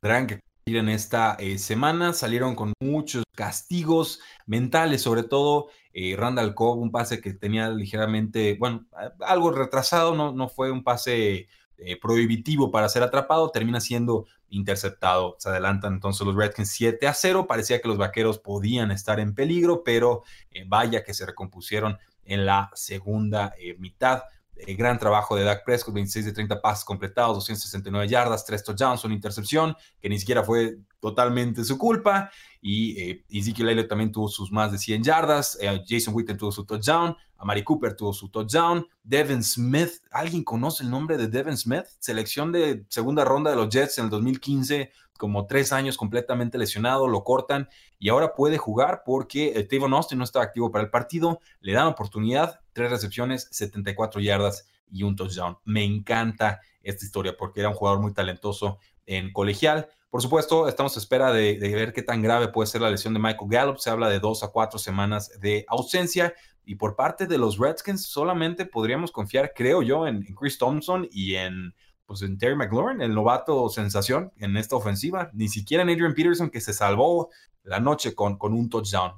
tendrán 0.00 0.26
que 0.26 0.40
en 0.66 0.88
esta 0.88 1.36
eh, 1.38 1.58
semana. 1.58 2.12
Salieron 2.12 2.56
con 2.56 2.72
muchos 2.80 3.22
castigos 3.36 4.20
mentales, 4.46 5.02
sobre 5.02 5.22
todo 5.22 5.68
eh, 5.98 6.14
Randall 6.14 6.54
Cobb, 6.54 6.78
un 6.78 6.90
pase 6.90 7.22
que 7.22 7.32
tenía 7.32 7.70
ligeramente, 7.70 8.58
bueno, 8.58 8.84
algo 9.20 9.50
retrasado, 9.50 10.14
no, 10.14 10.30
no 10.30 10.50
fue 10.50 10.70
un 10.70 10.84
pase 10.84 11.48
eh, 11.78 11.98
prohibitivo 11.98 12.70
para 12.70 12.90
ser 12.90 13.02
atrapado, 13.02 13.50
termina 13.50 13.80
siendo 13.80 14.26
interceptado. 14.50 15.36
Se 15.38 15.48
adelantan 15.48 15.94
entonces 15.94 16.26
los 16.26 16.36
Redskins 16.36 16.68
7 16.72 17.06
a 17.06 17.14
0. 17.14 17.46
Parecía 17.46 17.80
que 17.80 17.88
los 17.88 17.96
vaqueros 17.96 18.38
podían 18.38 18.90
estar 18.90 19.20
en 19.20 19.34
peligro, 19.34 19.84
pero 19.84 20.22
vaya 20.66 21.02
que 21.02 21.14
se 21.14 21.24
recompusieron 21.24 21.96
en 22.26 22.44
la 22.44 22.70
segunda 22.74 23.54
mitad. 23.78 24.24
Eh, 24.58 24.74
gran 24.74 24.98
trabajo 24.98 25.36
de 25.36 25.44
Dak 25.44 25.64
Prescott, 25.64 25.94
26 25.94 26.24
de 26.24 26.32
30 26.32 26.62
pases 26.62 26.84
completados, 26.84 27.34
269 27.36 28.08
yardas, 28.08 28.44
3 28.46 28.64
touchdowns, 28.64 29.04
una 29.04 29.14
intercepción, 29.14 29.76
que 30.00 30.08
ni 30.08 30.18
siquiera 30.18 30.42
fue 30.42 30.78
totalmente 30.98 31.62
su 31.62 31.76
culpa. 31.76 32.30
Y 32.62 32.98
eh, 32.98 33.24
Ezekiel 33.28 33.68
Elliott 33.68 33.88
también 33.88 34.10
tuvo 34.10 34.28
sus 34.28 34.50
más 34.50 34.72
de 34.72 34.78
100 34.78 35.02
yardas. 35.02 35.58
Eh, 35.60 35.82
Jason 35.86 36.14
Witten 36.14 36.38
tuvo 36.38 36.50
su 36.50 36.64
touchdown. 36.64 37.14
Amari 37.36 37.62
Cooper 37.62 37.94
tuvo 37.94 38.14
su 38.14 38.30
touchdown. 38.30 38.86
Devin 39.02 39.44
Smith, 39.44 40.02
¿alguien 40.10 40.42
conoce 40.42 40.84
el 40.84 40.90
nombre 40.90 41.18
de 41.18 41.28
Devin 41.28 41.56
Smith? 41.56 41.84
Selección 41.98 42.50
de 42.50 42.86
segunda 42.88 43.24
ronda 43.24 43.50
de 43.50 43.56
los 43.56 43.68
Jets 43.68 43.98
en 43.98 44.04
el 44.04 44.10
2015 44.10 44.90
como 45.16 45.46
tres 45.46 45.72
años 45.72 45.96
completamente 45.96 46.58
lesionado, 46.58 47.08
lo 47.08 47.24
cortan 47.24 47.68
y 47.98 48.08
ahora 48.08 48.34
puede 48.34 48.58
jugar 48.58 49.02
porque 49.04 49.52
eh, 49.56 49.64
Tavon 49.64 49.94
Austin 49.94 50.18
no 50.18 50.24
estaba 50.24 50.44
activo 50.44 50.70
para 50.70 50.84
el 50.84 50.90
partido, 50.90 51.40
le 51.60 51.72
dan 51.72 51.86
oportunidad, 51.86 52.60
tres 52.72 52.90
recepciones, 52.90 53.48
74 53.50 54.20
yardas 54.20 54.68
y 54.90 55.02
un 55.02 55.16
touchdown. 55.16 55.58
Me 55.64 55.84
encanta 55.84 56.60
esta 56.82 57.04
historia 57.04 57.36
porque 57.36 57.60
era 57.60 57.68
un 57.68 57.74
jugador 57.74 58.00
muy 58.00 58.12
talentoso 58.12 58.78
en 59.06 59.32
colegial. 59.32 59.88
Por 60.10 60.22
supuesto, 60.22 60.68
estamos 60.68 60.96
a 60.96 61.00
espera 61.00 61.32
de, 61.32 61.58
ver 61.58 61.92
qué 61.92 62.02
tan 62.02 62.22
grave 62.22 62.48
puede 62.48 62.68
ser 62.68 62.80
la 62.80 62.90
lesión 62.90 63.12
de 63.12 63.20
Michael 63.20 63.50
Gallup. 63.50 63.78
Se 63.78 63.90
habla 63.90 64.08
de 64.08 64.20
dos 64.20 64.42
a 64.42 64.48
cuatro 64.48 64.78
semanas 64.78 65.38
de 65.40 65.64
ausencia. 65.68 66.34
Y 66.64 66.76
por 66.76 66.96
parte 66.96 67.26
de 67.26 67.38
los 67.38 67.58
Redskins, 67.58 68.06
solamente 68.06 68.66
podríamos 68.66 69.12
confiar, 69.12 69.52
creo 69.54 69.82
yo, 69.82 70.06
en 70.06 70.22
Chris 70.34 70.58
Thompson 70.58 71.08
y 71.12 71.34
en 71.34 71.74
pues 72.06 72.22
en 72.22 72.38
Terry 72.38 72.56
McLaurin, 72.56 73.00
el 73.02 73.14
novato 73.14 73.68
sensación 73.68 74.32
en 74.36 74.56
esta 74.56 74.76
ofensiva. 74.76 75.30
Ni 75.34 75.48
siquiera 75.48 75.82
en 75.82 75.90
Adrian 75.90 76.14
Peterson, 76.14 76.50
que 76.50 76.60
se 76.60 76.72
salvó 76.72 77.30
la 77.62 77.80
noche 77.80 78.14
con, 78.14 78.38
con 78.38 78.54
un 78.54 78.70
touchdown. 78.70 79.12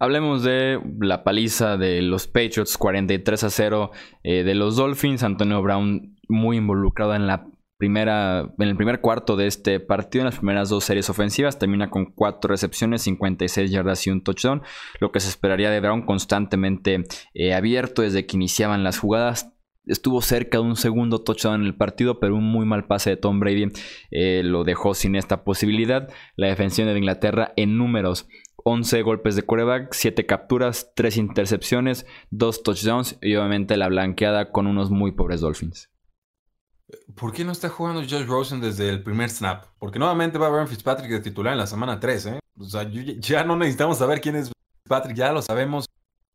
Hablemos 0.00 0.44
de 0.44 0.80
la 1.00 1.24
paliza 1.24 1.76
de 1.76 2.02
los 2.02 2.26
Patriots 2.28 2.78
43 2.78 3.44
a 3.44 3.50
0 3.50 3.90
eh, 4.22 4.44
de 4.44 4.54
los 4.54 4.76
Dolphins. 4.76 5.22
Antonio 5.22 5.60
Brown 5.62 6.16
muy 6.28 6.58
involucrado 6.58 7.14
en 7.14 7.26
la 7.26 7.48
primera, 7.78 8.52
en 8.58 8.68
el 8.68 8.76
primer 8.76 9.00
cuarto 9.00 9.36
de 9.36 9.46
este 9.46 9.80
partido, 9.80 10.22
en 10.22 10.26
las 10.26 10.36
primeras 10.36 10.68
dos 10.68 10.84
series 10.84 11.08
ofensivas, 11.08 11.58
termina 11.58 11.90
con 11.90 12.06
cuatro 12.06 12.50
recepciones, 12.50 13.02
56 13.02 13.70
yardas 13.70 14.06
y 14.06 14.10
un 14.10 14.22
touchdown, 14.22 14.62
lo 15.00 15.12
que 15.12 15.20
se 15.20 15.28
esperaría 15.28 15.70
de 15.70 15.80
Brown 15.80 16.04
constantemente 16.04 17.04
eh, 17.34 17.54
abierto 17.54 18.02
desde 18.02 18.26
que 18.26 18.36
iniciaban 18.36 18.84
las 18.84 18.98
jugadas, 18.98 19.52
estuvo 19.88 20.22
cerca 20.22 20.58
de 20.58 20.64
un 20.64 20.76
segundo 20.76 21.20
touchdown 21.22 21.62
en 21.62 21.66
el 21.66 21.76
partido, 21.76 22.20
pero 22.20 22.36
un 22.36 22.44
muy 22.44 22.66
mal 22.66 22.86
pase 22.86 23.10
de 23.10 23.16
Tom 23.16 23.40
Brady 23.40 23.68
eh, 24.10 24.42
lo 24.44 24.64
dejó 24.64 24.94
sin 24.94 25.16
esta 25.16 25.44
posibilidad. 25.44 26.08
La 26.36 26.48
defensiva 26.48 26.92
de 26.92 26.98
Inglaterra 26.98 27.52
en 27.56 27.76
números. 27.76 28.28
11 28.64 29.02
golpes 29.02 29.34
de 29.36 29.42
quarterback, 29.42 29.92
7 29.92 30.26
capturas, 30.26 30.92
3 30.94 31.16
intercepciones, 31.16 32.06
2 32.30 32.62
touchdowns 32.62 33.16
y 33.22 33.34
obviamente 33.36 33.76
la 33.76 33.88
blanqueada 33.88 34.50
con 34.50 34.66
unos 34.66 34.90
muy 34.90 35.12
pobres 35.12 35.40
Dolphins. 35.40 35.90
¿Por 37.14 37.32
qué 37.32 37.44
no 37.44 37.52
está 37.52 37.68
jugando 37.68 38.00
Josh 38.00 38.26
Rosen 38.26 38.60
desde 38.60 38.88
el 38.88 39.02
primer 39.02 39.30
snap? 39.30 39.66
Porque 39.78 39.98
nuevamente 39.98 40.38
va 40.38 40.46
a 40.46 40.48
haber 40.50 40.68
Fitzpatrick 40.68 41.10
de 41.10 41.20
titular 41.20 41.52
en 41.52 41.58
la 41.58 41.66
semana 41.66 42.00
3, 42.00 42.26
¿eh? 42.26 42.38
O 42.58 42.64
sea, 42.64 42.88
ya 42.90 43.44
no 43.44 43.56
necesitamos 43.56 43.98
saber 43.98 44.20
quién 44.20 44.36
es 44.36 44.50
Fitzpatrick, 44.82 45.16
ya 45.16 45.32
lo 45.32 45.42
sabemos 45.42 45.86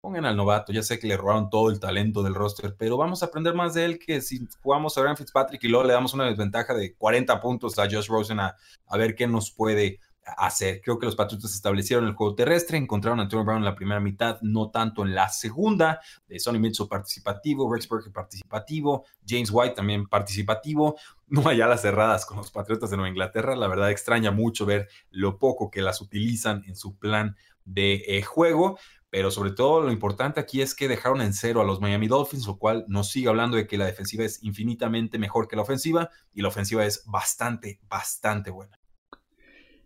pongan 0.03 0.25
al 0.25 0.35
novato, 0.35 0.73
ya 0.73 0.83
sé 0.83 0.99
que 0.99 1.07
le 1.07 1.15
robaron 1.15 1.49
todo 1.49 1.69
el 1.69 1.79
talento 1.79 2.23
del 2.23 2.35
roster, 2.35 2.75
pero 2.77 2.97
vamos 2.97 3.23
a 3.23 3.27
aprender 3.27 3.53
más 3.53 3.73
de 3.73 3.85
él 3.85 3.99
que 3.99 4.19
si 4.19 4.45
jugamos 4.61 4.97
a 4.97 5.01
Ryan 5.01 5.15
Fitzpatrick 5.15 5.63
y 5.63 5.69
luego 5.69 5.87
le 5.87 5.93
damos 5.93 6.13
una 6.13 6.25
desventaja 6.25 6.73
de 6.73 6.93
40 6.93 7.39
puntos 7.39 7.79
a 7.79 7.83
Josh 7.83 8.09
Rosen 8.09 8.41
a, 8.41 8.53
ver 8.97 9.15
qué 9.15 9.27
nos 9.27 9.49
puede 9.51 10.01
hacer. 10.25 10.81
Creo 10.81 10.99
que 10.99 11.05
los 11.05 11.15
Patriotas 11.15 11.53
establecieron 11.53 12.05
el 12.05 12.15
juego 12.15 12.35
terrestre, 12.35 12.77
encontraron 12.77 13.21
a 13.21 13.23
Antonio 13.23 13.45
Brown 13.45 13.59
en 13.59 13.63
la 13.63 13.75
primera 13.75 14.01
mitad, 14.01 14.41
no 14.41 14.71
tanto 14.71 15.03
en 15.03 15.15
la 15.15 15.29
segunda. 15.29 16.01
De 16.27 16.37
Sonny 16.37 16.59
Mitchell 16.59 16.89
participativo, 16.89 17.73
Rex 17.73 17.87
Burke 17.87 18.09
participativo, 18.09 19.05
James 19.25 19.51
White 19.53 19.75
también 19.75 20.07
participativo. 20.07 20.97
No 21.27 21.47
hay 21.47 21.61
alas 21.61 21.81
cerradas 21.81 22.25
con 22.25 22.35
los 22.37 22.51
Patriotas 22.51 22.89
de 22.89 22.97
Nueva 22.97 23.09
Inglaterra. 23.09 23.55
La 23.55 23.69
verdad 23.69 23.89
extraña 23.89 24.31
mucho 24.31 24.65
ver 24.65 24.89
lo 25.11 25.37
poco 25.39 25.71
que 25.71 25.81
las 25.81 26.01
utilizan 26.01 26.65
en 26.67 26.75
su 26.75 26.97
plan 26.97 27.37
de 27.63 28.03
eh, 28.05 28.21
juego 28.21 28.77
pero 29.13 29.29
sobre 29.29 29.51
todo 29.51 29.81
lo 29.81 29.91
importante 29.91 30.39
aquí 30.39 30.63
es 30.63 30.73
que 30.73 30.87
dejaron 30.87 31.21
en 31.21 31.35
cero 31.35 31.61
a 31.61 31.63
los 31.63 31.79
Miami 31.79 32.07
Dolphins, 32.07 32.47
lo 32.47 32.57
cual 32.57 32.83
nos 32.87 33.11
sigue 33.11 33.29
hablando 33.29 33.55
de 33.55 33.67
que 33.67 33.77
la 33.77 33.85
defensiva 33.85 34.23
es 34.23 34.43
infinitamente 34.43 35.19
mejor 35.19 35.47
que 35.47 35.55
la 35.55 35.61
ofensiva 35.61 36.09
y 36.33 36.41
la 36.41 36.47
ofensiva 36.47 36.83
es 36.83 37.03
bastante, 37.05 37.79
bastante 37.87 38.49
buena. 38.49 38.79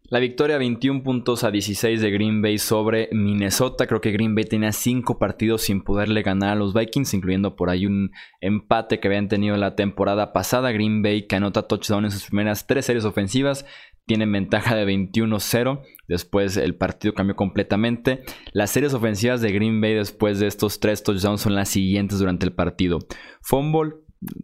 La 0.06 0.20
victoria 0.20 0.58
21 0.58 1.04
puntos 1.04 1.44
a 1.44 1.52
16 1.52 2.00
de 2.00 2.10
Green 2.10 2.42
Bay 2.42 2.58
sobre 2.58 3.10
Minnesota. 3.12 3.86
Creo 3.86 4.00
que 4.00 4.14
Green 4.14 4.34
Bay 4.34 4.46
tenía 4.46 4.72
5 4.72 5.20
partidos 5.20 5.64
sin 5.64 5.82
poderle 5.82 6.22
ganar 6.22 6.52
a 6.52 6.56
los 6.56 6.74
Vikings, 6.74 7.14
incluyendo 7.14 7.58
por 7.58 7.70
ahí 7.70 7.86
un 7.86 8.12
empate 8.40 9.02
que 9.02 9.10
habían 9.10 9.28
tenido 9.28 9.58
la 9.58 9.76
temporada 9.76 10.32
pasada. 10.32 10.72
Green 10.72 11.02
Bay 11.02 11.28
que 11.28 11.36
anota 11.36 11.68
touchdown 11.68 12.06
en 12.06 12.12
sus 12.12 12.28
primeras 12.28 12.66
3 12.66 12.86
series 12.86 13.04
ofensivas. 13.04 13.66
Tienen 14.08 14.32
ventaja 14.32 14.76
de 14.76 14.86
21-0. 14.86 15.82
Después 16.08 16.58
el 16.58 16.76
partido 16.76 17.14
cambió 17.14 17.36
completamente. 17.36 18.24
Las 18.54 18.72
series 18.72 18.94
ofensivas 18.94 19.42
de 19.42 19.52
Green 19.52 19.80
Bay 19.80 19.94
después 19.94 20.40
de 20.40 20.48
estos 20.48 20.80
3 20.80 21.04
touchdowns 21.04 21.42
son 21.42 21.54
las 21.54 21.70
siguientes 21.70 22.18
durante 22.18 22.46
el 22.46 22.54
partido. 22.54 23.00
Fumble, 23.42 23.94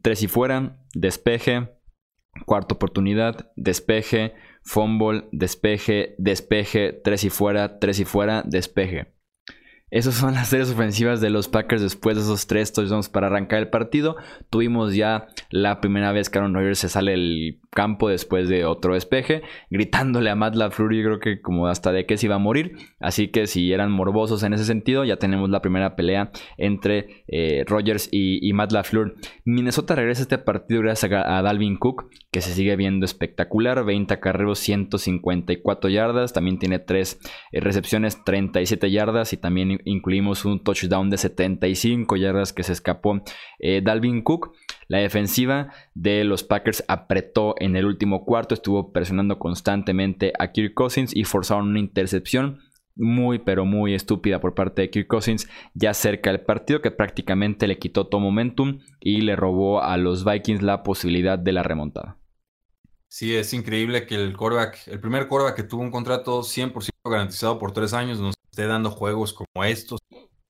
3 0.02 0.24
y 0.24 0.28
fuera, 0.28 0.78
despeje, 0.94 1.70
cuarta 2.46 2.76
oportunidad, 2.76 3.52
despeje 3.56 4.34
fumble, 4.64 5.26
despeje, 5.32 6.16
despeje, 6.18 6.94
tres 6.94 7.24
y 7.24 7.30
fuera, 7.30 7.80
tres 7.80 8.00
y 8.00 8.06
fuera, 8.06 8.44
despeje. 8.46 9.14
Esas 9.92 10.16
son 10.16 10.34
las 10.34 10.48
series 10.48 10.72
ofensivas 10.72 11.22
de 11.22 11.30
los 11.30 11.48
Packers 11.48 11.82
después 11.82 12.16
de 12.16 12.24
esos 12.24 12.48
tres 12.48 12.74
touchdowns 12.74 13.10
para 13.10 13.28
arrancar 13.28 13.60
el 13.60 13.70
partido. 13.70 14.16
Tuvimos 14.50 14.96
ya 14.96 15.28
la 15.52 15.82
primera 15.82 16.12
vez 16.12 16.30
que 16.30 16.40
Aaron 16.40 16.56
Rodgers 16.56 16.80
se 16.80 16.90
sale 16.90 17.12
del 17.12 17.62
campo 17.74 18.10
después 18.10 18.48
de 18.48 18.66
otro 18.66 18.94
despeje, 18.94 19.42
gritándole 19.70 20.30
a 20.30 20.36
Matt 20.36 20.56
LaFleur, 20.56 20.94
yo 20.94 21.04
creo 21.04 21.20
que 21.20 21.42
como 21.42 21.68
hasta 21.68 21.92
de 21.92 22.06
que 22.06 22.18
se 22.18 22.28
iba 22.28 22.36
a 22.36 22.40
morir. 22.40 22.78
Así 23.00 23.30
que 23.30 23.48
si 23.48 23.74
eran 23.74 23.92
morbosos 23.92 24.44
en 24.44 24.54
ese 24.54 24.66
sentido, 24.66 25.04
ya 25.04 25.18
tenemos 25.18 25.50
la 25.50 25.62
primera 25.62 25.96
pelea 25.96 26.32
entre 26.58 27.24
eh, 27.28 27.64
Rodgers 27.68 28.10
y, 28.12 28.52
Matt 28.54 28.72
LaFleur. 28.72 29.16
Minnesota 29.46 29.96
regresa 29.96 30.22
a 30.22 30.24
este 30.24 30.38
partido 30.38 30.82
gracias 30.82 31.12
a, 31.12 31.42
Dalvin 31.42 31.78
Cook, 31.78 32.10
que 32.32 32.42
se 32.42 32.54
sigue 32.54 32.76
viendo 32.76 33.06
espectacular. 33.06 33.84
20 33.84 34.14
acarreos, 34.14 34.60
154 34.60 35.90
yardas. 35.90 36.34
También 36.34 36.60
tiene 36.60 36.80
3 36.80 37.20
eh, 37.52 37.60
recepciones, 37.60 38.24
37 38.24 38.92
yardas. 38.92 39.34
Y 39.34 39.38
también 39.38 39.82
incluimos 39.86 40.46
un 40.46 40.64
touchdown 40.64 41.10
de 41.10 41.18
75 41.18 42.16
yardas 42.16 42.54
que 42.54 42.64
se 42.64 42.74
escapó 42.74 43.22
eh, 43.60 43.82
Dalvin 43.84 44.22
Cook. 44.22 44.54
La 44.88 45.00
defensiva 45.00 45.72
de 45.94 46.24
los 46.24 46.44
Packers 46.44 46.84
apretó 46.88 47.56
en 47.60 47.76
el 47.76 47.86
último 47.86 48.26
cuarto, 48.26 48.54
estuvo 48.54 48.92
presionando 48.92 49.40
constantemente 49.40 50.34
a 50.40 50.52
Kirk 50.52 50.74
Cousins 50.74 51.16
y 51.16 51.24
forzaron 51.24 51.70
una 51.70 51.80
intercepción 51.80 52.60
muy 52.96 53.40
pero 53.40 53.66
muy 53.66 53.96
estúpida 53.96 54.40
por 54.40 54.54
parte 54.54 54.84
de 54.84 54.90
Kirk 54.90 55.08
Cousins 55.08 55.48
ya 55.74 55.94
cerca 55.94 56.32
del 56.32 56.42
partido 56.42 56.82
que 56.82 56.92
prácticamente 56.92 57.68
le 57.68 57.80
quitó 57.80 58.08
todo 58.08 58.22
momentum 58.22 58.80
y 59.00 59.22
le 59.22 59.36
robó 59.36 59.82
a 59.82 59.98
los 59.98 60.24
Vikings 60.26 60.62
la 60.62 60.84
posibilidad 60.84 61.40
de 61.40 61.54
la 61.54 61.64
remontada. 61.64 62.18
Sí, 63.08 63.36
es 63.36 63.54
increíble 63.54 64.08
que 64.08 64.16
el 64.16 64.36
quarterback, 64.36 64.88
el 64.88 65.00
primer 65.00 65.28
quarterback 65.28 65.56
que 65.56 65.64
tuvo 65.64 65.84
un 65.84 65.92
contrato 65.92 66.42
100% 66.42 66.90
garantizado 67.06 67.60
por 67.60 67.72
tres 67.72 67.94
años 67.94 68.20
nos 68.20 68.34
esté 68.52 68.66
dando 68.66 68.90
juegos 68.90 69.34
como 69.34 69.64
estos. 69.64 70.00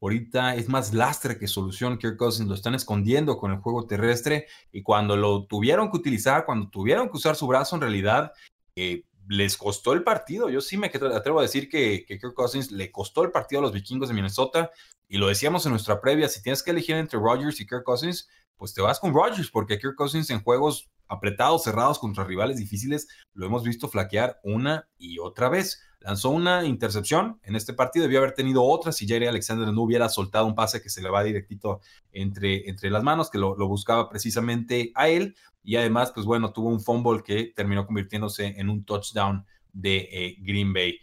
Ahorita 0.04 0.56
es 0.56 0.68
más 0.68 0.94
lastre 0.94 1.38
que 1.38 1.48
solución. 1.48 1.98
Kirk 1.98 2.18
Cousins 2.18 2.50
lo 2.50 2.56
están 2.56 2.76
escondiendo 2.76 3.38
con 3.38 3.52
el 3.52 3.60
juego 3.60 3.88
terrestre 3.88 4.48
y 4.74 4.82
cuando 4.82 5.16
lo 5.16 5.46
tuvieron 5.46 5.90
que 5.90 5.96
utilizar, 5.96 6.46
cuando 6.46 6.68
tuvieron 6.68 7.08
que 7.08 7.16
usar 7.16 7.38
su 7.38 7.48
brazo, 7.48 7.78
en 7.78 7.84
realidad 7.84 8.34
eh, 8.76 9.06
les 9.30 9.56
costó 9.56 9.94
el 9.94 10.04
partido. 10.04 10.50
Yo 10.50 10.60
sí 10.60 10.76
me 10.76 10.88
atrevo 10.88 11.40
a 11.40 11.44
decir 11.44 11.70
que, 11.70 12.04
que 12.06 12.20
Kirk 12.20 12.34
Cousins 12.34 12.74
le 12.74 12.92
costó 12.92 13.24
el 13.24 13.32
partido 13.32 13.60
a 13.60 13.62
los 13.62 13.72
vikingos 13.72 14.10
de 14.10 14.14
Minnesota 14.14 14.72
y 15.08 15.20
lo 15.20 15.28
decíamos 15.28 15.66
en 15.66 15.72
nuestra 15.72 16.02
previa. 16.02 16.28
Si 16.28 16.42
tienes 16.42 16.64
que 16.64 16.72
elegir 16.72 16.98
entre 16.98 17.18
Rodgers 17.18 17.62
y 17.62 17.66
Kirk 17.66 17.86
Cousins, 17.86 18.28
pues 18.58 18.74
te 18.74 18.82
vas 18.82 19.00
con 19.00 19.14
Rodgers 19.14 19.50
porque 19.50 19.80
Kirk 19.80 19.96
Cousins 19.96 20.30
en 20.32 20.44
juegos 20.44 20.90
apretados, 21.08 21.64
cerrados 21.64 21.98
contra 21.98 22.26
rivales 22.26 22.58
difíciles, 22.58 23.08
lo 23.34 23.46
hemos 23.46 23.64
visto 23.64 23.88
flaquear 23.88 24.42
una 24.44 24.90
y 24.98 25.20
otra 25.20 25.48
vez. 25.48 25.82
Lanzó 26.04 26.32
una 26.32 26.66
intercepción 26.66 27.40
en 27.44 27.56
este 27.56 27.74
partido, 27.74 28.04
debió 28.04 28.20
haber 28.20 28.34
tenido 28.34 28.64
otra 28.64 28.92
si 28.92 29.08
Jerry 29.08 29.26
Alexander 29.26 29.72
no 29.72 29.82
hubiera 29.82 30.10
soltado 30.10 30.46
un 30.46 30.54
pase 30.54 30.82
que 30.82 30.90
se 30.90 31.02
le 31.02 31.10
va 31.10 31.24
directito 31.24 31.80
entre, 32.12 32.70
entre 32.70 32.90
las 32.90 33.04
manos, 33.04 33.30
que 33.30 33.38
lo, 33.38 33.56
buscaba 33.68 34.10
precisamente 34.10 34.92
a 34.96 35.08
él. 35.08 35.36
Y 35.64 35.78
además, 35.78 36.12
pues 36.12 36.26
bueno, 36.26 36.52
tuvo 36.52 36.68
un 36.68 36.82
fumble 36.82 37.24
que 37.24 37.54
terminó 37.56 37.86
convirtiéndose 37.86 38.48
en 38.48 38.70
un 38.70 38.84
touchdown 38.84 39.46
de 39.72 40.10
eh, 40.12 40.36
Green 40.40 40.74
Bay. 40.74 41.00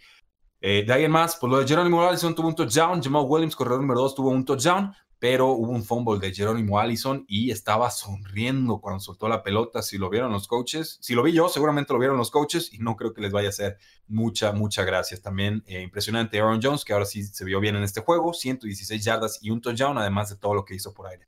Eh, 0.61 0.85
de 0.87 0.93
ahí 0.93 1.09
más, 1.09 1.37
pues 1.41 1.51
lo 1.51 1.59
de 1.59 1.67
Jerónimo 1.67 2.07
Allison 2.07 2.35
tuvo 2.35 2.49
un 2.49 2.55
touchdown, 2.55 3.03
Jamal 3.03 3.25
Williams, 3.27 3.57
corredor 3.57 3.81
número 3.81 4.03
2, 4.03 4.15
tuvo 4.15 4.29
un 4.29 4.45
touchdown, 4.45 4.95
pero 5.21 5.49
hubo 5.53 5.71
un 5.71 5.85
fumble 5.85 6.19
de 6.19 6.35
Jerónimo 6.35 6.81
Allison 6.81 7.27
y 7.29 7.51
estaba 7.51 7.91
sonriendo 7.91 8.81
cuando 8.81 9.01
soltó 9.01 9.29
la 9.29 9.43
pelota. 9.43 9.83
Si 9.83 9.99
lo 9.99 10.09
vieron 10.09 10.33
los 10.33 10.49
coaches, 10.49 10.99
si 11.03 11.15
lo 11.15 11.23
vi 11.23 11.33
yo, 11.33 11.51
seguramente 11.51 11.93
lo 11.93 11.99
vieron 11.99 12.17
los 12.17 12.31
coaches 12.31 12.73
y 12.73 12.79
no 12.79 12.97
creo 12.97 13.13
que 13.13 13.21
les 13.21 13.31
vaya 13.31 13.49
a 13.49 13.51
hacer 13.51 13.77
mucha, 14.09 14.53
mucha 14.53 14.83
gracias. 14.83 15.21
También 15.21 15.63
eh, 15.67 15.83
impresionante 15.83 16.41
Aaron 16.41 16.61
Jones, 16.63 16.87
que 16.87 16.95
ahora 16.95 17.05
sí 17.05 17.23
se 17.23 17.45
vio 17.45 17.61
bien 17.61 17.77
en 17.77 17.83
este 17.83 18.01
juego, 18.01 18.33
116 18.33 19.05
yardas 19.05 19.39
y 19.43 19.51
un 19.51 19.61
touchdown, 19.61 19.99
además 19.99 20.31
de 20.31 20.37
todo 20.37 20.55
lo 20.55 20.65
que 20.65 20.75
hizo 20.75 20.95
por 20.95 21.07
aire. 21.09 21.27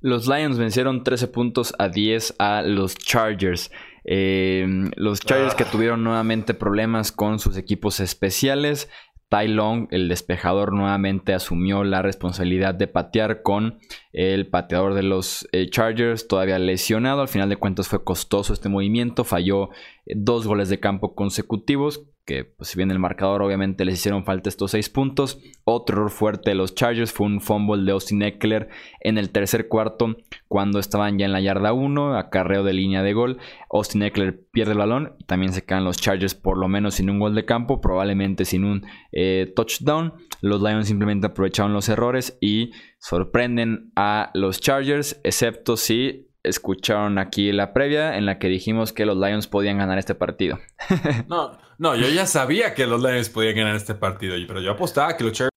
Los 0.00 0.28
Lions 0.28 0.56
vencieron 0.56 1.02
13 1.02 1.28
puntos 1.28 1.74
a 1.78 1.88
10 1.88 2.36
a 2.38 2.62
los 2.62 2.94
Chargers. 2.94 3.72
Eh, 4.04 4.66
los 4.96 5.18
Chargers 5.18 5.54
que 5.56 5.64
ah. 5.64 5.70
tuvieron 5.70 6.04
nuevamente 6.04 6.54
problemas 6.54 7.10
con 7.10 7.40
sus 7.40 7.56
equipos 7.56 7.98
especiales. 7.98 8.88
Tai 9.34 9.48
Long, 9.48 9.88
el 9.90 10.08
despejador, 10.08 10.72
nuevamente 10.72 11.34
asumió 11.34 11.82
la 11.82 12.02
responsabilidad 12.02 12.72
de 12.72 12.86
patear 12.86 13.42
con 13.42 13.80
el 14.14 14.46
pateador 14.46 14.94
de 14.94 15.02
los 15.02 15.46
eh, 15.50 15.68
Chargers, 15.68 16.28
todavía 16.28 16.58
lesionado. 16.58 17.20
Al 17.20 17.28
final 17.28 17.48
de 17.48 17.56
cuentas 17.56 17.88
fue 17.88 18.04
costoso 18.04 18.52
este 18.52 18.68
movimiento, 18.68 19.24
falló 19.24 19.70
eh, 20.06 20.14
dos 20.16 20.46
goles 20.46 20.68
de 20.68 20.80
campo 20.80 21.14
consecutivos 21.14 22.06
que 22.24 22.44
pues, 22.44 22.70
si 22.70 22.78
bien 22.78 22.90
el 22.90 22.98
marcador 22.98 23.42
obviamente 23.42 23.84
les 23.84 23.96
hicieron 23.96 24.24
falta 24.24 24.48
estos 24.48 24.70
seis 24.70 24.88
puntos. 24.88 25.40
Otro 25.64 25.96
error 25.96 26.10
fuerte 26.10 26.50
de 26.50 26.56
los 26.56 26.74
Chargers 26.74 27.12
fue 27.12 27.26
un 27.26 27.40
fumble 27.40 27.84
de 27.84 27.92
Austin 27.92 28.22
Eckler 28.22 28.68
en 29.00 29.18
el 29.18 29.30
tercer 29.30 29.68
cuarto 29.68 30.16
cuando 30.48 30.78
estaban 30.78 31.18
ya 31.18 31.26
en 31.26 31.32
la 31.32 31.40
yarda 31.40 31.72
1, 31.72 32.16
acarreo 32.16 32.64
de 32.64 32.72
línea 32.72 33.02
de 33.02 33.12
gol. 33.12 33.38
Austin 33.70 34.02
Eckler 34.02 34.40
pierde 34.52 34.72
el 34.72 34.78
balón 34.78 35.14
y 35.18 35.24
también 35.24 35.52
se 35.52 35.64
quedan 35.64 35.84
los 35.84 35.98
Chargers 35.98 36.34
por 36.34 36.58
lo 36.58 36.68
menos 36.68 36.94
sin 36.94 37.10
un 37.10 37.18
gol 37.18 37.34
de 37.34 37.44
campo, 37.44 37.80
probablemente 37.80 38.44
sin 38.44 38.64
un 38.64 38.86
eh, 39.12 39.52
touchdown. 39.54 40.14
Los 40.44 40.60
Lions 40.60 40.88
simplemente 40.88 41.28
aprovecharon 41.28 41.72
los 41.72 41.88
errores 41.88 42.36
y 42.38 42.72
sorprenden 42.98 43.90
a 43.96 44.30
los 44.34 44.60
Chargers, 44.60 45.18
excepto 45.24 45.78
si 45.78 46.28
escucharon 46.42 47.16
aquí 47.16 47.50
la 47.50 47.72
previa 47.72 48.18
en 48.18 48.26
la 48.26 48.38
que 48.38 48.48
dijimos 48.48 48.92
que 48.92 49.06
los 49.06 49.16
Lions 49.16 49.46
podían 49.46 49.78
ganar 49.78 49.98
este 49.98 50.14
partido. 50.14 50.58
no, 51.28 51.58
no, 51.78 51.96
yo 51.96 52.10
ya 52.10 52.26
sabía 52.26 52.74
que 52.74 52.86
los 52.86 53.02
Lions 53.02 53.30
podían 53.30 53.56
ganar 53.56 53.74
este 53.74 53.94
partido, 53.94 54.36
pero 54.46 54.60
yo 54.60 54.72
apostaba 54.72 55.16
que 55.16 55.24
los 55.24 55.32
Chargers. 55.32 55.56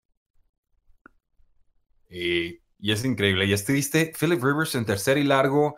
Y, 2.07 2.61
es 2.79 3.03
increíble. 3.03 3.47
Y 3.47 3.53
es 3.53 3.65
triste. 3.65 4.13
Philip 4.17 4.43
Rivers 4.43 4.75
en 4.75 4.85
tercer 4.85 5.17
y 5.17 5.23
largo. 5.23 5.77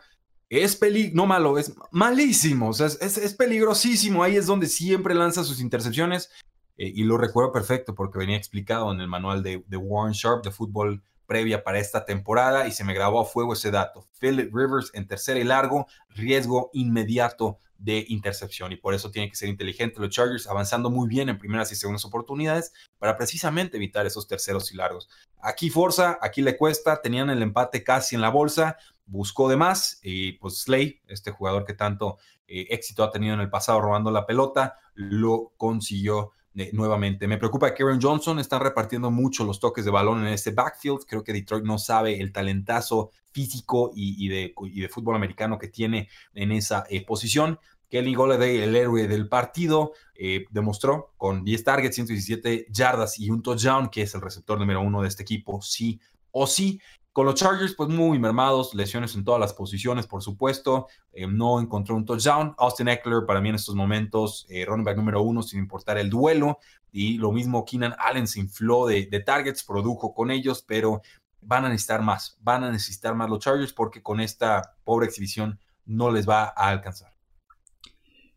Es 0.50 0.76
peli 0.76 1.12
no 1.14 1.26
malo, 1.26 1.58
es 1.58 1.74
malísimo. 1.92 2.74
Sea, 2.74 2.88
es, 2.88 3.34
peligrosísimo. 3.36 4.22
Ahí 4.22 4.36
es 4.36 4.48
donde 4.48 4.68
siempre 4.68 5.16
lanza 5.16 5.46
sus 5.46 5.62
intercepciones. 5.62 6.30
Eh, 6.78 6.92
y 6.96 7.04
lo 7.04 7.18
recuerdo 7.18 7.52
perfecto 7.52 7.96
porque 7.96 8.20
venía 8.20 8.38
explicado 8.38 8.92
en 8.92 9.02
el 9.02 9.08
manual 9.08 9.44
de, 9.44 9.64
de 9.68 9.78
Warren 9.78 10.14
Sharp 10.14 10.44
de 10.44 10.52
fútbol 10.52 11.04
previa 11.28 11.64
para 11.64 11.78
esta 11.80 12.06
temporada 12.06 12.68
y 12.68 12.72
se 12.72 12.84
me 12.84 12.94
grabó 12.94 13.20
a 13.20 13.26
fuego 13.26 13.54
ese 13.54 13.70
dato. 13.70 14.08
Philip 14.20 14.54
Rivers 14.56 14.92
en 14.94 15.08
tercera 15.08 15.40
y 15.40 15.44
largo, 15.44 15.86
riesgo 16.10 16.72
inmediato 16.74 17.60
de 17.78 18.06
intercepción 18.08 18.72
y 18.72 18.78
por 18.78 18.94
eso 18.94 19.12
tiene 19.12 19.30
que 19.30 19.36
ser 19.36 19.50
inteligente 19.50 20.00
los 20.00 20.10
Chargers 20.10 20.48
avanzando 20.48 20.90
muy 20.90 21.08
bien 21.08 21.30
en 21.30 21.38
primeras 21.38 21.72
y 21.72 21.76
segundas 21.76 22.06
oportunidades 22.06 22.74
para 22.98 23.18
precisamente 23.18 23.78
evitar 23.78 24.06
esos 24.06 24.28
terceros 24.28 24.72
y 24.72 24.78
largos. 24.78 25.10
Aquí 25.42 25.70
forza, 25.70 26.18
aquí 26.22 26.42
le 26.42 26.58
cuesta, 26.58 27.02
tenían 27.02 27.30
el 27.30 27.44
empate 27.44 27.84
casi 27.84 28.16
en 28.16 28.22
la 28.22 28.30
bolsa, 28.30 28.78
buscó 29.06 29.48
de 29.48 29.58
más 29.58 30.00
y 30.02 30.34
pues 30.34 30.62
Slay, 30.62 31.02
este 31.08 31.32
jugador 31.32 31.66
que 31.66 31.74
tanto 31.74 32.18
eh, 32.48 32.68
éxito 32.70 33.04
ha 33.04 33.12
tenido 33.12 33.36
en 33.36 33.42
el 33.42 33.50
pasado 33.50 33.82
robando 33.82 34.10
la 34.10 34.26
pelota, 34.26 34.78
lo 34.96 35.54
consiguió 35.58 36.32
nuevamente. 36.74 37.28
Me 37.28 37.38
preocupa 37.38 37.74
que 37.74 37.84
Aaron 37.84 38.02
Johnson 38.02 38.40
está 38.40 38.60
repartiendo 38.60 39.12
mucho 39.12 39.44
los 39.44 39.60
toques 39.60 39.86
de 39.86 39.92
balón 39.92 40.26
en 40.26 40.34
este 40.34 40.52
backfield. 40.52 41.06
Creo 41.08 41.24
que 41.24 41.34
Detroit 41.34 41.64
no 41.64 41.78
sabe 41.78 42.20
el 42.20 42.32
talentazo 42.32 43.12
físico 43.32 43.92
y, 43.96 44.28
de, 44.28 44.54
de, 44.74 44.90
fútbol 44.90 45.16
americano 45.16 45.58
que 45.58 45.68
tiene 45.68 46.10
en 46.34 46.52
esa 46.52 46.86
eh, 46.90 47.06
posición. 47.06 47.60
Kelly 47.90 48.16
Golladay, 48.16 48.58
el 48.58 48.76
héroe 48.76 49.08
del 49.08 49.30
partido, 49.30 49.94
eh, 50.16 50.46
demostró 50.50 51.14
con 51.18 51.46
10 51.46 51.64
targets, 51.64 51.96
117 51.96 52.68
yardas 52.70 53.20
y 53.20 53.30
un 53.30 53.42
touchdown, 53.42 53.90
que 53.90 54.02
es 54.02 54.14
el 54.14 54.22
receptor 54.22 54.60
número 54.60 54.82
uno 54.82 55.02
de 55.02 55.08
este 55.08 55.24
equipo, 55.24 55.62
sí 55.62 56.00
o 56.32 56.48
sí. 56.48 56.82
Con 57.18 57.26
los 57.26 57.34
Chargers, 57.34 57.74
pues 57.74 57.90
muy 57.90 58.20
mermados, 58.20 58.76
lesiones 58.76 59.16
en 59.16 59.24
todas 59.24 59.40
las 59.42 59.52
posiciones, 59.52 60.06
por 60.06 60.22
supuesto. 60.22 60.86
Eh, 61.12 61.26
no 61.26 61.60
encontró 61.60 61.96
un 61.96 62.06
touchdown. 62.06 62.54
Austin 62.60 62.90
Eckler, 62.90 63.26
para 63.26 63.42
mí 63.42 63.50
en 63.50 63.56
estos 63.56 63.74
momentos, 63.74 64.46
eh, 64.50 64.64
running 64.66 64.86
back 64.86 64.98
número 64.98 65.24
uno, 65.24 65.42
sin 65.42 65.58
importar 65.58 65.98
el 65.98 66.12
duelo. 66.12 66.60
Y 66.92 67.18
lo 67.18 67.32
mismo, 67.32 67.66
Keenan 67.66 67.96
Allen 67.98 68.28
se 68.28 68.40
infló 68.40 68.86
de, 68.86 69.08
targets, 69.26 69.64
produjo 69.64 70.14
con 70.14 70.30
ellos, 70.30 70.62
pero 70.62 71.02
van 71.42 71.66
a 71.66 71.70
necesitar 71.70 72.04
más. 72.04 72.38
Van 72.40 72.64
a 72.64 72.72
necesitar 72.72 73.16
más 73.16 73.32
los 73.32 73.40
Chargers 73.40 73.74
porque 73.74 74.04
con 74.04 74.20
esta 74.20 74.76
pobre 74.84 75.08
exhibición 75.08 75.60
no 75.88 76.12
les 76.12 76.30
va 76.30 76.54
a 76.56 76.70
alcanzar. 76.70 77.16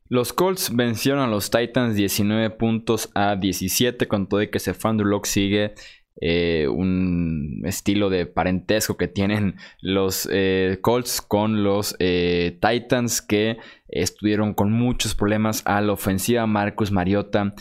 Los 0.08 0.32
Colts 0.32 0.74
vencieron 0.74 1.20
a 1.20 1.26
los 1.26 1.50
Titans 1.50 1.96
19 1.96 2.48
puntos 2.48 3.10
a 3.14 3.36
17, 3.36 4.08
con 4.08 4.26
todo 4.26 4.40
y 4.40 4.50
que 4.50 4.58
Locke 5.04 5.26
sigue 5.26 5.74
eh, 6.20 6.68
un 6.68 7.62
estilo 7.64 8.10
de 8.10 8.26
parentesco 8.26 8.96
que 8.96 9.08
tienen 9.08 9.56
los 9.80 10.28
eh, 10.30 10.78
Colts 10.82 11.20
con 11.20 11.64
los 11.64 11.96
eh, 11.98 12.58
Titans 12.60 13.22
que 13.22 13.58
estuvieron 13.90 14.54
con 14.54 14.72
muchos 14.72 15.14
problemas 15.14 15.62
a 15.66 15.80
la 15.80 15.92
ofensiva. 15.92 16.46
Marcus 16.46 16.92
Mariota 16.92 17.54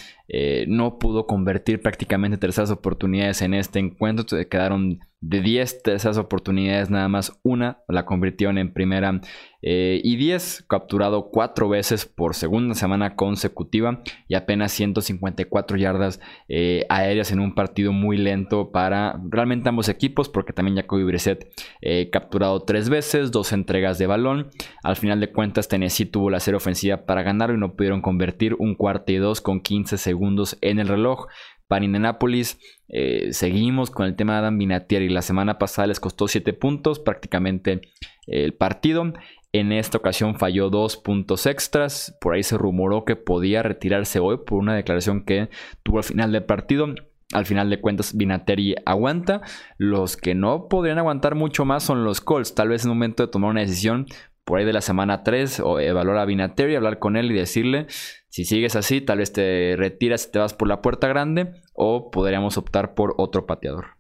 no 0.68 1.00
pudo 1.00 1.26
convertir 1.26 1.82
prácticamente 1.82 2.38
terceras 2.38 2.70
oportunidades 2.70 3.42
en 3.42 3.54
este 3.54 3.80
encuentro. 3.80 4.26
Quedaron 4.48 5.00
de 5.22 5.42
10 5.42 5.84
de 5.84 5.96
esas 5.96 6.18
oportunidades, 6.18 6.90
nada 6.90 7.10
más 7.10 7.38
una 7.44 7.80
la 7.88 8.06
convirtieron 8.06 8.58
en 8.58 8.72
primera 8.72 9.20
eh, 9.62 10.00
y 10.02 10.16
10, 10.16 10.66
capturado 10.70 11.30
4 11.30 11.68
veces 11.68 12.06
por 12.06 12.34
segunda 12.36 12.74
semana 12.74 13.18
consecutiva 13.18 14.02
y 14.30 14.36
apenas 14.36 14.72
154 14.72 15.78
yardas 15.78 16.22
eh, 16.48 16.86
aéreas 16.88 17.34
en 17.34 17.42
un 17.42 17.54
partido 17.54 17.92
muy 17.92 18.18
lento 18.18 18.72
para 18.72 19.20
realmente 19.30 19.68
ambos 19.68 19.90
equipos, 19.90 20.30
porque 20.30 20.54
también 20.54 20.78
Jacoby 20.78 21.04
Brissett 21.04 21.52
eh, 21.82 22.10
capturado 22.10 22.62
3 22.62 22.90
veces, 22.90 23.32
dos 23.32 23.52
entregas 23.52 23.98
de 23.98 24.08
balón. 24.08 24.50
Al 24.84 24.96
final 24.96 25.20
de 25.20 25.34
cuentas, 25.34 25.68
Tennessee 25.68 26.06
tuvo 26.20 26.30
la 26.30 26.42
serie 26.42 26.58
ofensiva 26.58 27.06
para 27.06 27.24
ganar 27.24 27.50
y 27.50 27.58
no 27.58 27.78
pudieron 27.78 28.02
convertir 28.02 28.54
un 28.60 28.76
cuarto 28.76 29.14
y 29.14 29.16
dos 29.16 29.40
con 29.40 29.62
15 29.62 29.98
segundos 29.98 30.58
en 30.60 30.80
el 30.80 30.90
reloj. 30.90 31.28
Para 31.70 31.86
Indianapolis 31.86 32.60
eh, 32.90 33.30
seguimos 33.32 33.90
con 33.90 34.06
el 34.06 34.18
tema 34.18 34.34
de 34.34 34.40
Adam 34.40 34.58
Vinatieri. 34.58 35.08
La 35.08 35.22
semana 35.22 35.58
pasada 35.58 35.88
les 35.88 36.02
costó 36.02 36.28
7 36.28 36.52
puntos, 36.52 37.00
prácticamente 37.00 37.80
el 38.28 38.54
partido. 38.54 39.14
En 39.54 39.72
esta 39.72 39.98
ocasión 39.98 40.36
falló 40.36 40.70
dos 40.70 40.98
puntos 40.98 41.46
extras. 41.46 42.18
Por 42.20 42.34
ahí 42.34 42.44
se 42.44 42.58
rumoró 42.58 43.06
que 43.06 43.16
podía 43.16 43.64
retirarse 43.64 44.20
hoy 44.20 44.40
por 44.46 44.60
una 44.60 44.76
declaración 44.76 45.24
que 45.24 45.48
tuvo 45.84 46.00
al 46.00 46.04
final 46.04 46.34
del 46.34 46.44
partido. 46.44 46.96
Al 47.32 47.46
final 47.46 47.70
de 47.70 47.80
cuentas, 47.80 48.18
Vinatieri 48.18 48.76
aguanta. 48.86 49.40
Los 49.78 50.18
que 50.18 50.36
no 50.36 50.68
podrían 50.68 50.98
aguantar 50.98 51.36
mucho 51.36 51.64
más 51.64 51.84
son 51.84 52.04
los 52.04 52.20
Colts. 52.20 52.56
Tal 52.56 52.68
vez 52.68 52.84
el 52.84 52.90
momento 52.90 53.26
de 53.26 53.32
tomar 53.32 53.52
una 53.52 53.62
decisión 53.62 54.06
por 54.50 54.58
ahí 54.58 54.66
de 54.66 54.74
la 54.74 54.82
semana 54.82 55.22
3 55.22 55.60
o 55.60 55.80
evaluar 55.80 56.18
a 56.18 56.26
Vinatieri, 56.26 56.74
hablar 56.74 56.98
con 56.98 57.18
él 57.18 57.32
y 57.32 57.36
decirle 57.36 57.86
si 58.30 58.46
sigues 58.46 58.76
así, 58.76 59.00
tal 59.00 59.20
vez 59.20 59.32
te 59.32 59.76
retiras 59.78 60.26
y 60.26 60.32
te 60.32 60.40
vas 60.40 60.56
por 60.56 60.68
la 60.68 60.82
puerta 60.82 61.08
grande 61.08 61.54
o 61.74 62.10
podríamos 62.10 62.58
optar 62.58 62.96
por 62.96 63.14
otro 63.20 63.46
pateador. 63.46 63.98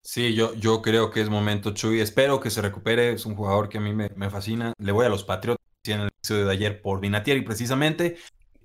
Sí, 0.00 0.32
yo, 0.32 0.54
yo 0.54 0.80
creo 0.80 1.10
que 1.10 1.20
es 1.20 1.28
momento, 1.28 1.74
Chuy. 1.74 2.00
Espero 2.00 2.40
que 2.40 2.48
se 2.48 2.62
recupere. 2.62 3.12
Es 3.12 3.26
un 3.26 3.36
jugador 3.36 3.68
que 3.68 3.76
a 3.76 3.82
mí 3.82 3.92
me, 3.92 4.30
fascina. 4.30 4.72
Le 4.78 4.92
voy 4.92 5.04
a 5.04 5.10
los 5.10 5.24
Patriotas 5.24 5.60
en 5.84 6.00
el 6.00 6.08
episodio 6.08 6.46
de 6.46 6.52
ayer 6.52 6.80
por 6.80 6.98
Vinatieri 6.98 7.42
precisamente. 7.42 8.16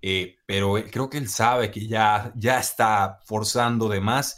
Eh, 0.02 0.38
pero 0.46 0.76
creo 0.90 1.10
que 1.10 1.18
él 1.18 1.28
sabe 1.28 1.72
que 1.72 1.88
ya, 1.88 2.32
ya 2.38 2.58
está 2.58 3.20
forzando 3.26 3.90
de 3.90 4.00
más. 4.00 4.38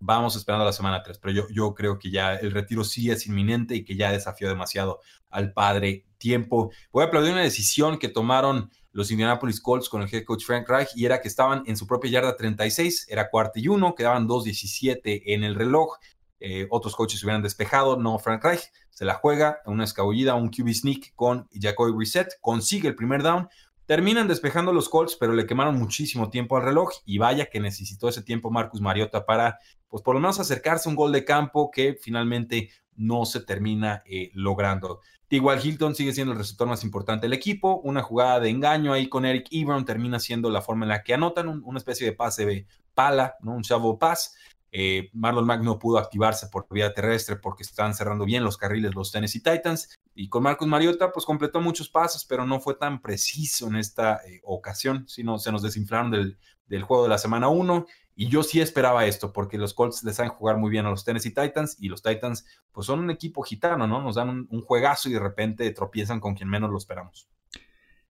Vamos 0.00 0.34
esperando 0.34 0.64
la 0.64 0.72
semana 0.72 1.00
3, 1.00 1.20
pero 1.20 1.32
yo, 1.32 1.46
yo 1.50 1.74
creo 1.74 1.96
que 1.96 2.10
ya 2.10 2.34
el 2.34 2.50
retiro 2.50 2.82
sí 2.82 3.08
es 3.08 3.24
inminente 3.28 3.76
y 3.76 3.84
que 3.84 3.94
ya 3.94 4.10
desafió 4.10 4.48
demasiado 4.48 4.98
al 5.30 5.52
padre 5.52 6.07
tiempo. 6.18 6.70
Voy 6.92 7.04
a 7.04 7.06
aplaudir 7.06 7.32
una 7.32 7.42
decisión 7.42 7.98
que 7.98 8.08
tomaron 8.08 8.70
los 8.92 9.10
Indianapolis 9.10 9.60
Colts 9.60 9.88
con 9.88 10.02
el 10.02 10.12
head 10.12 10.24
coach 10.24 10.44
Frank 10.44 10.68
Reich 10.68 10.88
y 10.94 11.04
era 11.06 11.20
que 11.20 11.28
estaban 11.28 11.62
en 11.66 11.76
su 11.76 11.86
propia 11.86 12.10
yarda 12.10 12.36
36, 12.36 13.06
era 13.08 13.30
cuarto 13.30 13.58
y 13.58 13.68
uno, 13.68 13.94
quedaban 13.94 14.26
2.17 14.26 15.22
en 15.26 15.44
el 15.44 15.54
reloj. 15.54 15.96
Eh, 16.40 16.66
otros 16.70 16.94
coaches 16.94 17.22
hubieran 17.24 17.42
despejado, 17.42 17.96
no 17.96 18.18
Frank 18.18 18.44
Reich, 18.44 18.70
se 18.90 19.04
la 19.04 19.14
juega, 19.14 19.60
una 19.66 19.84
escabullida, 19.84 20.34
un 20.34 20.50
QB 20.50 20.68
sneak 20.72 21.14
con 21.14 21.48
Jacoby 21.52 21.92
Reset, 21.98 22.28
consigue 22.40 22.88
el 22.88 22.94
primer 22.94 23.22
down, 23.22 23.48
terminan 23.86 24.28
despejando 24.28 24.72
los 24.72 24.88
Colts, 24.88 25.16
pero 25.18 25.32
le 25.32 25.46
quemaron 25.46 25.78
muchísimo 25.78 26.28
tiempo 26.28 26.56
al 26.56 26.64
reloj 26.64 26.90
y 27.06 27.18
vaya 27.18 27.46
que 27.46 27.58
necesitó 27.58 28.08
ese 28.08 28.22
tiempo 28.22 28.50
Marcus 28.50 28.80
Mariota 28.80 29.24
para, 29.24 29.58
pues 29.88 30.02
por 30.02 30.14
lo 30.14 30.20
menos 30.20 30.38
acercarse 30.38 30.88
a 30.88 30.90
un 30.90 30.96
gol 30.96 31.10
de 31.10 31.24
campo 31.24 31.70
que 31.70 31.96
finalmente 32.00 32.70
no 32.96 33.24
se 33.24 33.40
termina 33.40 34.02
eh, 34.04 34.30
logrando. 34.34 35.00
Igual 35.30 35.60
Hilton 35.62 35.94
sigue 35.94 36.12
siendo 36.12 36.32
el 36.32 36.38
receptor 36.38 36.66
más 36.66 36.84
importante 36.84 37.26
del 37.26 37.34
equipo. 37.34 37.80
Una 37.84 38.02
jugada 38.02 38.40
de 38.40 38.48
engaño 38.48 38.92
ahí 38.92 39.08
con 39.08 39.26
Eric 39.26 39.48
Ebron 39.50 39.84
termina 39.84 40.18
siendo 40.18 40.48
la 40.48 40.62
forma 40.62 40.86
en 40.86 40.90
la 40.90 41.02
que 41.02 41.14
anotan 41.14 41.48
una 41.48 41.78
especie 41.78 42.06
de 42.06 42.14
pase 42.14 42.46
de 42.46 42.66
pala, 42.94 43.36
¿no? 43.40 43.52
un 43.52 43.62
shovel 43.62 43.98
pass. 43.98 44.34
Eh, 44.70 45.08
Marlon 45.12 45.46
Mack 45.46 45.62
no 45.62 45.78
pudo 45.78 45.98
activarse 45.98 46.48
por 46.48 46.66
vía 46.70 46.92
terrestre 46.92 47.36
porque 47.36 47.62
están 47.62 47.94
cerrando 47.94 48.26
bien 48.26 48.44
los 48.44 48.56
carriles 48.56 48.94
los 48.94 49.12
Tennessee 49.12 49.42
Titans. 49.42 49.94
Y 50.14 50.28
con 50.28 50.42
Marcus 50.42 50.66
Mariota, 50.66 51.12
pues 51.12 51.26
completó 51.26 51.60
muchos 51.60 51.90
pases, 51.90 52.24
pero 52.24 52.46
no 52.46 52.58
fue 52.58 52.74
tan 52.74 53.00
preciso 53.02 53.68
en 53.68 53.76
esta 53.76 54.20
eh, 54.26 54.40
ocasión. 54.44 55.06
Sino 55.08 55.38
se 55.38 55.52
nos 55.52 55.62
desinflaron 55.62 56.10
del, 56.10 56.38
del 56.66 56.82
juego 56.82 57.02
de 57.02 57.10
la 57.10 57.18
semana 57.18 57.48
1 57.48 57.86
y 58.20 58.28
yo 58.28 58.42
sí 58.42 58.60
esperaba 58.60 59.06
esto, 59.06 59.32
porque 59.32 59.58
los 59.58 59.74
Colts 59.74 60.02
les 60.02 60.16
saben 60.16 60.32
jugar 60.32 60.56
muy 60.56 60.70
bien 60.70 60.84
a 60.84 60.90
los 60.90 61.04
Tennessee 61.04 61.32
Titans 61.32 61.76
y 61.78 61.88
los 61.88 62.02
Titans, 62.02 62.44
pues 62.72 62.84
son 62.84 62.98
un 62.98 63.12
equipo 63.12 63.44
gitano, 63.44 63.86
¿no? 63.86 64.02
Nos 64.02 64.16
dan 64.16 64.28
un, 64.28 64.48
un 64.50 64.60
juegazo 64.60 65.08
y 65.08 65.12
de 65.12 65.20
repente 65.20 65.70
tropiezan 65.70 66.18
con 66.18 66.34
quien 66.34 66.48
menos 66.48 66.68
lo 66.68 66.78
esperamos. 66.78 67.28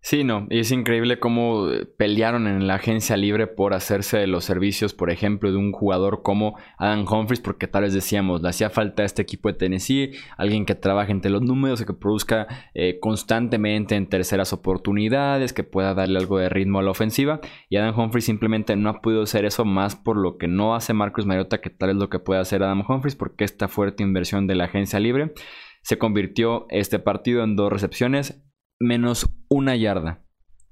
Sí, 0.09 0.25
no, 0.25 0.47
y 0.49 0.61
es 0.61 0.73
increíble 0.73 1.21
cómo 1.21 1.69
eh, 1.69 1.85
pelearon 1.85 2.47
en 2.47 2.67
la 2.67 2.77
agencia 2.77 3.15
libre 3.19 3.47
por 3.47 3.75
hacerse 3.75 4.17
de 4.17 4.27
los 4.27 4.43
servicios, 4.43 4.95
por 4.95 5.11
ejemplo, 5.11 5.51
de 5.51 5.59
un 5.59 5.71
jugador 5.71 6.23
como 6.23 6.57
Adam 6.79 7.05
Humphries, 7.07 7.43
porque 7.43 7.67
tal 7.69 7.83
vez 7.83 7.93
decíamos, 7.93 8.41
le 8.41 8.49
hacía 8.49 8.71
falta 8.71 9.03
a 9.03 9.05
este 9.05 9.21
equipo 9.21 9.51
de 9.51 9.59
Tennessee, 9.59 10.13
alguien 10.39 10.65
que 10.65 10.75
trabaje 10.75 11.13
entre 11.13 11.31
los 11.31 11.43
números 11.43 11.83
y 11.83 11.85
que 11.85 11.93
produzca 11.93 12.47
eh, 12.73 12.99
constantemente 13.01 13.97
en 13.97 14.09
terceras 14.09 14.55
oportunidades, 14.55 15.53
que 15.53 15.63
pueda 15.63 15.93
darle 15.93 16.19
algo 16.19 16.39
de 16.39 16.49
ritmo 16.49 16.79
a 16.79 16.83
la 16.83 16.93
ofensiva, 16.93 17.43
y 17.69 17.77
Adam 17.77 17.99
Humphries 17.99 18.25
simplemente 18.25 18.77
no 18.77 18.89
ha 18.89 19.03
podido 19.03 19.25
hacer 19.25 19.45
eso 19.45 19.67
más 19.67 19.95
por 19.95 20.17
lo 20.17 20.39
que 20.39 20.49
no 20.49 20.75
hace 20.75 20.95
Marcus 20.95 21.27
Mariota, 21.27 21.61
que 21.61 21.69
tal 21.69 21.91
es 21.91 21.97
lo 21.97 22.09
que 22.09 22.19
puede 22.19 22.41
hacer 22.41 22.63
Adam 22.63 22.83
Humphries, 22.89 23.15
porque 23.15 23.45
esta 23.45 23.69
fuerte 23.69 24.05
inversión 24.05 24.47
de 24.47 24.55
la 24.55 24.65
agencia 24.65 25.01
libre 25.01 25.35
se 25.83 25.99
convirtió 25.99 26.67
este 26.71 26.99
partido 26.99 27.45
en 27.45 27.57
dos 27.57 27.71
recepciones, 27.71 28.43
menos 28.81 29.29
una 29.49 29.77
yarda. 29.77 30.23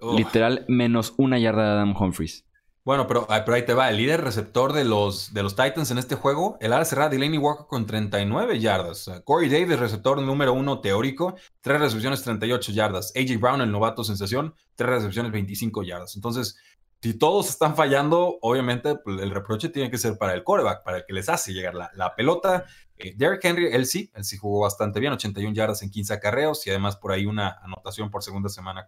Literal, 0.00 0.64
menos 0.68 1.14
una 1.16 1.38
yarda 1.38 1.64
de 1.64 1.70
Adam 1.70 1.94
Humphries. 1.96 2.46
Bueno, 2.86 3.08
pero, 3.08 3.26
ahí 3.28 3.64
te 3.64 3.74
va. 3.74 3.90
El 3.90 3.96
líder 3.96 4.20
receptor 4.20 4.72
de 4.72 4.84
los, 4.84 5.34
de 5.34 5.42
los 5.42 5.56
Titans 5.56 5.90
en 5.90 5.98
este 5.98 6.14
juego, 6.14 6.56
el 6.60 6.72
ala 6.72 6.84
cerrada 6.84 7.08
Delaney 7.08 7.36
Walker 7.36 7.66
con 7.66 7.84
39 7.84 8.60
yardas. 8.60 9.10
Corey 9.24 9.48
Davis, 9.48 9.80
receptor 9.80 10.22
número 10.22 10.52
uno 10.52 10.80
teórico, 10.80 11.34
tres 11.60 11.80
recepciones, 11.80 12.22
38 12.22 12.70
yardas. 12.70 13.12
AJ 13.16 13.40
Brown, 13.40 13.60
el 13.60 13.72
novato 13.72 14.04
sensación, 14.04 14.54
tres 14.76 14.88
recepciones, 14.88 15.32
25 15.32 15.82
yardas. 15.82 16.14
Entonces, 16.14 16.58
si 17.02 17.14
todos 17.14 17.48
están 17.48 17.76
fallando, 17.76 18.38
obviamente 18.40 18.96
pues, 18.96 19.20
el 19.20 19.30
reproche 19.30 19.68
tiene 19.68 19.90
que 19.90 19.98
ser 19.98 20.16
para 20.16 20.34
el 20.34 20.44
coreback, 20.44 20.82
para 20.84 20.98
el 20.98 21.04
que 21.06 21.12
les 21.12 21.28
hace 21.28 21.52
llegar 21.52 21.74
la, 21.74 22.14
pelota. 22.16 22.66
Eh, 22.98 23.14
Derrick 23.16 23.44
Henry, 23.44 23.68
él 23.72 23.86
sí, 23.86 24.10
él 24.14 24.24
sí 24.24 24.36
jugó 24.36 24.60
bastante 24.60 25.00
bien, 25.00 25.12
81 25.12 25.54
yardas 25.54 25.82
en 25.82 25.90
15 25.90 26.14
acarreos 26.14 26.66
y 26.66 26.70
además 26.70 26.96
por 26.96 27.12
ahí 27.12 27.26
una 27.26 27.58
anotación 27.62 28.10
por 28.10 28.22
segunda 28.22 28.48
semana 28.48 28.84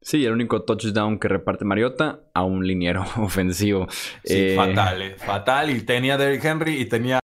Sí, 0.00 0.24
el 0.24 0.32
único 0.32 0.62
touchdown 0.62 1.18
que 1.18 1.28
reparte 1.28 1.64
Mariota 1.64 2.20
a 2.32 2.44
un 2.44 2.66
liniero 2.66 3.02
ofensivo. 3.18 3.88
Sí, 4.24 4.34
eh, 4.34 4.56
fatal, 4.56 5.02
eh, 5.02 5.16
fatal. 5.16 5.70
Y 5.70 5.82
tenía 5.82 6.16
Derrick 6.16 6.44
Henry 6.44 6.80
y 6.80 6.86
tenía. 6.86 7.18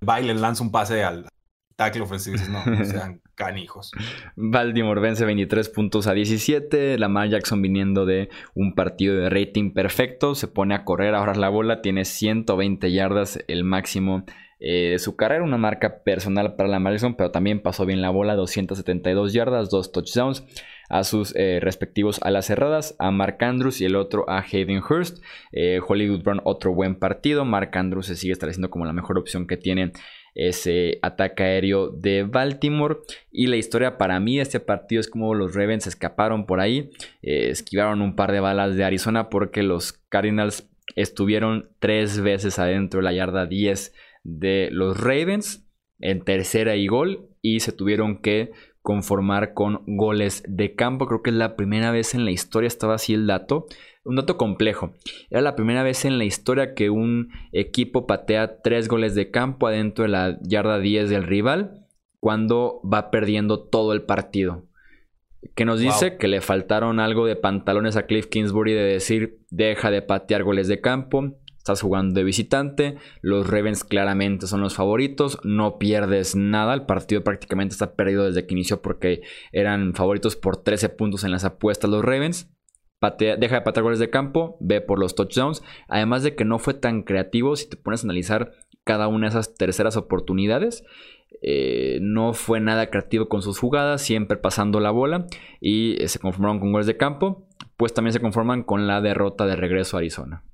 Baile 0.00 0.34
lanza 0.34 0.62
un 0.62 0.70
pase 0.70 1.02
al 1.02 1.26
tackle 1.76 2.02
ofensivo. 2.02 2.36
No, 2.50 2.64
no 2.66 2.84
sean 2.84 3.22
canijos. 3.34 3.92
Baltimore 4.36 5.00
vence 5.00 5.24
23 5.24 5.68
puntos 5.70 6.06
a 6.06 6.12
17. 6.12 6.98
Lamar 6.98 7.30
Jackson 7.30 7.62
viniendo 7.62 8.04
de 8.04 8.28
un 8.54 8.74
partido 8.74 9.16
de 9.16 9.30
rating 9.30 9.72
perfecto. 9.72 10.34
Se 10.34 10.48
pone 10.48 10.74
a 10.74 10.84
correr 10.84 11.14
ahora 11.14 11.34
la 11.34 11.48
bola. 11.48 11.80
Tiene 11.80 12.04
120 12.04 12.92
yardas, 12.92 13.38
el 13.48 13.64
máximo 13.64 14.24
eh, 14.60 14.90
de 14.90 14.98
su 14.98 15.16
carrera, 15.16 15.42
una 15.42 15.58
marca 15.58 16.02
personal 16.04 16.54
para 16.56 16.68
la 16.68 16.80
Jackson, 16.90 17.16
pero 17.16 17.30
también 17.30 17.60
pasó 17.60 17.86
bien 17.86 18.00
la 18.00 18.10
bola, 18.10 18.34
272 18.34 19.32
yardas, 19.32 19.70
dos 19.70 19.92
touchdowns 19.92 20.44
a 20.88 21.02
sus 21.02 21.34
eh, 21.34 21.60
respectivos 21.60 22.20
alas 22.22 22.46
cerradas, 22.46 22.94
a 22.98 23.10
Mark 23.10 23.38
Andrews 23.40 23.80
y 23.80 23.86
el 23.86 23.96
otro 23.96 24.28
a 24.28 24.40
Hayden 24.40 24.82
Hurst. 24.88 25.22
Eh, 25.52 25.80
Hollywood 25.86 26.22
Brown, 26.22 26.40
otro 26.44 26.74
buen 26.74 26.94
partido. 26.94 27.44
Mark 27.44 27.70
Andrews 27.74 28.06
se 28.06 28.16
sigue 28.16 28.32
estableciendo 28.32 28.70
como 28.70 28.84
la 28.84 28.92
mejor 28.92 29.18
opción 29.18 29.46
que 29.46 29.56
tiene 29.56 29.92
ese 30.34 30.98
ataque 31.02 31.42
aéreo 31.42 31.88
de 31.88 32.24
Baltimore. 32.24 32.98
Y 33.32 33.46
la 33.46 33.56
historia 33.56 33.96
para 33.96 34.20
mí 34.20 34.36
de 34.36 34.42
este 34.42 34.60
partido 34.60 35.00
es 35.00 35.08
como 35.08 35.34
los 35.34 35.54
Ravens 35.54 35.86
escaparon 35.86 36.44
por 36.44 36.60
ahí, 36.60 36.90
esquivaron 37.22 38.02
un 38.02 38.14
par 38.14 38.32
de 38.32 38.40
balas 38.40 38.76
de 38.76 38.84
Arizona 38.84 39.30
porque 39.30 39.62
los 39.62 39.92
Cardinals 39.92 40.68
estuvieron 40.96 41.70
tres 41.78 42.20
veces 42.20 42.58
adentro 42.58 43.00
de 43.00 43.04
la 43.04 43.12
yarda 43.12 43.46
10 43.46 43.94
de 44.24 44.68
los 44.72 44.98
Ravens 45.00 45.64
en 46.00 46.22
tercera 46.22 46.76
y 46.76 46.86
gol 46.86 47.28
y 47.40 47.60
se 47.60 47.72
tuvieron 47.72 48.20
que 48.20 48.50
conformar 48.82 49.54
con 49.54 49.82
goles 49.86 50.42
de 50.46 50.74
campo. 50.74 51.06
Creo 51.06 51.22
que 51.22 51.30
es 51.30 51.36
la 51.36 51.56
primera 51.56 51.90
vez 51.90 52.14
en 52.14 52.24
la 52.24 52.32
historia, 52.32 52.66
estaba 52.66 52.94
así 52.94 53.14
el 53.14 53.26
dato. 53.26 53.66
Un 54.04 54.16
dato 54.16 54.36
complejo. 54.36 54.92
Era 55.30 55.40
la 55.40 55.56
primera 55.56 55.82
vez 55.82 56.04
en 56.04 56.18
la 56.18 56.24
historia 56.24 56.74
que 56.74 56.90
un 56.90 57.30
equipo 57.52 58.06
patea 58.06 58.60
tres 58.60 58.88
goles 58.88 59.14
de 59.14 59.30
campo 59.30 59.66
adentro 59.66 60.02
de 60.02 60.10
la 60.10 60.38
yarda 60.42 60.78
10 60.78 61.08
del 61.08 61.22
rival 61.22 61.86
cuando 62.20 62.82
va 62.82 63.10
perdiendo 63.10 63.64
todo 63.64 63.92
el 63.94 64.02
partido. 64.02 64.66
que 65.54 65.64
nos 65.64 65.78
dice 65.78 66.16
que 66.16 66.28
le 66.28 66.40
faltaron 66.40 67.00
algo 67.00 67.26
de 67.26 67.36
pantalones 67.36 67.96
a 67.96 68.06
Cliff 68.06 68.26
Kingsbury 68.26 68.72
de 68.72 68.82
decir, 68.82 69.40
deja 69.50 69.90
de 69.90 70.00
patear 70.00 70.42
goles 70.42 70.68
de 70.68 70.80
campo, 70.80 71.34
estás 71.64 71.80
jugando 71.80 72.12
de 72.12 72.24
visitante, 72.24 72.96
los 73.22 73.48
Ravens 73.48 73.84
claramente 73.84 74.46
son 74.46 74.60
los 74.60 74.74
favoritos, 74.74 75.38
no 75.44 75.78
pierdes 75.78 76.36
nada, 76.36 76.74
el 76.74 76.84
partido 76.84 77.24
prácticamente 77.24 77.72
está 77.72 77.94
perdido 77.94 78.26
desde 78.26 78.46
que 78.46 78.52
inició 78.52 78.82
porque 78.82 79.22
eran 79.50 79.94
favoritos 79.94 80.36
por 80.36 80.58
13 80.58 80.90
puntos 80.90 81.24
en 81.24 81.30
las 81.30 81.46
apuestas 81.46 81.88
los 81.88 82.04
Ravens. 82.04 82.50
deja 83.18 83.54
de 83.54 83.62
patear 83.62 83.82
goles 83.82 83.98
de 83.98 84.10
campo, 84.10 84.58
ve 84.60 84.82
por 84.82 84.98
los 84.98 85.14
touchdowns, 85.14 85.62
además 85.88 86.22
de 86.22 86.34
que 86.34 86.44
no 86.44 86.58
fue 86.58 86.74
tan 86.74 87.02
creativo 87.02 87.56
si 87.56 87.66
te 87.66 87.78
pones 87.78 88.02
a 88.02 88.08
analizar 88.08 88.52
cada 88.84 89.08
una 89.08 89.28
de 89.28 89.30
esas 89.30 89.54
terceras 89.54 89.96
oportunidades. 89.96 90.84
Eh, 91.40 91.98
no 92.02 92.34
fue 92.34 92.60
nada 92.60 92.90
creativo 92.90 93.30
con 93.30 93.40
sus 93.40 93.58
jugadas, 93.58 94.02
siempre 94.02 94.36
pasando 94.36 94.80
la 94.80 94.90
bola 94.90 95.28
y 95.62 95.96
eh, 96.02 96.08
se 96.08 96.18
conformaron 96.18 96.60
con 96.60 96.72
goles 96.72 96.86
de 96.86 96.98
campo, 96.98 97.48
pues 97.78 97.94
también 97.94 98.12
se 98.12 98.20
conforman 98.20 98.64
con 98.64 98.86
la 98.86 99.00
derrota 99.00 99.46
de 99.46 99.56
regreso 99.56 99.96
a 99.96 100.00
Arizona. 100.00 100.44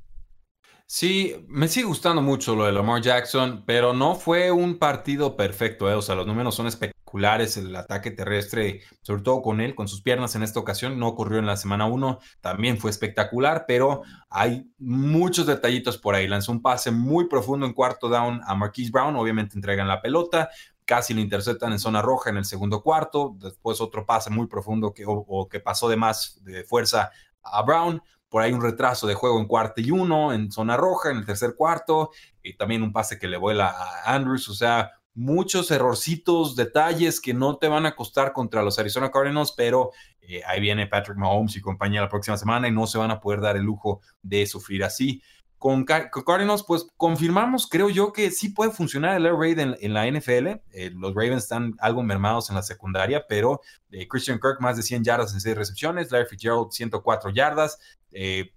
Sí, 0.92 1.46
me 1.46 1.68
sigue 1.68 1.86
gustando 1.86 2.20
mucho 2.20 2.56
lo 2.56 2.64
de 2.64 2.72
Lamar 2.72 3.00
Jackson, 3.00 3.62
pero 3.64 3.92
no 3.92 4.16
fue 4.16 4.50
un 4.50 4.76
partido 4.76 5.36
perfecto, 5.36 5.88
¿eh? 5.88 5.94
o 5.94 6.02
sea, 6.02 6.16
los 6.16 6.26
números 6.26 6.56
son 6.56 6.66
espectaculares, 6.66 7.56
el 7.56 7.76
ataque 7.76 8.10
terrestre, 8.10 8.80
sobre 9.00 9.22
todo 9.22 9.40
con 9.40 9.60
él, 9.60 9.76
con 9.76 9.86
sus 9.86 10.02
piernas 10.02 10.34
en 10.34 10.42
esta 10.42 10.58
ocasión, 10.58 10.98
no 10.98 11.06
ocurrió 11.06 11.38
en 11.38 11.46
la 11.46 11.56
semana 11.56 11.86
1, 11.86 12.18
también 12.40 12.76
fue 12.76 12.90
espectacular, 12.90 13.66
pero 13.68 14.02
hay 14.30 14.68
muchos 14.78 15.46
detallitos 15.46 15.96
por 15.96 16.16
ahí. 16.16 16.26
Lanzó 16.26 16.50
un 16.50 16.60
pase 16.60 16.90
muy 16.90 17.28
profundo 17.28 17.66
en 17.66 17.72
cuarto 17.72 18.08
down 18.08 18.40
a 18.44 18.56
Marquise 18.56 18.90
Brown, 18.90 19.14
obviamente 19.14 19.54
entregan 19.54 19.86
la 19.86 20.02
pelota, 20.02 20.48
casi 20.84 21.14
lo 21.14 21.20
interceptan 21.20 21.70
en 21.70 21.78
zona 21.78 22.02
roja 22.02 22.30
en 22.30 22.38
el 22.38 22.44
segundo 22.44 22.82
cuarto, 22.82 23.36
después 23.38 23.80
otro 23.80 24.04
pase 24.04 24.30
muy 24.30 24.48
profundo 24.48 24.92
que, 24.92 25.04
o, 25.06 25.48
que 25.48 25.60
pasó 25.60 25.88
de 25.88 25.96
más 25.96 26.42
de 26.42 26.64
fuerza 26.64 27.12
a 27.44 27.62
Brown, 27.62 28.02
por 28.30 28.42
ahí 28.42 28.52
un 28.52 28.62
retraso 28.62 29.06
de 29.06 29.14
juego 29.14 29.38
en 29.38 29.46
cuarto 29.46 29.80
y 29.80 29.90
uno, 29.90 30.32
en 30.32 30.50
zona 30.50 30.76
roja, 30.76 31.10
en 31.10 31.18
el 31.18 31.26
tercer 31.26 31.54
cuarto, 31.54 32.10
y 32.42 32.56
también 32.56 32.82
un 32.82 32.92
pase 32.92 33.18
que 33.18 33.28
le 33.28 33.36
vuela 33.36 33.68
a 33.68 34.14
Andrews, 34.14 34.48
o 34.48 34.54
sea, 34.54 34.92
muchos 35.14 35.70
errorcitos, 35.70 36.56
detalles 36.56 37.20
que 37.20 37.34
no 37.34 37.58
te 37.58 37.68
van 37.68 37.84
a 37.84 37.96
costar 37.96 38.32
contra 38.32 38.62
los 38.62 38.78
Arizona 38.78 39.10
Cardinals, 39.10 39.52
pero 39.52 39.90
eh, 40.20 40.40
ahí 40.46 40.60
viene 40.60 40.86
Patrick 40.86 41.18
Mahomes 41.18 41.56
y 41.56 41.60
compañía 41.60 42.00
la 42.00 42.08
próxima 42.08 42.36
semana 42.36 42.68
y 42.68 42.72
no 42.72 42.86
se 42.86 42.96
van 42.96 43.10
a 43.10 43.20
poder 43.20 43.40
dar 43.40 43.56
el 43.56 43.64
lujo 43.64 44.00
de 44.22 44.46
sufrir 44.46 44.84
así 44.84 45.20
con, 45.60 45.84
Cardinals, 45.84 46.64
pues 46.66 46.86
confirmamos, 46.96 47.66
creo 47.66 47.90
yo, 47.90 48.14
que 48.14 48.30
sí 48.30 48.48
puede 48.48 48.70
funcionar 48.70 49.18
el 49.18 49.26
air 49.26 49.34
raid 49.34 49.58
en, 49.58 49.92
la 49.92 50.10
NFL. 50.10 50.46
Eh, 50.72 50.90
los 50.94 51.14
Ravens 51.14 51.42
están 51.42 51.74
algo 51.80 52.02
mermados 52.02 52.48
en 52.48 52.56
la 52.56 52.62
secundaria, 52.62 53.26
pero 53.28 53.60
eh, 53.90 54.08
Christian 54.08 54.40
Kirk 54.40 54.58
más 54.60 54.78
de 54.78 54.82
100 54.82 55.04
yardas 55.04 55.34
en 55.34 55.40
6 55.42 55.54
recepciones, 55.54 56.10
Larry 56.10 56.28
Fitzgerald 56.30 56.70
104 56.70 57.28
yardas. 57.32 57.78
Eh, 58.12 58.52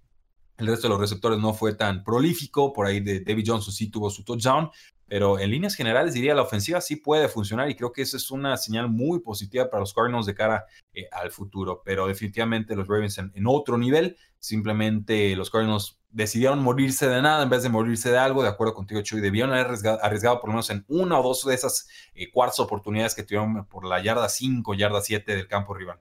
el 0.56 0.66
resto 0.66 0.86
de 0.86 0.90
los 0.90 1.00
receptores 1.00 1.38
no 1.38 1.52
fue 1.52 1.74
tan 1.74 2.04
prolífico, 2.04 2.72
por 2.72 2.86
ahí 2.86 3.00
de 3.00 3.20
David 3.20 3.44
Johnson 3.46 3.72
sí 3.72 3.90
tuvo 3.90 4.08
su 4.10 4.22
touchdown, 4.22 4.70
pero 5.06 5.38
en 5.38 5.50
líneas 5.50 5.74
generales 5.74 6.14
diría 6.14 6.34
la 6.34 6.42
ofensiva 6.42 6.80
sí 6.80 6.96
puede 6.96 7.28
funcionar 7.28 7.68
y 7.68 7.74
creo 7.74 7.92
que 7.92 8.02
esa 8.02 8.16
es 8.16 8.30
una 8.30 8.56
señal 8.56 8.88
muy 8.88 9.20
positiva 9.20 9.68
para 9.68 9.80
los 9.80 9.92
Cardinals 9.92 10.26
de 10.26 10.34
cara 10.34 10.64
al 11.12 11.30
futuro, 11.30 11.82
pero 11.84 12.06
definitivamente 12.06 12.76
los 12.76 12.86
Ravens 12.86 13.18
en, 13.18 13.32
en 13.34 13.46
otro 13.46 13.76
nivel, 13.76 14.16
simplemente 14.38 15.34
los 15.36 15.50
Cardinals 15.50 15.98
decidieron 16.14 16.62
morirse 16.62 17.08
de 17.08 17.20
nada 17.20 17.42
en 17.42 17.50
vez 17.50 17.64
de 17.64 17.68
morirse 17.68 18.10
de 18.10 18.18
algo, 18.18 18.42
de 18.42 18.48
acuerdo 18.48 18.72
contigo, 18.72 19.02
Chuy, 19.02 19.20
debieron 19.20 19.52
haber 19.52 19.66
arriesgado, 20.00 20.40
por 20.40 20.48
lo 20.48 20.54
menos 20.54 20.70
en 20.70 20.84
una 20.86 21.18
o 21.18 21.22
dos 21.24 21.44
de 21.44 21.54
esas 21.54 21.88
eh, 22.14 22.30
cuartas 22.30 22.60
oportunidades 22.60 23.16
que 23.16 23.24
tuvieron 23.24 23.66
por 23.66 23.84
la 23.84 24.00
yarda 24.00 24.28
5, 24.28 24.74
yarda 24.74 25.00
7 25.00 25.34
del 25.34 25.48
campo 25.48 25.74
rival. 25.74 26.00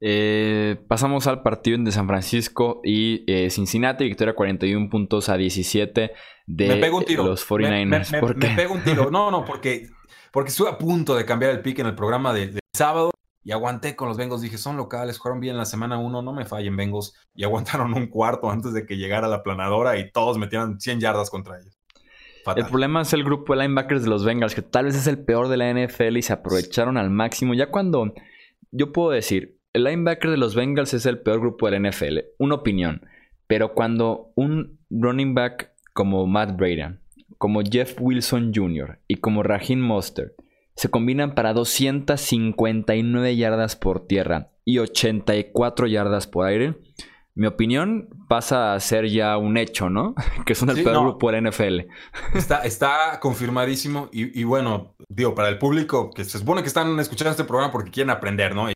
Eh, 0.00 0.82
pasamos 0.88 1.26
al 1.26 1.42
partido 1.42 1.76
de 1.78 1.92
San 1.92 2.06
Francisco 2.06 2.80
y 2.82 3.24
eh, 3.26 3.50
Cincinnati, 3.50 4.04
victoria 4.04 4.34
41 4.34 4.88
puntos 4.88 5.28
a 5.28 5.36
17 5.36 6.12
de 6.46 6.68
los 7.16 7.46
49ers. 7.46 8.12
Me, 8.36 8.56
pego 8.56 8.74
un 8.74 8.82
tiro. 8.82 9.10
No, 9.10 9.30
no, 9.30 9.44
porque, 9.44 9.88
porque 10.32 10.50
estuve 10.50 10.70
a 10.70 10.78
punto 10.78 11.14
de 11.14 11.24
cambiar 11.24 11.50
el 11.52 11.60
pick 11.60 11.80
en 11.80 11.86
el 11.86 11.94
programa 11.94 12.32
de, 12.32 12.48
de 12.48 12.60
sábado 12.74 13.10
y 13.42 13.52
aguanté 13.52 13.96
con 13.96 14.08
los 14.08 14.16
Bengals. 14.16 14.42
Dije, 14.42 14.58
son 14.58 14.76
locales, 14.76 15.18
jugaron 15.18 15.40
bien 15.40 15.56
la 15.56 15.64
semana 15.64 15.98
1, 15.98 16.22
no 16.22 16.32
me 16.32 16.44
fallen 16.44 16.76
Bengals. 16.76 17.14
Y 17.34 17.44
aguantaron 17.44 17.92
un 17.94 18.06
cuarto 18.06 18.50
antes 18.50 18.72
de 18.72 18.86
que 18.86 18.96
llegara 18.96 19.28
la 19.28 19.42
planadora 19.42 19.98
y 19.98 20.10
todos 20.10 20.38
metieron 20.38 20.80
100 20.80 21.00
yardas 21.00 21.30
contra 21.30 21.58
ellos. 21.60 21.76
El 22.56 22.66
problema 22.66 23.02
es 23.02 23.12
el 23.12 23.22
grupo 23.22 23.54
de 23.54 23.62
linebackers 23.62 24.02
de 24.02 24.08
los 24.08 24.24
Bengals, 24.24 24.54
que 24.54 24.62
tal 24.62 24.86
vez 24.86 24.96
es 24.96 25.06
el 25.06 25.22
peor 25.22 25.48
de 25.48 25.58
la 25.58 25.72
NFL 25.72 26.16
y 26.16 26.22
se 26.22 26.32
aprovecharon 26.32 26.96
al 26.96 27.10
máximo. 27.10 27.54
Ya 27.54 27.70
cuando 27.70 28.14
yo 28.70 28.92
puedo 28.92 29.10
decir, 29.10 29.59
el 29.72 29.84
linebacker 29.84 30.30
de 30.30 30.36
los 30.36 30.54
Bengals 30.54 30.94
es 30.94 31.06
el 31.06 31.20
peor 31.20 31.40
grupo 31.40 31.68
de 31.68 31.78
la 31.78 31.90
NFL, 31.90 32.18
una 32.38 32.56
opinión. 32.56 33.06
Pero 33.46 33.74
cuando 33.74 34.32
un 34.34 34.78
running 34.90 35.34
back 35.34 35.72
como 35.92 36.26
Matt 36.26 36.56
Brady, 36.56 36.96
como 37.38 37.62
Jeff 37.62 37.96
Wilson 38.00 38.52
Jr. 38.54 39.00
y 39.08 39.16
como 39.16 39.42
Raheem 39.42 39.80
Mostert 39.80 40.34
se 40.74 40.88
combinan 40.88 41.34
para 41.34 41.52
259 41.52 43.36
yardas 43.36 43.76
por 43.76 44.06
tierra 44.06 44.50
y 44.64 44.78
84 44.78 45.86
yardas 45.86 46.26
por 46.26 46.46
aire. 46.46 46.78
Mi 47.34 47.46
opinión 47.46 48.08
pasa 48.28 48.74
a 48.74 48.80
ser 48.80 49.08
ya 49.08 49.36
un 49.36 49.56
hecho, 49.56 49.88
¿no? 49.88 50.14
que 50.46 50.54
son 50.54 50.70
el 50.70 50.82
peor 50.82 51.02
grupo 51.02 51.30
de 51.30 51.40
la 51.40 51.50
NFL. 51.50 51.80
Está, 52.34 52.58
está 52.64 53.18
confirmadísimo. 53.20 54.08
Y, 54.12 54.44
bueno, 54.44 54.94
digo, 55.08 55.34
para 55.34 55.48
el 55.48 55.58
público 55.58 56.10
que 56.10 56.24
se 56.24 56.38
supone 56.38 56.62
que 56.62 56.68
están 56.68 56.98
escuchando 56.98 57.30
este 57.30 57.44
programa 57.44 57.72
porque 57.72 57.90
quieren 57.90 58.10
aprender, 58.10 58.54
¿no? 58.54 58.68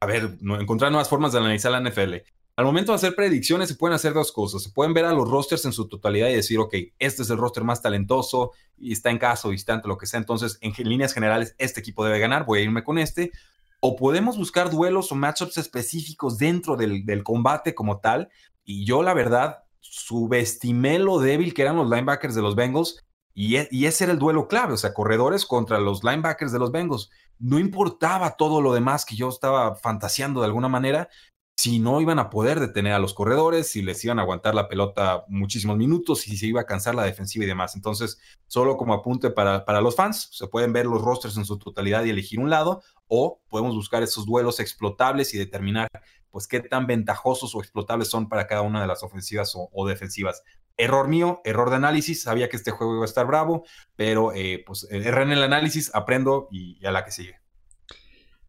A 0.00 0.06
ver, 0.06 0.38
encontrar 0.40 0.90
nuevas 0.90 1.08
formas 1.08 1.32
de 1.32 1.38
analizar 1.38 1.72
la 1.72 1.80
NFL. 1.80 2.14
Al 2.56 2.64
momento 2.64 2.90
de 2.90 2.96
hacer 2.96 3.14
predicciones 3.14 3.68
se 3.68 3.76
pueden 3.76 3.94
hacer 3.94 4.12
dos 4.12 4.32
cosas. 4.32 4.64
Se 4.64 4.70
pueden 4.70 4.92
ver 4.92 5.04
a 5.04 5.12
los 5.12 5.30
rosters 5.30 5.64
en 5.64 5.72
su 5.72 5.86
totalidad 5.86 6.28
y 6.28 6.34
decir, 6.34 6.58
ok, 6.58 6.74
este 6.98 7.22
es 7.22 7.30
el 7.30 7.36
roster 7.36 7.62
más 7.62 7.82
talentoso 7.82 8.50
y 8.76 8.92
está 8.92 9.10
en 9.10 9.18
caso 9.18 9.50
distante, 9.50 9.86
lo 9.86 9.96
que 9.96 10.06
sea. 10.06 10.18
Entonces, 10.18 10.58
en 10.60 10.72
líneas 10.88 11.14
generales, 11.14 11.54
este 11.58 11.78
equipo 11.78 12.04
debe 12.04 12.18
ganar, 12.18 12.46
voy 12.46 12.58
a 12.58 12.62
irme 12.62 12.82
con 12.82 12.98
este. 12.98 13.30
O 13.78 13.94
podemos 13.94 14.36
buscar 14.36 14.70
duelos 14.70 15.12
o 15.12 15.14
matchups 15.14 15.56
específicos 15.56 16.36
dentro 16.36 16.76
del, 16.76 17.22
combate 17.22 17.76
como 17.76 18.00
tal. 18.00 18.28
Y 18.64 18.84
yo, 18.84 19.04
la 19.04 19.14
verdad, 19.14 19.58
subestimé 19.78 20.98
lo 20.98 21.20
débil 21.20 21.54
que 21.54 21.62
eran 21.62 21.76
los 21.76 21.88
linebackers 21.88 22.34
de 22.34 22.42
los 22.42 22.56
Bengals 22.56 23.04
y, 23.40 23.54
e, 23.54 23.68
y, 23.70 23.86
ese 23.86 24.02
era 24.02 24.12
el 24.12 24.18
duelo 24.18 24.48
clave, 24.48 24.72
o 24.72 24.76
sea, 24.76 24.92
corredores 24.92 25.46
contra 25.46 25.78
los 25.78 26.02
linebackers 26.02 26.50
de 26.50 26.58
los 26.58 26.72
Bengals. 26.72 27.08
No 27.38 27.60
importaba 27.60 28.36
todo 28.36 28.60
lo 28.60 28.74
demás 28.74 29.04
que 29.04 29.14
yo 29.14 29.28
estaba 29.28 29.76
fantaseando 29.76 30.40
de 30.40 30.46
alguna 30.46 30.68
manera, 30.68 31.08
si 31.56 31.78
no 31.78 32.00
iban 32.00 32.18
a 32.18 32.30
poder 32.30 32.58
detener 32.58 32.94
a 32.94 32.98
los 32.98 33.14
corredores, 33.14 33.68
si 33.68 33.80
les 33.80 34.04
iban 34.04 34.18
a 34.18 34.22
aguantar 34.22 34.56
la 34.56 34.68
pelota 34.68 35.24
muchísimos 35.28 35.76
minutos, 35.76 36.22
si 36.22 36.36
se 36.36 36.46
iba 36.46 36.62
a 36.62 36.66
cansar 36.66 36.96
la 36.96 37.04
defensiva 37.04 37.44
y 37.44 37.48
demás. 37.48 37.76
Entonces, 37.76 38.18
solo 38.48 38.76
como 38.76 38.92
apunte 38.92 39.30
para, 39.30 39.64
para 39.64 39.80
los 39.80 39.94
fans, 39.94 40.30
se 40.32 40.48
pueden 40.48 40.72
ver 40.72 40.86
los 40.86 41.00
rosters 41.00 41.36
en 41.36 41.44
su 41.44 41.58
totalidad 41.58 42.02
y 42.04 42.10
elegir 42.10 42.40
un 42.40 42.50
lado, 42.50 42.82
o 43.06 43.40
podemos 43.48 43.76
buscar 43.76 44.02
esos 44.02 44.26
duelos 44.26 44.58
explotables 44.58 45.32
y 45.32 45.38
determinar 45.38 45.88
pues 46.30 46.46
qué 46.46 46.60
tan 46.60 46.86
ventajosos 46.86 47.54
o 47.54 47.60
explotables 47.60 48.08
son 48.08 48.28
para 48.28 48.46
cada 48.46 48.62
una 48.62 48.80
de 48.80 48.86
las 48.86 49.02
ofensivas 49.02 49.52
o, 49.54 49.86
defensivas. 49.86 50.42
Error 50.78 51.08
mío, 51.08 51.40
error 51.44 51.70
de 51.70 51.76
análisis, 51.76 52.22
sabía 52.22 52.48
que 52.48 52.56
este 52.56 52.70
juego 52.70 52.94
iba 52.94 53.02
a 53.02 53.06
estar 53.06 53.26
bravo, 53.26 53.64
pero 53.96 54.32
eh, 54.32 54.62
pues 54.66 54.86
erré 54.90 55.22
en 55.22 55.32
el 55.32 55.42
análisis, 55.42 55.94
aprendo 55.94 56.48
y 56.50 56.84
a 56.86 56.90
la 56.90 57.04
que 57.04 57.10
sigue. 57.10 57.36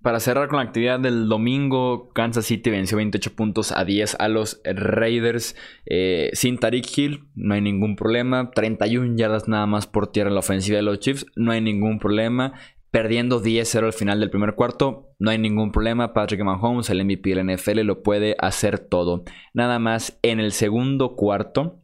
Para 0.02 0.22
cerrar 0.22 0.48
con 0.48 0.60
la 0.60 0.64
actividad 0.64 0.98
del 0.98 1.28
domingo, 1.28 2.08
Kansas 2.14 2.46
City 2.46 2.70
venció 2.70 2.96
28 2.96 3.36
puntos 3.36 3.74
a 3.74 3.84
10 3.84 4.16
a 4.20 4.30
los 4.30 4.62
Raiders. 4.64 5.58
Eh, 5.86 6.30
sin 6.32 6.58
Tariq 6.58 6.86
Hill, 6.98 7.28
no 7.36 7.54
hay 7.54 7.60
ningún 7.60 7.98
problema. 7.98 8.52
31 8.52 9.18
yardas 9.18 9.50
nada 9.50 9.66
más 9.66 9.88
por 9.88 10.10
tierra 10.10 10.30
en 10.30 10.36
la 10.36 10.40
ofensiva 10.40 10.78
de 10.78 10.84
los 10.84 11.02
Chiefs, 11.02 11.26
no 11.36 11.52
hay 11.52 11.60
ningún 11.60 12.00
problema. 12.00 12.54
Perdiendo 12.92 13.44
10-0 13.44 13.88
al 13.88 13.94
final 13.94 14.22
del 14.22 14.30
primer 14.30 14.56
cuarto, 14.56 15.10
no 15.20 15.32
hay 15.32 15.38
ningún 15.38 15.74
problema. 15.74 16.14
Patrick 16.14 16.44
Mahomes, 16.44 16.90
el 16.90 17.04
MVP 17.04 17.36
del 17.36 17.54
NFL, 17.54 17.82
lo 17.82 18.02
puede 18.02 18.38
hacer 18.40 18.80
todo. 18.80 19.26
Nada 19.54 19.80
más 19.80 20.18
en 20.22 20.40
el 20.40 20.54
segundo 20.54 21.18
cuarto, 21.18 21.84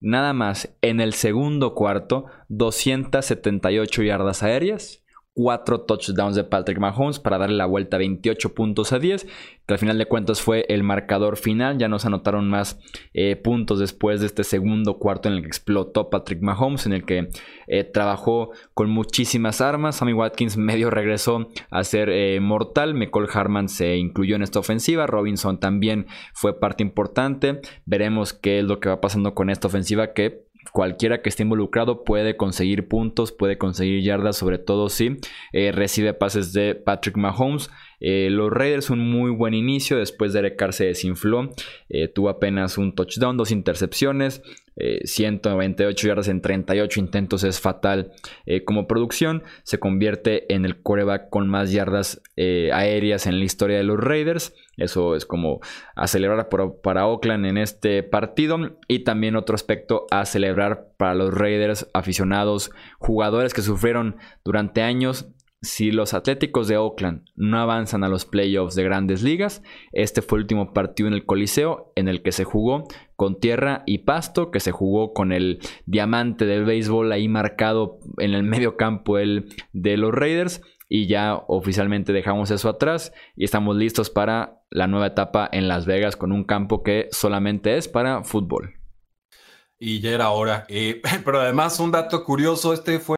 nada 0.00 0.32
más 0.32 0.76
en 0.82 1.00
el 1.00 1.12
segundo 1.14 1.74
cuarto, 1.74 2.26
278 2.48 4.02
yardas 4.02 4.42
aéreas 4.42 5.03
cuatro 5.34 5.80
touchdowns 5.80 6.36
de 6.36 6.44
Patrick 6.44 6.78
Mahomes 6.78 7.18
para 7.18 7.38
darle 7.38 7.56
la 7.56 7.66
vuelta 7.66 7.98
28 7.98 8.54
puntos 8.54 8.92
a 8.92 9.00
10, 9.00 9.26
que 9.66 9.74
al 9.74 9.78
final 9.78 9.98
de 9.98 10.06
cuentas 10.06 10.40
fue 10.40 10.64
el 10.68 10.84
marcador 10.84 11.36
final. 11.36 11.76
Ya 11.76 11.88
no 11.88 11.98
se 11.98 12.06
anotaron 12.06 12.48
más 12.48 12.78
eh, 13.12 13.36
puntos 13.36 13.80
después 13.80 14.20
de 14.20 14.26
este 14.26 14.44
segundo 14.44 14.98
cuarto 14.98 15.28
en 15.28 15.34
el 15.34 15.40
que 15.42 15.48
explotó 15.48 16.08
Patrick 16.08 16.40
Mahomes, 16.40 16.86
en 16.86 16.92
el 16.92 17.04
que 17.04 17.28
eh, 17.66 17.84
trabajó 17.84 18.52
con 18.72 18.90
muchísimas 18.90 19.60
armas. 19.60 19.96
Sammy 19.96 20.12
Watkins 20.12 20.56
medio 20.56 20.88
regresó 20.90 21.48
a 21.70 21.82
ser 21.82 22.10
eh, 22.10 22.38
mortal. 22.40 22.94
McCall 22.94 23.28
Harman 23.32 23.68
se 23.68 23.96
incluyó 23.96 24.36
en 24.36 24.42
esta 24.42 24.60
ofensiva. 24.60 25.06
Robinson 25.06 25.58
también 25.58 26.06
fue 26.32 26.58
parte 26.60 26.84
importante. 26.84 27.60
Veremos 27.86 28.32
qué 28.32 28.60
es 28.60 28.64
lo 28.64 28.78
que 28.78 28.88
va 28.88 29.00
pasando 29.00 29.34
con 29.34 29.50
esta 29.50 29.66
ofensiva 29.66 30.12
que 30.12 30.43
cualquiera 30.72 31.22
que 31.22 31.28
esté 31.28 31.42
involucrado 31.42 32.04
puede 32.04 32.36
conseguir 32.36 32.88
puntos, 32.88 33.32
puede 33.32 33.58
conseguir 33.58 34.02
yardas, 34.02 34.36
sobre 34.36 34.58
todo 34.58 34.88
si 34.88 35.18
eh, 35.52 35.72
recibe 35.72 36.14
pases 36.14 36.52
de 36.52 36.74
Patrick 36.74 37.16
Mahomes. 37.16 37.70
Eh, 38.06 38.28
los 38.30 38.52
Raiders 38.52 38.90
un 38.90 38.98
muy 38.98 39.30
buen 39.30 39.54
inicio, 39.54 39.96
después 39.96 40.34
de 40.34 40.56
Carr 40.56 40.74
se 40.74 40.84
desinfló, 40.84 41.48
eh, 41.88 42.06
tuvo 42.06 42.28
apenas 42.28 42.76
un 42.76 42.94
touchdown, 42.94 43.38
dos 43.38 43.50
intercepciones, 43.50 44.42
198 45.04 46.06
eh, 46.06 46.08
yardas 46.10 46.28
en 46.28 46.42
38 46.42 47.00
intentos 47.00 47.44
es 47.44 47.60
fatal 47.60 48.12
como 48.66 48.88
producción, 48.88 49.44
se 49.62 49.78
convierte 49.78 50.52
en 50.52 50.66
el 50.66 50.82
coreback 50.82 51.30
con 51.30 51.48
más 51.48 51.70
yardas 51.70 52.20
aéreas 52.36 53.26
en 53.26 53.38
la 53.38 53.44
historia 53.44 53.78
de 53.78 53.84
los 53.84 53.98
Raiders, 53.98 54.52
eso 54.76 55.14
es 55.14 55.24
como 55.24 55.60
a 55.94 56.06
celebrar 56.06 56.48
para 56.82 57.06
Oakland 57.06 57.46
en 57.46 57.56
este 57.56 58.02
partido 58.02 58.76
y 58.86 58.98
también 58.98 59.36
otro 59.36 59.54
aspecto 59.54 60.06
a 60.10 60.26
celebrar 60.26 60.88
para 60.98 61.14
los 61.14 61.32
Raiders 61.32 61.88
aficionados, 61.94 62.70
jugadores 62.98 63.54
que 63.54 63.62
sufrieron 63.62 64.16
durante 64.44 64.82
años 64.82 65.28
si 65.64 65.90
los 65.90 66.14
Atléticos 66.14 66.68
de 66.68 66.76
Oakland 66.76 67.24
no 67.34 67.58
avanzan 67.58 68.04
a 68.04 68.08
los 68.08 68.24
playoffs 68.24 68.74
de 68.74 68.84
grandes 68.84 69.22
ligas, 69.22 69.62
este 69.92 70.22
fue 70.22 70.38
el 70.38 70.44
último 70.44 70.72
partido 70.72 71.08
en 71.08 71.14
el 71.14 71.26
Coliseo 71.26 71.92
en 71.96 72.08
el 72.08 72.22
que 72.22 72.32
se 72.32 72.44
jugó 72.44 72.84
con 73.16 73.40
tierra 73.40 73.82
y 73.86 73.98
pasto, 73.98 74.50
que 74.50 74.60
se 74.60 74.72
jugó 74.72 75.12
con 75.12 75.32
el 75.32 75.60
diamante 75.86 76.46
del 76.46 76.64
béisbol 76.64 77.10
ahí 77.12 77.28
marcado 77.28 77.98
en 78.18 78.34
el 78.34 78.42
medio 78.42 78.76
campo 78.76 79.16
de 79.16 79.96
los 79.96 80.12
Raiders. 80.12 80.62
Y 80.86 81.06
ya 81.08 81.42
oficialmente 81.48 82.12
dejamos 82.12 82.50
eso 82.50 82.68
atrás 82.68 83.12
y 83.34 83.44
estamos 83.44 83.74
listos 83.76 84.10
para 84.10 84.60
la 84.70 84.86
nueva 84.86 85.06
etapa 85.08 85.48
en 85.50 85.66
Las 85.66 85.86
Vegas 85.86 86.14
con 86.14 86.30
un 86.30 86.44
campo 86.44 86.82
que 86.82 87.08
solamente 87.10 87.78
es 87.78 87.88
para 87.88 88.22
fútbol. 88.22 88.74
Y 89.78 90.00
ya 90.00 90.10
era 90.10 90.30
hora. 90.30 90.66
Eh, 90.68 91.00
pero 91.24 91.40
además, 91.40 91.80
un 91.80 91.90
dato 91.90 92.22
curioso: 92.24 92.72
este 92.72 93.00
fue 93.00 93.16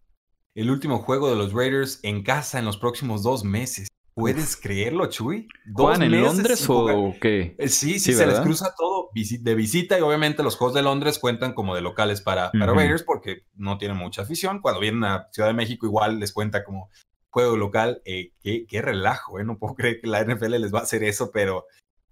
el 0.56 0.70
último 0.70 0.98
juego 0.98 1.28
de 1.28 1.36
los 1.36 1.52
Raiders 1.52 2.00
en 2.02 2.22
casa 2.22 2.58
en 2.58 2.64
los 2.64 2.78
próximos 2.78 3.22
dos 3.22 3.44
meses. 3.44 3.88
¿Puedes 4.14 4.56
creerlo, 4.56 5.06
Chuy? 5.06 5.46
¿Juegan 5.74 6.02
en 6.02 6.22
Londres 6.22 6.64
o 6.70 7.14
qué? 7.20 7.54
Eh, 7.58 7.68
sí, 7.68 7.98
sí, 7.98 8.14
se 8.14 8.26
les 8.26 8.40
cruza 8.40 8.74
todo 8.74 9.10
de 9.12 9.54
visita 9.54 9.98
y 9.98 10.00
obviamente 10.00 10.42
los 10.42 10.56
juegos 10.56 10.74
de 10.74 10.82
Londres 10.82 11.18
cuentan 11.18 11.52
como 11.52 11.74
de 11.74 11.82
locales 11.82 12.22
para, 12.22 12.50
Raiders 12.54 13.02
porque 13.02 13.42
no 13.54 13.76
tienen 13.76 13.98
mucha 13.98 14.22
afición. 14.22 14.62
Cuando 14.62 14.80
vienen 14.80 15.04
a 15.04 15.28
Ciudad 15.32 15.50
de 15.50 15.54
México 15.54 15.84
igual 15.84 16.18
les 16.18 16.32
cuenta 16.32 16.64
como 16.64 16.88
juego 17.28 17.58
local. 17.58 18.00
Eh, 18.06 18.32
qué, 18.40 18.64
qué, 18.66 18.80
relajo, 18.80 19.38
¿eh? 19.38 19.44
No 19.44 19.58
puedo 19.58 19.74
creer 19.74 20.00
que 20.00 20.06
la 20.06 20.24
NFL 20.24 20.58
les 20.58 20.72
va 20.72 20.78
a 20.78 20.84
hacer 20.84 21.04
eso, 21.04 21.30
pero 21.30 21.66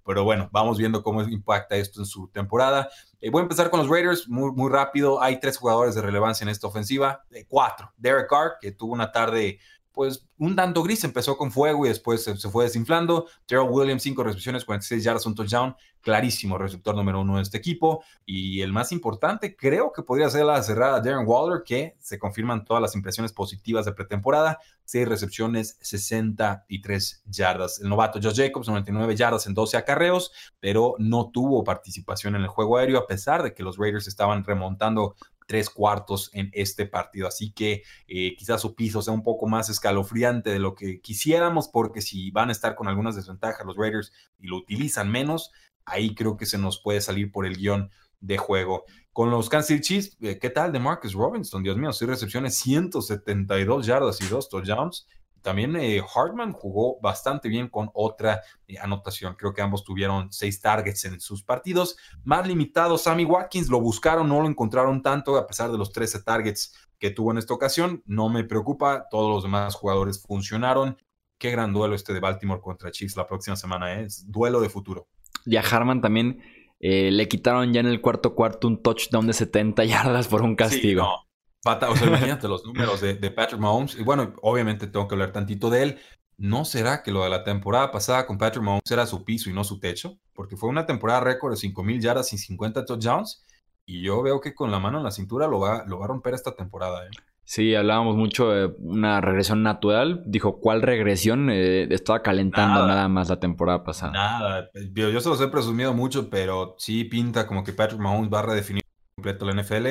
pero 0.05 0.25
bueno, 0.25 0.49
vamos 0.53 0.79
viendo 0.79 1.03
cómo 1.03 1.23
impacta 1.23 1.77
esto 1.77 2.01
en 2.01 2.07
su 2.07 2.29
temporada. 2.29 2.89
Eh, 3.21 3.31
voy 3.31 3.41
a 3.41 3.43
empezar 3.45 3.71
con 3.71 3.81
los 3.81 3.89
Raiders 3.89 4.29
muy, 4.29 4.53
muy 4.53 4.71
rápido. 4.71 5.23
Hay 5.23 5.41
tres 5.41 5.57
jugadores 5.57 5.95
de 5.95 6.03
relevancia 6.03 6.45
en 6.45 6.51
esta 6.51 6.67
ofensiva. 6.67 7.25
Eh, 7.31 7.47
cuatro. 7.49 7.93
Derek 7.97 8.29
Carr, 8.29 8.59
que 8.61 8.73
tuvo 8.73 8.93
una 8.93 9.11
tarde 9.11 9.59
pues 9.95 10.27
un 10.39 10.57
tanto 10.57 10.83
gris, 10.83 11.05
empezó 11.05 11.37
con 11.37 11.53
fuego 11.53 11.87
y 11.87 11.89
después 11.89 12.25
se, 12.25 12.37
fue 12.51 12.65
desinflando. 12.65 13.27
Gerald 13.49 13.71
Williams, 13.71 14.03
5 14.03 14.25
recepciones, 14.25 14.65
46 14.65 15.05
yardas, 15.05 15.27
un 15.27 15.35
touchdown, 15.35 15.77
clarísimo 16.01 16.59
receptor 16.59 16.95
número 16.97 17.21
uno 17.21 17.37
de 17.37 17.43
este 17.43 17.57
equipo. 17.57 18.03
Y 18.27 18.61
el 18.61 18.73
más 18.73 18.91
importante, 18.91 19.57
creo 19.57 19.93
que 19.93 20.03
podría 20.03 20.29
ser 20.29 20.45
la 20.45 20.63
cerrada 20.63 21.01
Darren 21.01 21.27
Waller, 21.27 21.63
que 21.65 21.97
se 22.01 22.19
confirman 22.19 22.65
todas 22.65 22.83
las 22.83 22.97
impresiones 22.97 23.33
positivas 23.33 23.85
de 23.85 23.93
pretemporada. 23.93 24.59
6 24.87 25.09
recepciones, 25.09 25.79
63 25.81 27.23
yardas. 27.27 27.81
El 27.81 27.89
novato 27.89 28.19
Josh 28.21 28.37
Jacobs, 28.37 28.69
99 28.69 29.17
yardas 29.17 29.47
en 29.47 29.55
12 29.55 29.77
acarreos, 29.77 30.33
pero 30.61 30.97
no 30.99 31.31
tuvo 31.31 31.65
participación 31.65 32.35
en 32.35 32.43
el 32.43 32.49
juego 32.49 32.77
aéreo, 32.77 32.99
a 32.99 33.07
pesar 33.07 33.43
de 33.43 33.55
que 33.55 33.63
los 33.63 33.79
Raiders 33.79 34.09
estaban 34.09 34.45
remontando 34.45 35.15
tres 35.47 35.71
cuartos 35.71 36.31
en 36.33 36.51
este 36.53 36.87
partido. 36.87 37.29
Así 37.29 37.53
que 37.53 37.83
eh, 38.07 38.37
quizás 38.37 38.61
su 38.61 38.75
piso 38.75 39.03
sea 39.03 39.13
un 39.13 39.23
poco 39.23 39.47
más 39.47 39.69
escalofriante 39.69 40.51
de 40.51 40.59
lo 40.59 40.75
que 40.75 41.01
quisiéramos, 41.01 41.69
porque 41.69 42.01
si 42.01 42.31
van 42.31 42.49
a 42.49 42.53
estar 42.53 42.75
con 42.75 42.89
algunas 42.89 43.17
desventajas 43.17 43.67
los 43.67 43.77
Raiders 43.77 44.13
y 44.39 44.47
lo 44.47 44.57
utilizan 44.57 45.11
menos, 45.11 45.53
ahí 45.85 46.15
creo 46.15 46.37
que 46.37 46.47
se 46.47 46.59
nos 46.59 46.81
puede 46.81 47.01
salir 47.01 47.31
por 47.31 47.47
el 47.47 47.57
guion 47.57 47.91
de 48.21 48.39
juego. 48.39 48.85
Con 49.13 49.31
los 49.31 49.49
Kansas 49.49 49.69
City 49.69 49.81
Chiefs, 49.81 50.17
eh, 50.21 50.39
¿qué 50.41 50.51
tal 50.51 50.73
de 50.73 50.81
Marcus 50.81 51.13
Robinson? 51.13 51.63
Dios 51.63 51.77
mío, 51.77 51.93
seis 51.93 52.09
recepciones, 52.09 52.57
172 52.57 53.87
yardas 53.87 54.21
y 54.21 54.27
dos 54.27 54.49
touchdowns 54.49 55.07
también 55.45 55.77
eh, 55.77 56.01
Hartman 56.15 56.53
jugó 56.53 56.99
bastante 57.03 57.51
bien 57.51 57.69
con 57.69 57.91
otra 57.93 58.41
eh, 58.67 58.79
anotación. 58.79 59.37
Creo 59.37 59.53
que 59.53 59.61
ambos 59.61 59.85
tuvieron 59.85 60.33
seis 60.33 60.59
targets 60.59 61.05
en 61.05 61.21
sus 61.21 61.45
partidos. 61.45 61.99
Más 62.25 62.49
limitado, 62.49 62.97
Sammy 62.97 63.27
Watkins 63.27 63.69
lo 63.69 63.79
buscaron, 63.79 64.27
no 64.27 64.41
lo 64.41 64.49
encontraron 64.49 65.03
tanto 65.03 65.37
a 65.37 65.47
pesar 65.47 65.71
de 65.71 65.77
los 65.77 65.93
13 65.93 66.23
targets 66.23 66.75
que 66.99 67.11
tuvo 67.11 67.31
en 67.31 67.37
esta 67.37 67.53
ocasión. 67.53 68.03
No 68.07 68.31
me 68.31 68.43
preocupa, 68.45 69.07
todos 69.11 69.31
los 69.31 69.43
demás 69.43 69.75
jugadores 69.75 70.23
funcionaron. 70.27 70.97
Qué 71.37 71.51
gran 71.51 71.75
duelo 71.75 71.95
este 71.95 72.15
de 72.15 72.21
Baltimore 72.21 72.63
contra 72.63 72.91
Chiefs 72.91 73.15
la 73.15 73.27
próxima 73.27 73.55
semana, 73.55 74.01
¿eh? 74.01 74.05
es 74.07 74.25
duelo 74.31 74.63
de 74.63 74.71
futuro. 74.71 75.09
Y 75.45 75.57
a 75.57 75.61
Hartman 75.61 76.01
también 76.01 76.43
le 76.81 77.29
quitaron 77.29 77.73
ya 77.73 77.81
en 77.81 77.87
el 77.87 78.01
cuarto 78.01 78.35
cuarto 78.35 78.67
un 78.67 78.83
touchdown 78.83 79.27
de 79.27 79.35
70 79.35 79.85
yardas 79.85 80.27
por 80.27 80.41
un 80.41 80.57
castigo. 80.57 81.27
Pata, 81.65 81.91
o 81.91 81.97
sea, 81.97 82.07
imagínate 82.09 82.47
los 82.47 82.65
números 82.65 83.01
de, 83.01 83.31
Patrick 83.31 83.61
Mahomes. 83.61 83.99
Y 83.99 84.03
bueno, 84.03 84.35
obviamente 84.43 84.87
tengo 84.87 85.09
que 85.09 85.15
hablar 85.15 85.33
tantito 85.33 85.71
de 85.71 85.83
él. 85.83 85.99
¿No 86.37 86.65
será 86.65 87.03
que 87.03 87.11
lo 87.11 87.25
de 87.25 87.31
la 87.31 87.43
temporada 87.43 87.91
pasada 87.91 88.27
con 88.27 88.39
Patrick 88.39 88.63
Mahomes 88.63 88.91
era 88.91 89.07
su 89.07 89.25
piso 89.25 89.49
y 89.49 89.53
no 89.53 89.65
su 89.65 89.81
techo? 89.81 90.19
Porque 90.35 90.57
fue 90.57 90.69
una 90.69 90.85
temporada 90.85 91.21
récord 91.21 91.57
de 91.59 91.73
mil 91.83 92.01
yardas 92.01 92.33
y 92.33 92.39
50 92.39 92.85
touchdowns. 92.85 93.45
Y 93.87 94.03
yo 94.03 94.23
veo 94.23 94.41
que 94.41 94.55
con 94.55 94.71
la 94.71 94.79
mano 94.79 94.99
en 94.99 95.05
la 95.05 95.11
cintura 95.11 95.47
lo 95.47 95.61
va, 95.61 95.85
lo 95.87 95.99
va 95.99 96.05
a 96.05 96.09
romper 96.09 96.35
esta 96.35 96.55
temporada. 96.55 97.07
¿eh? 97.07 97.11
Sí, 97.45 97.75
hablábamos 97.75 98.17
mucho 98.17 98.51
de 98.51 98.75
una 98.79 99.21
regresión 99.21 99.63
natural. 99.63 100.23
Dijo, 100.27 100.61
¿cuál 100.61 100.83
regresión? 100.83 101.51
Eh, 101.51 101.87
estaba 101.91 102.23
calentando 102.23 102.87
nada. 102.87 103.09
más 103.09 103.29
la 103.29 103.39
temporada 103.39 103.85
pasada. 103.85 104.13
Nada, 104.13 104.71
yo, 104.93 105.11
yo 105.11 105.21
se 105.21 105.29
los 105.29 105.41
he 105.41 105.49
presumido 105.49 105.95
mucho, 105.95 106.29
pero 106.31 106.75
sí 106.79 107.05
pinta 107.05 107.47
como 107.47 107.63
que 107.63 107.73
Patrick 107.73 108.01
Mahomes 108.01 108.33
va 108.33 108.41
a 108.41 108.43
redefinir 108.43 108.83
completo 109.15 109.45
la 109.47 109.63
NFL 109.63 109.87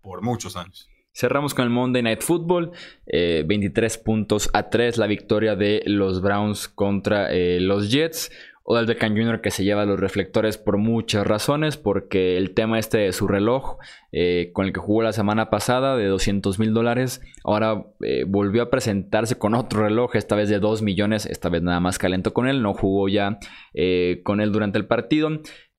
por 0.00 0.22
muchos 0.22 0.56
años. 0.56 0.88
Cerramos 1.16 1.54
con 1.54 1.64
el 1.64 1.70
Monday 1.70 2.02
Night 2.02 2.22
Football. 2.22 2.72
23 3.06 3.96
eh, 3.96 4.00
puntos 4.04 4.50
a 4.52 4.68
3 4.68 4.98
la 4.98 5.06
victoria 5.06 5.54
de 5.54 5.82
los 5.86 6.20
Browns 6.20 6.66
contra 6.66 7.32
eh, 7.32 7.60
los 7.60 7.90
Jets. 7.92 8.32
Odell 8.66 8.86
Beckham 8.86 9.14
Jr. 9.14 9.40
que 9.42 9.50
se 9.50 9.62
lleva 9.62 9.84
los 9.84 10.00
reflectores 10.00 10.56
por 10.56 10.78
muchas 10.78 11.26
razones, 11.26 11.76
porque 11.76 12.38
el 12.38 12.54
tema 12.54 12.78
este 12.78 12.96
de 12.96 13.12
su 13.12 13.28
reloj, 13.28 13.76
eh, 14.10 14.50
con 14.54 14.64
el 14.64 14.72
que 14.72 14.80
jugó 14.80 15.02
la 15.02 15.12
semana 15.12 15.50
pasada 15.50 15.98
de 15.98 16.06
200 16.06 16.58
mil 16.58 16.72
dólares, 16.72 17.20
ahora 17.44 17.84
volvió 18.26 18.62
a 18.62 18.70
presentarse 18.70 19.36
con 19.36 19.54
otro 19.54 19.82
reloj, 19.82 20.16
esta 20.16 20.34
vez 20.34 20.48
de 20.48 20.60
2 20.60 20.80
millones, 20.80 21.26
esta 21.26 21.50
vez 21.50 21.60
nada 21.60 21.78
más 21.80 21.98
calento 21.98 22.32
con 22.32 22.48
él, 22.48 22.62
no 22.62 22.72
jugó 22.72 23.10
ya 23.10 23.38
con 24.22 24.40
él 24.40 24.50
durante 24.50 24.78
el 24.78 24.86
partido. 24.86 25.28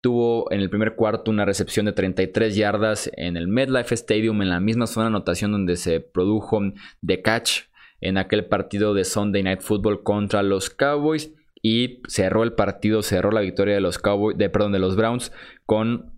Tuvo 0.06 0.51
en 0.51 0.62
el 0.62 0.70
primer 0.70 0.93
cuarto 0.93 1.32
una 1.32 1.45
recepción 1.45 1.88
de 1.88 1.91
33 1.91 2.56
yardas 2.56 3.10
en 3.16 3.38
el 3.38 3.47
MetLife 3.47 3.95
Stadium, 3.95 4.39
en 4.43 4.49
la 4.49 4.60
misma 4.60 4.86
zona 4.86 5.06
de 5.06 5.16
anotación 5.16 5.51
donde 5.51 5.78
se 5.78 5.99
produjo 5.99 6.62
de 7.01 7.24
catch 7.24 7.62
en 8.01 8.20
aquel 8.20 8.45
partido 8.45 8.93
de 8.93 9.03
Sunday 9.03 9.41
Night 9.41 9.62
Football 9.62 10.03
contra 10.03 10.43
los 10.43 10.70
Cowboys. 10.70 11.34
Y 11.64 12.03
cerró 12.08 12.43
el 12.43 12.53
partido, 12.53 13.01
cerró 13.01 13.32
la 13.32 13.41
victoria 13.41 13.74
de 13.74 13.82
los 13.82 13.97
Cowboys, 13.97 14.38
de, 14.38 14.47
perdón, 14.47 14.74
de 14.74 14.78
los 14.78 14.95
Browns 14.95 15.32
con 15.66 16.12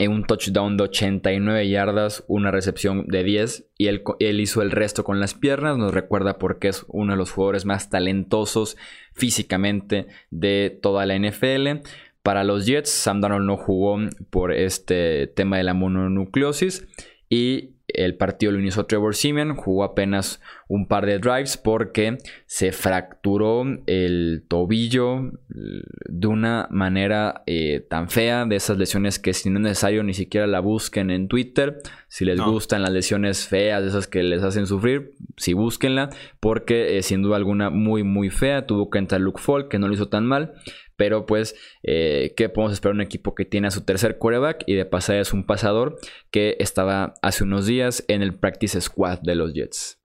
un 0.00 0.24
touchdown 0.24 0.76
de 0.76 0.84
89 0.84 1.68
yardas, 1.68 2.24
una 2.26 2.50
recepción 2.50 3.06
de 3.06 3.22
10 3.22 3.66
y 3.78 3.86
él, 3.86 4.02
él, 4.18 4.40
hizo 4.40 4.60
el 4.60 4.72
resto 4.72 5.04
con 5.04 5.20
las 5.20 5.34
piernas. 5.34 5.78
Nos 5.78 5.94
recuerda 5.94 6.36
porque 6.38 6.66
es 6.66 6.84
uno 6.88 7.12
de 7.12 7.16
los 7.16 7.30
jugadores 7.30 7.64
más 7.64 7.90
talentosos 7.90 8.76
físicamente 9.12 10.08
de 10.30 10.76
toda 10.82 11.06
la 11.06 11.16
NFL. 11.16 11.86
Para 12.22 12.44
los 12.44 12.66
Jets, 12.66 12.90
Sam 12.90 13.20
Darnold 13.20 13.46
no 13.46 13.56
jugó 13.56 13.98
por 14.28 14.52
este 14.52 15.26
tema 15.26 15.56
de 15.56 15.64
la 15.64 15.74
mononucleosis 15.74 16.86
y 17.30 17.76
el 17.88 18.16
partido 18.16 18.52
lo 18.52 18.58
inició 18.58 18.84
Trevor 18.84 19.14
Simeon, 19.14 19.56
jugó 19.56 19.84
apenas 19.84 20.40
un 20.70 20.86
par 20.86 21.04
de 21.04 21.18
drives 21.18 21.56
porque 21.56 22.16
se 22.46 22.70
fracturó 22.70 23.64
el 23.86 24.44
tobillo 24.46 25.32
de 25.48 26.26
una 26.28 26.68
manera 26.70 27.42
eh, 27.46 27.84
tan 27.90 28.08
fea, 28.08 28.44
de 28.44 28.54
esas 28.54 28.78
lesiones 28.78 29.18
que 29.18 29.34
si 29.34 29.50
no 29.50 29.58
es 29.58 29.64
necesario 29.64 30.04
ni 30.04 30.14
siquiera 30.14 30.46
la 30.46 30.60
busquen 30.60 31.10
en 31.10 31.26
Twitter. 31.26 31.78
Si 32.06 32.24
les 32.24 32.40
gustan 32.40 32.82
las 32.82 32.92
lesiones 32.92 33.48
feas, 33.48 33.82
de 33.82 33.88
esas 33.88 34.06
que 34.06 34.22
les 34.22 34.44
hacen 34.44 34.68
sufrir, 34.68 35.10
sí 35.36 35.54
búsquenla, 35.54 36.10
porque 36.38 36.96
eh, 36.96 37.02
sin 37.02 37.22
duda 37.22 37.36
alguna 37.36 37.70
muy 37.70 38.04
muy 38.04 38.30
fea. 38.30 38.64
Tuvo 38.64 38.90
que 38.90 38.98
entrar 38.98 39.20
Luke 39.20 39.42
Falk, 39.42 39.68
que 39.68 39.80
no 39.80 39.88
lo 39.88 39.94
hizo 39.94 40.08
tan 40.08 40.24
mal, 40.24 40.54
pero 40.94 41.26
pues, 41.26 41.56
eh, 41.82 42.32
¿qué 42.36 42.48
podemos 42.48 42.74
esperar? 42.74 42.94
Un 42.94 43.00
equipo 43.00 43.34
que 43.34 43.44
tiene 43.44 43.66
a 43.66 43.72
su 43.72 43.84
tercer 43.84 44.18
quarterback 44.18 44.62
y 44.66 44.76
de 44.76 44.84
pasada 44.84 45.18
es 45.18 45.32
un 45.32 45.46
pasador 45.46 45.98
que 46.30 46.56
estaba 46.60 47.14
hace 47.22 47.42
unos 47.42 47.66
días 47.66 48.04
en 48.06 48.22
el 48.22 48.38
practice 48.38 48.80
squad 48.80 49.18
de 49.20 49.34
los 49.34 49.52
Jets. 49.52 49.99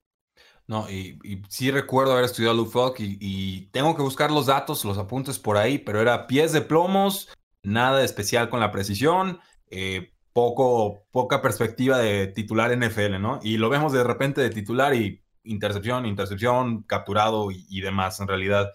No, 0.68 0.90
y, 0.90 1.20
sí 1.48 1.70
recuerdo 1.70 2.14
haber 2.14 2.26
estudiado 2.26 2.56
Luke 2.56 2.72
Falk 2.72 2.96
y, 3.00 3.68
tengo 3.72 3.96
que 3.96 4.02
buscar 4.02 4.32
los 4.32 4.48
datos, 4.48 4.84
los 4.86 4.98
apuntes 4.98 5.38
por 5.40 5.58
ahí, 5.58 5.78
pero 5.78 6.02
era 6.02 6.28
pies 6.28 6.54
de 6.54 6.62
plomos, 6.62 7.30
nada 7.64 8.04
especial 8.04 8.50
con 8.50 8.60
la 8.60 8.72
precisión, 8.72 9.40
eh, 9.70 10.14
poco, 10.34 11.06
poca 11.12 11.42
perspectiva 11.42 11.98
de 12.00 12.28
titular 12.28 12.72
NFL, 12.76 13.20
¿no? 13.22 13.40
Y 13.44 13.58
lo 13.58 13.70
vemos 13.70 13.94
de 13.94 14.04
repente 14.04 14.42
de 14.42 14.50
titular 14.50 14.96
y 14.96 15.24
intercepción, 15.44 16.06
intercepción, 16.06 16.84
capturado 16.84 17.50
y 17.52 17.82
demás. 17.82 18.20
En 18.20 18.28
realidad, 18.28 18.72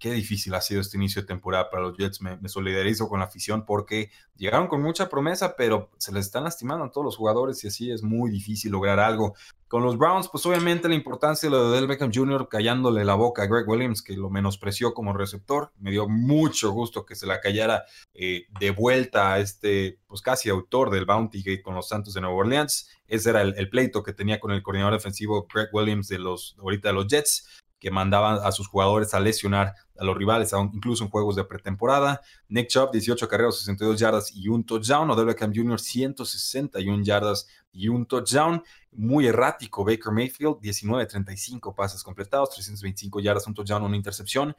qué 0.00 0.10
difícil 0.12 0.54
ha 0.54 0.62
sido 0.62 0.80
este 0.80 0.96
inicio 0.96 1.20
de 1.20 1.28
temporada 1.28 1.70
para 1.70 1.82
los 1.82 1.96
Jets. 1.96 2.22
Me, 2.22 2.48
solidarizo 2.48 3.08
con 3.08 3.20
la 3.20 3.26
afición 3.26 3.66
porque 3.66 4.10
llegaron 4.36 4.66
con 4.66 4.82
mucha 4.82 5.10
promesa, 5.10 5.54
pero 5.56 5.90
se 5.98 6.10
les 6.10 6.26
están 6.26 6.44
lastimando 6.44 6.86
a 6.86 6.90
todos 6.90 7.04
los 7.04 7.16
jugadores 7.16 7.62
y 7.62 7.68
así 7.68 7.92
es 7.92 8.02
muy 8.02 8.30
difícil 8.30 8.72
lograr 8.72 8.98
algo. 8.98 9.34
Con 9.68 9.84
los 9.84 9.98
Browns, 9.98 10.28
pues 10.28 10.44
obviamente 10.46 10.88
la 10.88 10.96
importancia 10.96 11.48
de 11.48 11.54
lo 11.54 11.70
de 11.70 11.76
Del 11.76 11.86
Beckham 11.86 12.10
Jr. 12.12 12.48
callándole 12.48 13.04
la 13.04 13.14
boca 13.14 13.42
a 13.42 13.46
Greg 13.46 13.68
Williams, 13.68 14.02
que 14.02 14.16
lo 14.16 14.30
menospreció 14.30 14.94
como 14.94 15.12
receptor. 15.12 15.70
Me 15.78 15.92
dio 15.92 16.08
mucho 16.08 16.72
gusto 16.72 17.04
que 17.04 17.14
se 17.14 17.26
la 17.26 17.40
callara 17.40 17.84
eh, 18.14 18.46
de 18.58 18.70
vuelta 18.70 19.34
a 19.34 19.38
este, 19.38 20.00
pues 20.08 20.22
casi 20.22 20.48
autor 20.48 20.90
del 20.90 21.04
Bounty 21.04 21.42
Gate 21.42 21.62
con 21.62 21.76
los 21.76 21.86
Santos 21.86 22.14
de 22.14 22.22
Nueva 22.22 22.34
Orleans. 22.34 22.88
Ese 23.06 23.30
era 23.30 23.42
el, 23.42 23.54
el 23.58 23.68
pleito 23.68 24.02
que 24.02 24.12
tenía 24.12 24.40
con 24.40 24.50
el 24.50 24.62
coordinador 24.62 24.94
defensivo 24.94 25.46
Greg 25.52 25.68
Williams 25.72 26.08
de 26.08 26.18
los, 26.18 26.56
ahorita 26.58 26.88
de 26.88 26.94
los 26.94 27.06
Jets 27.06 27.60
que 27.80 27.90
mandaban 27.90 28.38
a 28.44 28.52
sus 28.52 28.68
jugadores 28.68 29.14
a 29.14 29.20
lesionar 29.20 29.74
a 29.98 30.04
los 30.04 30.16
rivales, 30.16 30.52
incluso 30.72 31.02
en 31.02 31.10
juegos 31.10 31.34
de 31.34 31.44
pretemporada. 31.44 32.20
Nick 32.48 32.68
Chubb, 32.68 32.92
18 32.92 33.26
carreras, 33.26 33.58
62 33.58 33.98
yardas 33.98 34.30
y 34.34 34.48
un 34.48 34.64
touchdown. 34.64 35.10
Odell 35.10 35.26
Beckham 35.26 35.52
Jr., 35.54 35.80
161 35.80 37.02
yardas 37.02 37.48
y 37.72 37.88
un 37.88 38.06
touchdown. 38.06 38.62
Muy 38.92 39.26
errático. 39.26 39.84
Baker 39.84 40.12
Mayfield, 40.12 40.60
19 40.60 41.06
35 41.06 41.74
pases 41.74 42.02
completados, 42.02 42.50
325 42.50 43.20
yardas, 43.20 43.46
un 43.46 43.54
touchdown, 43.54 43.82
una 43.82 43.96
intercepción. 43.96 44.54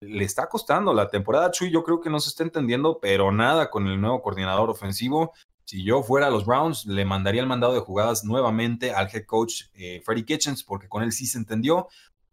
Le 0.00 0.24
está 0.24 0.48
costando 0.48 0.94
la 0.94 1.10
temporada, 1.10 1.50
Chuy. 1.50 1.70
Yo 1.70 1.82
creo 1.82 2.00
que 2.00 2.08
no 2.08 2.20
se 2.20 2.30
está 2.30 2.44
entendiendo, 2.44 3.00
pero 3.00 3.32
nada 3.32 3.68
con 3.68 3.86
el 3.86 4.00
nuevo 4.00 4.22
coordinador 4.22 4.70
ofensivo. 4.70 5.32
Si 5.66 5.84
yo 5.84 6.02
fuera 6.02 6.26
a 6.26 6.30
los 6.30 6.46
Browns, 6.46 6.84
le 6.86 7.04
mandaría 7.04 7.42
el 7.42 7.46
mandado 7.46 7.74
de 7.74 7.80
jugadas 7.80 8.24
nuevamente 8.24 8.92
al 8.92 9.08
head 9.12 9.24
coach 9.24 9.66
eh, 9.74 10.02
Freddie 10.04 10.24
Kitchens, 10.24 10.64
porque 10.64 10.88
con 10.88 11.02
él 11.04 11.12
sí 11.12 11.26
se 11.26 11.38
entendió. 11.38 11.88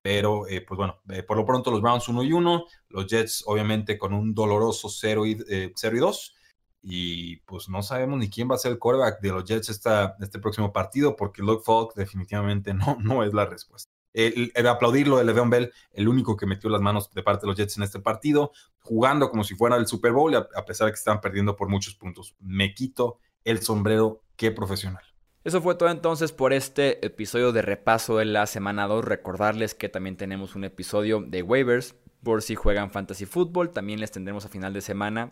Pero, 0.08 0.48
eh, 0.48 0.62
pues 0.62 0.78
bueno, 0.78 1.02
eh, 1.10 1.22
por 1.22 1.36
lo 1.36 1.46
pronto 1.46 1.70
los 1.70 1.82
Browns 1.82 2.08
1 2.08 2.24
y 2.24 2.32
1, 2.32 2.66
los 2.92 3.08
Jets 3.08 3.44
obviamente 3.46 3.98
con 3.98 4.14
un 4.14 4.34
doloroso 4.34 4.88
0 4.88 5.26
y, 5.26 5.38
0 5.76 5.98
y 5.98 6.00
2. 6.00 6.36
Y 6.82 7.36
pues 7.42 7.68
no 7.68 7.84
sabemos 7.84 8.18
ni 8.18 8.30
quién 8.30 8.50
va 8.50 8.56
a 8.56 8.58
ser 8.58 8.72
el 8.72 8.80
quarterback 8.80 9.20
de 9.20 9.32
los 9.34 9.44
Jets 9.44 9.68
esta, 9.68 10.16
este 10.22 10.40
próximo 10.40 10.72
partido, 10.72 11.18
porque 11.18 11.42
Luke 11.42 11.62
Falk 11.66 11.94
definitivamente 11.94 12.74
no, 12.74 12.96
no 13.02 13.22
es 13.22 13.34
la 13.34 13.48
respuesta. 13.48 13.92
El, 14.14 14.50
el 14.56 14.68
aplaudirlo 14.68 15.18
de 15.18 15.26
Le'Veon 15.26 15.50
Bell, 15.50 15.74
el 15.92 16.08
único 16.08 16.38
que 16.38 16.46
metió 16.46 16.70
las 16.70 16.80
manos 16.80 17.14
de 17.14 17.22
parte 17.22 17.42
de 17.42 17.48
los 17.48 17.58
Jets 17.58 17.76
en 17.76 17.84
este 17.84 18.00
partido, 18.00 18.54
jugando 18.80 19.30
como 19.30 19.44
si 19.44 19.56
fuera 19.56 19.76
el 19.76 19.88
Super 19.88 20.14
Bowl, 20.14 20.34
a, 20.34 20.48
a 20.56 20.64
pesar 20.64 20.86
de 20.86 20.94
que 20.94 21.00
estaban 21.00 21.20
perdiendo 21.20 21.58
por 21.58 21.68
muchos 21.68 21.96
puntos. 21.96 22.34
Me 22.40 22.74
quito 22.74 23.20
el 23.44 23.62
sombrero, 23.62 24.22
qué 24.38 24.52
profesional. 24.52 25.04
Eso 25.48 25.62
fue 25.62 25.76
todo 25.76 25.88
entonces 25.88 26.34
por 26.34 26.52
este 26.52 27.06
episodio 27.06 27.54
de 27.54 27.62
repaso 27.62 28.18
de 28.18 28.26
la 28.26 28.48
semana 28.48 28.86
2. 28.86 29.06
Recordarles 29.06 29.76
que 29.76 29.88
también 29.88 30.18
tenemos 30.18 30.56
un 30.56 30.66
episodio 30.66 31.24
de 31.26 31.42
waivers 31.42 31.96
por 32.22 32.42
si 32.42 32.56
juegan 32.56 32.92
fantasy 32.92 33.26
fútbol. 33.26 33.70
También 33.70 34.02
les 34.02 34.12
tendremos 34.12 34.44
a 34.44 34.50
final 34.50 34.74
de 34.74 34.82
semana 34.82 35.32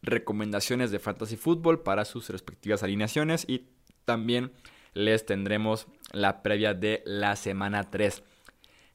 recomendaciones 0.00 0.92
de 0.92 1.00
fantasy 1.00 1.34
fútbol 1.34 1.82
para 1.82 2.04
sus 2.04 2.30
respectivas 2.30 2.84
alineaciones 2.84 3.46
y 3.48 3.66
también 4.04 4.52
les 4.94 5.26
tendremos 5.26 5.88
la 6.12 6.44
previa 6.44 6.72
de 6.72 7.02
la 7.04 7.34
semana 7.34 7.90
3. 7.90 8.22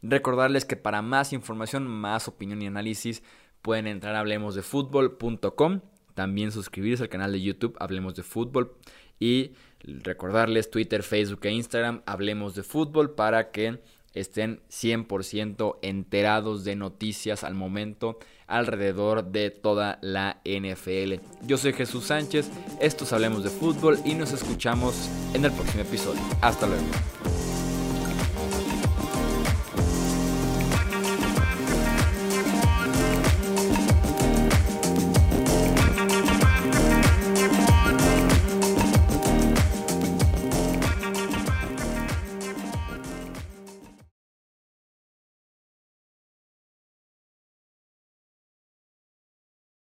Recordarles 0.02 0.64
que 0.64 0.78
para 0.78 1.02
más 1.02 1.34
información, 1.34 1.88
más 1.88 2.30
opinión 2.30 2.62
y 2.62 2.68
análisis 2.68 3.22
pueden 3.62 3.86
entrar 3.86 4.16
a 4.16 4.20
hablemosdefutbol.com. 4.20 5.82
También 6.14 6.54
suscribirse 6.54 7.04
al 7.04 7.10
canal 7.10 7.34
de 7.34 7.42
YouTube 7.42 7.76
Hablemos 7.80 8.16
de 8.16 8.24
Fútbol 8.24 8.78
y 9.20 9.54
recordarles 9.84 10.72
Twitter, 10.72 11.04
Facebook 11.04 11.46
e 11.46 11.52
Instagram, 11.52 12.02
hablemos 12.06 12.56
de 12.56 12.64
fútbol 12.64 13.16
para 13.16 13.52
que 13.52 13.80
estén 14.14 14.62
100% 14.70 15.80
enterados 15.82 16.64
de 16.64 16.76
noticias 16.76 17.44
al 17.44 17.56
momento 17.56 18.20
alrededor 18.48 19.32
de 19.32 19.50
toda 19.50 20.00
la 20.02 20.42
NFL. 20.46 21.16
Yo 21.46 21.58
soy 21.58 21.74
Jesús 21.74 22.06
Sánchez, 22.06 22.50
estos 22.80 23.12
Hablemos 23.14 23.44
de 23.44 23.50
Fútbol 23.50 24.00
y 24.06 24.14
nos 24.14 24.32
escuchamos 24.32 25.10
en 25.34 25.46
el 25.46 25.52
próximo 25.52 25.82
episodio. 25.82 26.22
Hasta 26.42 26.68
luego. 26.68 26.86